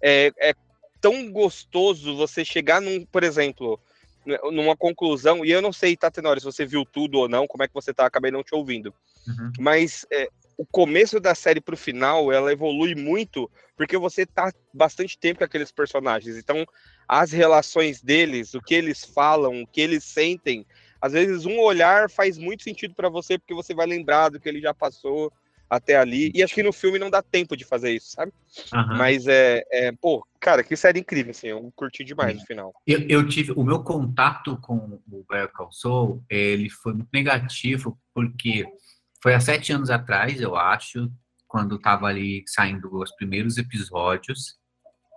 É, 0.00 0.32
é 0.38 0.54
tão 1.00 1.30
gostoso 1.30 2.16
você 2.16 2.44
chegar 2.44 2.80
num, 2.80 3.04
por 3.06 3.24
exemplo, 3.24 3.80
né, 4.24 4.38
numa 4.52 4.76
conclusão, 4.76 5.44
e 5.44 5.50
eu 5.50 5.60
não 5.60 5.72
sei, 5.72 5.96
Tatenori, 5.96 6.40
se 6.40 6.46
você 6.46 6.64
viu 6.64 6.84
tudo 6.84 7.18
ou 7.18 7.28
não, 7.28 7.46
como 7.46 7.64
é 7.64 7.68
que 7.68 7.74
você 7.74 7.92
tá, 7.92 8.06
acabei 8.06 8.30
não 8.30 8.42
te 8.42 8.54
ouvindo. 8.54 8.94
Uhum. 9.26 9.52
Mas 9.58 10.06
é, 10.12 10.28
o 10.56 10.66
começo 10.66 11.18
da 11.18 11.34
série 11.34 11.60
pro 11.60 11.76
final, 11.76 12.32
ela 12.32 12.52
evolui 12.52 12.94
muito, 12.94 13.50
porque 13.76 13.96
você 13.96 14.26
tá 14.26 14.52
bastante 14.72 15.18
tempo 15.18 15.38
com 15.38 15.44
aqueles 15.44 15.72
personagens. 15.72 16.36
Então, 16.36 16.66
as 17.08 17.32
relações 17.32 18.00
deles, 18.00 18.54
o 18.54 18.60
que 18.60 18.74
eles 18.74 19.04
falam, 19.04 19.62
o 19.62 19.66
que 19.66 19.80
eles 19.80 20.04
sentem, 20.04 20.66
às 21.00 21.12
vezes 21.12 21.44
um 21.44 21.58
olhar 21.58 22.08
faz 22.08 22.38
muito 22.38 22.62
sentido 22.62 22.94
para 22.94 23.08
você, 23.08 23.38
porque 23.38 23.54
você 23.54 23.74
vai 23.74 23.86
lembrar 23.86 24.28
do 24.28 24.38
que 24.38 24.48
ele 24.48 24.60
já 24.60 24.72
passou 24.72 25.32
até 25.72 25.96
ali. 25.96 26.30
E 26.34 26.42
acho 26.42 26.54
que 26.54 26.62
no 26.62 26.72
filme 26.72 26.98
não 26.98 27.08
dá 27.08 27.22
tempo 27.22 27.56
de 27.56 27.64
fazer 27.64 27.92
isso, 27.92 28.10
sabe? 28.10 28.30
Uhum. 28.74 28.98
Mas 28.98 29.26
é, 29.26 29.64
é, 29.72 29.90
pô, 29.92 30.22
cara, 30.38 30.62
que 30.62 30.76
série 30.76 31.00
incrível, 31.00 31.30
assim, 31.30 31.48
eu 31.48 31.72
curti 31.74 32.04
demais 32.04 32.38
no 32.38 32.46
final. 32.46 32.74
Eu, 32.86 33.00
eu 33.08 33.26
tive, 33.26 33.52
o 33.52 33.64
meu 33.64 33.82
contato 33.82 34.56
com 34.58 35.00
o 35.10 35.24
Better 35.28 35.50
Call 35.50 35.72
Saul, 35.72 36.22
ele 36.28 36.68
foi 36.68 36.92
muito 36.92 37.08
negativo, 37.10 37.98
porque 38.14 38.66
foi 39.22 39.34
há 39.34 39.40
sete 39.40 39.72
anos 39.72 39.88
atrás, 39.88 40.40
eu 40.40 40.56
acho, 40.56 41.10
quando 41.46 41.76
estava 41.76 42.06
ali 42.06 42.42
saindo 42.46 42.94
os 42.98 43.14
primeiros 43.14 43.56
episódios. 43.56 44.60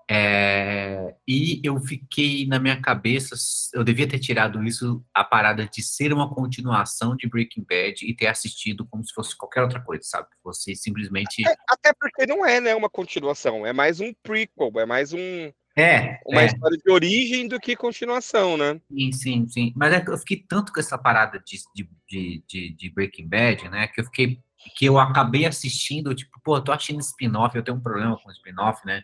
É, 0.07 1.15
e 1.27 1.59
eu 1.63 1.79
fiquei 1.79 2.45
na 2.45 2.59
minha 2.59 2.79
cabeça, 2.79 3.33
eu 3.73 3.83
devia 3.83 4.07
ter 4.07 4.19
tirado 4.19 4.63
isso, 4.63 5.03
a 5.11 5.23
parada 5.23 5.65
de 5.65 5.81
ser 5.81 6.13
uma 6.13 6.31
continuação 6.31 7.15
de 7.15 7.27
Breaking 7.27 7.65
Bad 7.67 8.05
e 8.05 8.15
ter 8.15 8.27
assistido 8.27 8.85
como 8.85 9.03
se 9.03 9.11
fosse 9.13 9.35
qualquer 9.35 9.63
outra 9.63 9.81
coisa, 9.81 10.03
sabe? 10.03 10.27
Você 10.43 10.75
simplesmente. 10.75 11.43
Até, 11.47 11.57
até 11.67 11.93
porque 11.99 12.27
não 12.27 12.45
é, 12.45 12.61
né, 12.61 12.75
uma 12.75 12.89
continuação, 12.89 13.65
é 13.65 13.73
mais 13.73 13.99
um 13.99 14.13
prequel, 14.21 14.71
é 14.75 14.85
mais 14.85 15.11
um. 15.11 15.51
É. 15.75 16.19
Uma 16.25 16.43
é. 16.43 16.45
história 16.45 16.77
de 16.77 16.91
origem 16.91 17.47
do 17.47 17.59
que 17.59 17.75
continuação, 17.75 18.55
né? 18.55 18.79
Sim, 18.89 19.11
sim, 19.11 19.47
sim. 19.47 19.73
Mas 19.75 19.93
é 19.93 20.03
eu 20.07 20.17
fiquei 20.17 20.43
tanto 20.47 20.71
com 20.71 20.79
essa 20.79 20.97
parada 20.97 21.41
de, 21.45 21.59
de, 22.07 22.43
de, 22.47 22.73
de 22.73 22.89
Breaking 22.91 23.27
Bad, 23.27 23.69
né? 23.69 23.87
Que 23.87 23.99
eu 23.99 24.05
fiquei. 24.05 24.39
Que 24.75 24.85
eu 24.85 24.97
acabei 24.97 25.45
assistindo, 25.45 26.15
tipo, 26.15 26.39
pô, 26.43 26.57
eu 26.57 26.61
tô 26.61 26.71
achando 26.71 26.99
spin-off, 26.99 27.55
eu 27.55 27.63
tenho 27.63 27.77
um 27.77 27.81
problema 27.81 28.17
com 28.17 28.31
spin-off, 28.31 28.83
né? 28.85 29.03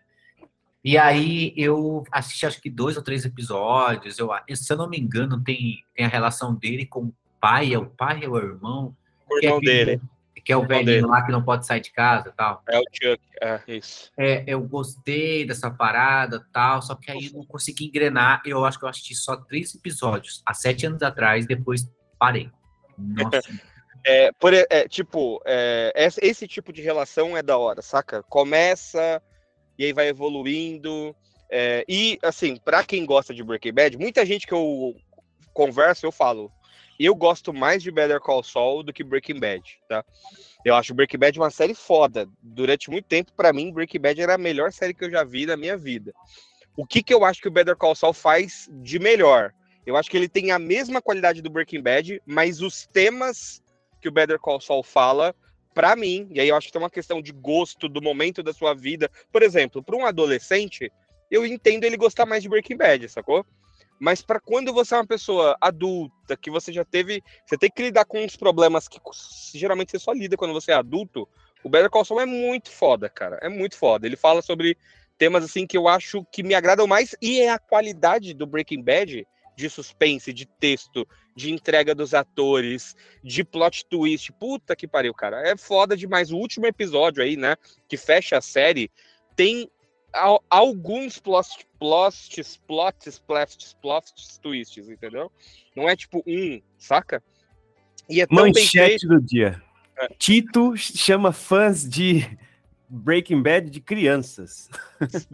E 0.84 0.98
aí 0.98 1.54
eu 1.56 2.04
assisti 2.12 2.48
acho 2.48 2.60
que 2.60 2.70
dois 2.70 2.98
ou 2.98 3.04
três 3.04 3.26
episódios. 3.26 4.18
Eu, 4.18 4.32
se 4.54 4.74
eu 4.74 4.78
não 4.78 4.90
me 4.90 4.98
engano, 4.98 5.40
tem, 5.44 5.84
tem 5.94 6.06
a 6.06 6.10
relação 6.10 6.56
dele 6.56 6.88
com 6.88 7.06
o 7.06 7.14
pai, 7.40 7.74
é 7.74 7.78
o 7.78 7.86
pai 7.86 8.26
ou 8.26 8.40
é 8.40 8.44
o 8.44 8.48
irmão? 8.48 8.96
O 9.30 9.38
irmão 9.38 9.58
é 9.58 9.62
dele. 9.62 10.02
Que 10.44 10.52
é 10.52 10.58
o 10.58 10.66
velhinho 10.66 11.08
lá 11.08 11.24
que 11.24 11.32
não 11.32 11.44
pode 11.44 11.66
sair 11.66 11.82
de 11.82 11.92
casa 11.92 12.30
e 12.30 12.32
tal. 12.32 12.64
É 12.68 12.80
o 12.80 12.84
Chuck, 12.92 13.22
é 13.42 13.62
isso. 13.68 14.12
É, 14.18 14.44
eu 14.48 14.62
gostei 14.62 15.46
dessa 15.46 15.70
parada 15.70 16.46
tal, 16.52 16.82
só 16.82 16.96
que 16.96 17.12
aí 17.12 17.28
eu 17.28 17.34
não 17.34 17.46
consegui 17.46 17.86
engrenar. 17.86 18.42
Eu 18.46 18.66
acho 18.66 18.80
que 18.80 18.86
eu 18.86 18.90
assisti 18.90 19.16
só 19.16 19.36
três 19.36 19.74
episódios 19.76 20.42
há 20.46 20.54
sete 20.54 20.86
anos 20.86 21.02
atrás, 21.02 21.46
depois 21.46 21.88
parei. 22.18 22.50
Nossa. 22.98 23.42
é, 24.06 24.32
por, 24.34 24.54
é, 24.54 24.88
tipo, 24.88 25.42
é, 25.46 25.94
esse 26.22 26.48
tipo 26.48 26.74
de 26.74 26.82
relação 26.82 27.38
é 27.38 27.44
da 27.44 27.58
hora, 27.58 27.82
saca? 27.82 28.24
Começa 28.24 29.22
e 29.78 29.86
aí 29.86 29.94
vai 29.94 30.08
evoluindo. 30.08 31.16
É, 31.50 31.84
e, 31.88 32.18
assim, 32.24 32.56
para 32.56 32.84
quem 32.84 33.06
gosta 33.06 33.34
de 33.34 33.44
Breaking 33.44 33.74
Bad, 33.74 33.98
muita 33.98 34.26
gente 34.26 34.48
que 34.48 34.54
eu 34.54 34.96
converso, 35.54 36.06
eu 36.06 36.12
falo, 36.12 36.52
eu 37.00 37.16
gosto 37.16 37.54
mais 37.54 37.82
de 37.82 37.92
Better 37.92 38.20
Call 38.20 38.44
Saul 38.44 38.84
do 38.84 38.94
que 38.94 39.04
Breaking 39.04 39.40
Bad, 39.40 39.80
tá? 39.88 40.06
Eu 40.64 40.76
acho 40.76 40.94
Breaking 40.94 41.18
Bad 41.18 41.40
uma 41.40 41.50
série 41.50 41.74
foda. 41.74 42.28
Durante 42.42 42.90
muito 42.90 43.06
tempo, 43.06 43.32
para 43.36 43.52
mim, 43.52 43.72
Breaking 43.72 44.00
Bad 44.00 44.22
era 44.22 44.36
a 44.36 44.38
melhor 44.38 44.72
série 44.72 44.94
que 44.94 45.06
eu 45.06 45.12
já 45.12 45.24
vi 45.24 45.46
na 45.46 45.58
minha 45.58 45.78
vida. 45.78 46.14
O 46.76 46.86
que, 46.86 47.02
que 47.02 47.14
eu 47.14 47.26
acho 47.26 47.42
que 47.42 47.48
o 47.48 47.52
Better 47.52 47.76
Call 47.76 47.96
Saul 47.96 48.14
faz 48.14 48.70
de 48.72 49.00
melhor? 49.00 49.54
Eu 49.86 49.98
acho 49.98 50.10
que 50.10 50.18
ele 50.18 50.30
tem 50.30 50.52
a 50.52 50.60
mesma 50.60 51.02
qualidade 51.02 51.42
do 51.42 51.50
Breaking 51.50 51.82
Bad, 51.82 52.22
mas 52.26 52.62
os 52.62 52.86
temas 52.86 53.62
que 54.00 54.08
o 54.08 54.12
Better 54.12 54.40
Call 54.40 54.62
Saul 54.62 54.84
fala 54.84 55.36
para 55.74 55.96
mim, 55.96 56.28
e 56.32 56.40
aí 56.40 56.50
eu 56.50 56.56
acho 56.56 56.68
que 56.68 56.74
tem 56.74 56.82
uma 56.82 56.90
questão 56.90 57.22
de 57.22 57.32
gosto 57.32 57.88
do 57.88 58.02
momento 58.02 58.44
da 58.44 58.54
sua 58.54 58.74
vida. 58.74 59.10
Por 59.32 59.42
exemplo, 59.42 59.82
para 59.82 59.96
um 59.96 60.06
adolescente, 60.06 60.92
eu 61.30 61.46
entendo 61.46 61.86
ele 61.86 61.98
gostar 61.98 62.26
mais 62.26 62.44
de 62.44 62.50
Breaking 62.50 62.78
Bad, 62.78 63.10
sacou? 63.10 63.46
Mas 64.02 64.20
para 64.20 64.40
quando 64.40 64.74
você 64.74 64.96
é 64.96 64.98
uma 64.98 65.06
pessoa 65.06 65.56
adulta, 65.62 66.36
que 66.36 66.50
você 66.50 66.74
já 66.74 66.84
teve, 66.84 67.24
você 67.46 67.56
tem 67.56 67.70
que 67.70 67.84
lidar 67.84 68.04
com 68.04 68.26
uns 68.26 68.36
problemas 68.36 68.88
que 68.88 69.00
geralmente 69.54 69.92
você 69.92 70.00
só 70.00 70.12
lida 70.12 70.36
quando 70.36 70.56
você 70.56 70.72
é 70.72 70.74
adulto, 70.74 71.30
o 71.64 71.70
Better 71.70 71.88
Call 71.88 72.04
Saul 72.04 72.20
é 72.20 72.26
muito 72.26 72.72
foda, 72.72 73.08
cara. 73.08 73.38
É 73.44 73.48
muito 73.48 73.78
foda. 73.78 74.08
Ele 74.08 74.16
fala 74.16 74.42
sobre 74.42 74.76
temas 75.20 75.44
assim 75.44 75.68
que 75.68 75.78
eu 75.78 75.88
acho 75.88 76.26
que 76.32 76.42
me 76.42 76.56
agradam 76.56 76.88
mais 76.88 77.16
e 77.22 77.42
é 77.42 77.52
a 77.52 77.60
qualidade 77.60 78.34
do 78.34 78.48
Breaking 78.48 78.82
Bad 78.82 79.28
de 79.56 79.70
suspense, 79.70 80.34
de 80.34 80.48
texto, 80.48 81.08
de 81.36 81.52
entrega 81.52 81.94
dos 81.94 82.16
atores, 82.16 82.96
de 83.24 83.44
plot 83.44 83.86
twist. 83.86 84.32
Puta 84.32 84.76
que 84.76 84.88
pariu, 84.88 85.14
cara. 85.14 85.48
É 85.48 85.56
foda 85.56 85.96
demais. 85.96 86.32
O 86.32 86.38
último 86.38 86.66
episódio 86.66 87.22
aí, 87.22 87.38
né, 87.38 87.56
que 87.88 87.98
fecha 87.98 88.40
a 88.40 88.42
série, 88.42 88.90
tem 89.36 89.70
alguns 90.50 91.20
plot, 91.20 91.68
plots, 91.82 92.30
plots, 92.68 93.18
plots, 93.18 93.76
plots, 93.82 94.38
twists, 94.38 94.88
entendeu? 94.88 95.32
Não 95.76 95.90
é 95.90 95.96
tipo 95.96 96.24
um, 96.28 96.62
saca? 96.78 97.24
E 98.08 98.22
é 98.22 98.28
tão 98.28 98.46
Manchete 98.46 99.08
do 99.08 99.20
dia. 99.20 99.60
É. 99.98 100.08
Tito 100.20 100.78
chama 100.78 101.32
fãs 101.32 101.90
de 101.90 102.38
Breaking 102.88 103.42
Bad 103.42 103.72
de 103.72 103.82
crianças. 103.82 104.70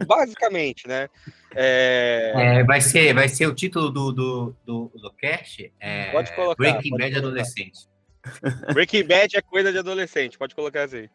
Basicamente, 0.06 0.88
né? 0.88 1.10
É... 1.54 2.32
É, 2.34 2.64
vai, 2.64 2.80
ser, 2.80 3.12
vai 3.12 3.28
ser 3.28 3.46
o 3.46 3.54
título 3.54 3.90
do, 3.90 4.10
do, 4.10 4.56
do, 4.64 4.92
do 4.94 5.12
cast. 5.12 5.70
É... 5.78 6.10
Pode 6.12 6.34
colocar. 6.34 6.54
Breaking 6.54 6.90
pode 6.90 7.02
Bad 7.02 7.12
colocar. 7.12 7.28
adolescente. 7.28 7.78
Breaking 8.72 9.04
Bad 9.04 9.36
é 9.36 9.42
coisa 9.42 9.70
de 9.70 9.78
adolescente, 9.78 10.38
pode 10.38 10.54
colocar 10.54 10.84
assim. 10.84 11.08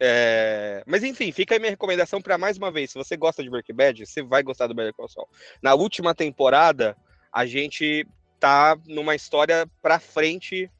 É... 0.00 0.82
Mas 0.86 1.02
enfim, 1.04 1.30
fica 1.32 1.54
aí 1.54 1.60
minha 1.60 1.70
recomendação 1.70 2.20
para 2.20 2.38
mais 2.38 2.56
uma 2.56 2.70
vez. 2.70 2.90
Se 2.90 2.98
você 2.98 3.16
gosta 3.16 3.42
de 3.42 3.50
Breaking 3.50 3.74
Bad, 3.74 4.06
você 4.06 4.22
vai 4.22 4.42
gostar 4.42 4.66
do 4.66 4.74
Better 4.74 4.94
Call 4.94 5.08
Saul. 5.08 5.28
Na 5.62 5.74
última 5.74 6.14
temporada, 6.14 6.96
a 7.32 7.46
gente 7.46 8.06
tá 8.40 8.76
numa 8.86 9.14
história 9.14 9.68
para 9.80 10.00
frente 10.00 10.70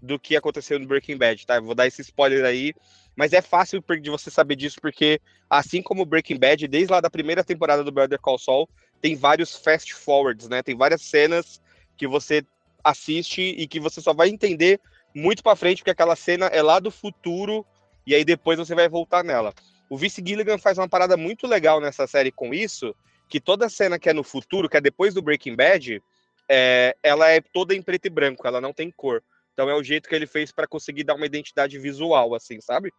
do 0.00 0.18
que 0.18 0.34
aconteceu 0.34 0.78
no 0.78 0.86
Breaking 0.86 1.18
Bad, 1.18 1.46
tá? 1.46 1.56
Eu 1.56 1.64
vou 1.64 1.74
dar 1.74 1.86
esse 1.86 2.00
spoiler 2.00 2.44
aí 2.44 2.74
mas 3.20 3.34
é 3.34 3.42
fácil 3.42 3.84
de 4.00 4.08
você 4.08 4.30
saber 4.30 4.56
disso, 4.56 4.78
porque 4.80 5.20
assim 5.48 5.82
como 5.82 6.06
Breaking 6.06 6.38
Bad, 6.38 6.66
desde 6.66 6.90
lá 6.90 7.02
da 7.02 7.10
primeira 7.10 7.44
temporada 7.44 7.84
do 7.84 7.92
Better 7.92 8.18
Call 8.18 8.38
Saul, 8.38 8.66
tem 8.98 9.14
vários 9.14 9.56
fast 9.56 9.92
forwards, 9.92 10.48
né? 10.48 10.62
Tem 10.62 10.74
várias 10.74 11.02
cenas 11.02 11.60
que 11.98 12.06
você 12.06 12.42
assiste 12.82 13.42
e 13.42 13.68
que 13.68 13.78
você 13.78 14.00
só 14.00 14.14
vai 14.14 14.30
entender 14.30 14.80
muito 15.14 15.42
para 15.42 15.54
frente, 15.54 15.78
porque 15.78 15.90
aquela 15.90 16.16
cena 16.16 16.46
é 16.46 16.62
lá 16.62 16.78
do 16.78 16.90
futuro 16.90 17.66
e 18.10 18.14
aí 18.14 18.24
depois 18.24 18.58
você 18.58 18.74
vai 18.74 18.88
voltar 18.88 19.22
nela. 19.22 19.54
O 19.88 19.96
Vice 19.96 20.20
Gilligan 20.26 20.58
faz 20.58 20.76
uma 20.78 20.88
parada 20.88 21.16
muito 21.16 21.46
legal 21.46 21.80
nessa 21.80 22.08
série 22.08 22.32
com 22.32 22.52
isso, 22.52 22.92
que 23.28 23.38
toda 23.38 23.68
cena 23.68 24.00
que 24.00 24.10
é 24.10 24.12
no 24.12 24.24
futuro, 24.24 24.68
que 24.68 24.76
é 24.76 24.80
depois 24.80 25.14
do 25.14 25.22
Breaking 25.22 25.54
Bad, 25.54 26.02
é, 26.48 26.96
ela 27.04 27.28
é 27.28 27.40
toda 27.40 27.72
em 27.72 27.80
preto 27.80 28.06
e 28.06 28.10
branco, 28.10 28.44
ela 28.48 28.60
não 28.60 28.72
tem 28.72 28.90
cor. 28.90 29.22
Então 29.52 29.70
é 29.70 29.74
o 29.76 29.82
jeito 29.82 30.08
que 30.08 30.14
ele 30.16 30.26
fez 30.26 30.50
para 30.50 30.66
conseguir 30.66 31.04
dar 31.04 31.14
uma 31.14 31.24
identidade 31.24 31.78
visual, 31.78 32.34
assim, 32.34 32.60
sabe? 32.60 32.92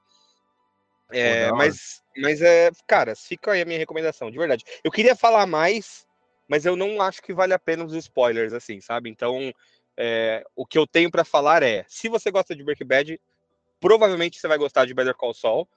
É, 1.12 1.50
Pô, 1.50 1.58
mas, 1.58 2.02
mas 2.16 2.42
é, 2.42 2.72
cara, 2.88 3.14
fica 3.14 3.52
aí 3.52 3.62
a 3.62 3.66
minha 3.66 3.80
recomendação, 3.80 4.32
de 4.32 4.38
verdade. 4.38 4.64
Eu 4.82 4.92
queria 4.92 5.14
falar 5.14 5.46
mais, 5.46 6.08
mas 6.48 6.66
eu 6.66 6.78
não 6.78 7.02
acho 7.02 7.22
que 7.22 7.34
vale 7.34 7.54
a 7.54 7.60
pena 7.60 7.84
os 7.84 7.94
spoilers, 7.96 8.54
assim, 8.54 8.80
sabe? 8.80 9.10
Então, 9.10 9.52
é, 9.98 10.42
o 10.56 10.66
que 10.66 10.78
eu 10.78 10.88
tenho 10.88 11.12
para 11.12 11.26
falar 11.26 11.64
é: 11.64 11.84
se 11.90 12.08
você 12.08 12.32
gosta 12.32 12.56
de 12.56 12.64
Breaking 12.64 12.88
Bad, 12.88 13.22
provavelmente 13.82 14.40
você 14.40 14.48
vai 14.48 14.58
gostar 14.58 14.86
de 14.86 14.94
Better 14.94 15.16
Call 15.16 15.34
Saul. 15.34 15.68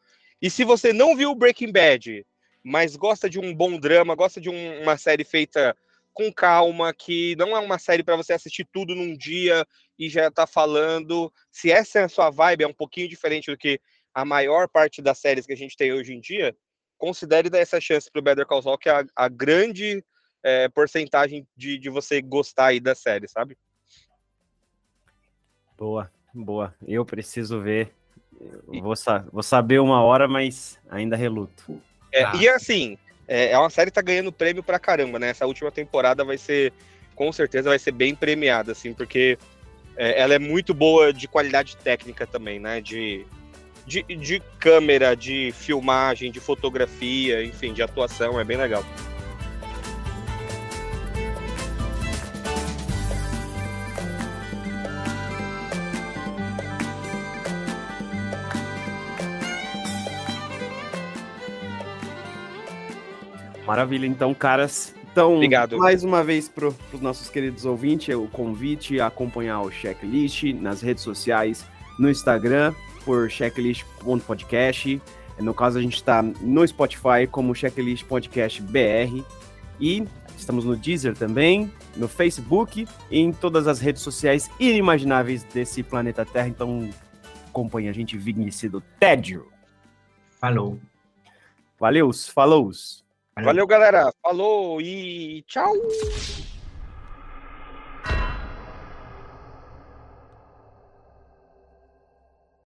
E 0.41 0.51
se 0.51 0.63
você 0.63 0.93
não 0.93 1.17
viu 1.17 1.35
Breaking 1.35 1.73
Bad, 1.73 2.25
mas 2.63 2.95
gosta 2.95 3.29
de 3.29 3.41
um 3.41 3.53
bom 3.53 3.79
drama, 3.79 4.15
gosta 4.15 4.41
de 4.41 4.51
um, 4.51 4.83
uma 4.83 4.97
série 4.97 5.25
feita 5.25 5.77
com 6.13 6.33
calma, 6.33 6.95
que 6.95 7.35
não 7.37 7.57
é 7.57 7.59
uma 7.59 7.79
série 7.79 8.05
para 8.05 8.15
você 8.15 8.35
assistir 8.35 8.69
tudo 8.73 8.95
num 8.95 9.17
dia 9.17 9.67
e 9.99 10.09
já 10.09 10.31
tá 10.31 10.47
falando. 10.47 11.33
Se 11.51 11.73
essa 11.73 12.01
é 12.01 12.05
a 12.05 12.09
sua 12.09 12.31
vibe, 12.31 12.63
é 12.63 12.69
um 12.69 12.75
pouquinho 12.75 13.09
diferente 13.09 13.51
do 13.51 13.57
que 13.57 13.81
a 14.13 14.25
maior 14.25 14.69
parte 14.69 15.03
das 15.03 15.19
séries 15.19 15.45
que 15.45 15.53
a 15.53 15.57
gente 15.57 15.77
tem 15.77 15.93
hoje 15.93 16.15
em 16.15 16.21
dia, 16.21 16.57
considere 16.97 17.51
dar 17.51 17.59
essa 17.59 17.81
chance 17.81 18.09
para 18.09 18.21
o 18.21 18.23
Better 18.23 18.47
Call 18.47 18.63
Saul, 18.63 18.79
que 18.79 18.89
é 18.89 18.93
a, 18.93 19.05
a 19.17 19.29
grande 19.29 20.05
é, 20.43 20.69
porcentagem 20.69 21.47
de, 21.57 21.79
de 21.79 21.91
você 21.91 22.23
gostar 22.23 22.67
aí 22.67 22.81
da 22.81 22.95
série, 22.95 23.27
sabe? 23.27 23.59
Boa, 25.77 26.13
boa. 26.35 26.75
Eu 26.87 27.05
preciso 27.05 27.61
ver. 27.61 27.93
Eu 28.41 28.83
vou, 28.83 28.97
sa 28.97 29.25
vou 29.33 29.43
saber 29.43 29.81
uma 29.81 30.03
hora, 30.03 30.27
mas 30.27 30.79
ainda 30.91 31.17
reluto. 31.17 31.81
É, 32.13 32.25
ah. 32.25 32.33
E 32.35 32.49
assim, 32.49 32.99
é, 33.27 33.51
é 33.51 33.59
uma 33.59 33.71
série 33.71 33.91
que 33.91 33.95
tá 33.95 34.03
ganhando 34.03 34.33
prêmio 34.33 34.63
pra 34.63 34.79
caramba, 34.79 35.19
né? 35.19 35.31
Essa 35.31 35.47
última 35.47 35.71
temporada 35.71 36.25
vai 36.25 36.37
ser, 36.37 36.73
com 37.15 37.33
certeza, 37.33 37.71
vai 37.71 37.79
ser 37.79 37.93
bem 37.93 38.15
premiada, 38.15 38.73
assim, 38.73 38.93
porque 38.93 39.39
é, 39.97 40.21
ela 40.21 40.35
é 40.35 40.39
muito 40.39 40.75
boa 40.75 41.13
de 41.13 41.29
qualidade 41.29 41.77
técnica 41.77 42.27
também, 42.27 42.59
né? 42.59 42.81
De, 42.81 43.25
de, 43.87 44.03
de 44.03 44.43
câmera, 44.59 45.15
de 45.15 45.53
filmagem, 45.53 46.31
de 46.31 46.41
fotografia, 46.41 47.45
enfim, 47.45 47.73
de 47.73 47.83
atuação, 47.83 48.39
é 48.39 48.45
bem 48.45 48.57
legal. 48.57 48.85
Maravilha, 63.67 64.07
então, 64.07 64.35
caras. 64.35 64.95
Então, 65.11 65.37
Obrigado. 65.37 65.79
mais 65.79 66.03
uma 66.03 66.25
vez 66.25 66.49
para 66.49 66.67
os 66.67 67.01
nossos 67.01 67.29
queridos 67.31 67.65
ouvintes, 67.65 68.15
o 68.15 68.27
convite 68.27 69.01
a 69.01 69.07
acompanhar 69.07 69.61
o 69.61 69.71
checklist 69.71 70.43
nas 70.55 70.83
redes 70.83 71.05
sociais, 71.05 71.65
no 71.99 72.11
Instagram, 72.11 72.75
por 73.05 73.31
checklist.podcast. 73.31 75.01
No 75.39 75.55
caso, 75.55 75.79
a 75.79 75.83
gente 75.83 75.95
está 75.95 76.23
no 76.23 76.67
Spotify 76.67 77.27
como 77.31 77.55
Checklist 77.55 78.05
Podcast 78.07 78.61
BR. 78.63 79.23
E 79.81 80.05
estamos 80.37 80.65
no 80.65 80.77
Deezer 80.77 81.17
também, 81.17 81.73
no 81.97 82.09
Facebook 82.09 82.87
e 83.11 83.19
em 83.19 83.33
todas 83.33 83.67
as 83.67 83.81
redes 83.81 84.03
sociais 84.03 84.51
inimagináveis 84.59 85.45
desse 85.45 85.83
planeta 85.83 86.25
Terra. 86.25 86.49
Então, 86.49 86.89
acompanhe 87.49 87.89
a 87.89 87.93
gente, 87.93 88.17
Vignicido 88.19 88.83
Tédio. 88.99 89.49
Falou. 90.41 90.79
Valeu, 91.79 92.11
falou. 92.13 92.71
Valeu, 93.43 93.67
galera. 93.67 94.13
Falou 94.23 94.81
e 94.81 95.43
tchau. 95.49 95.73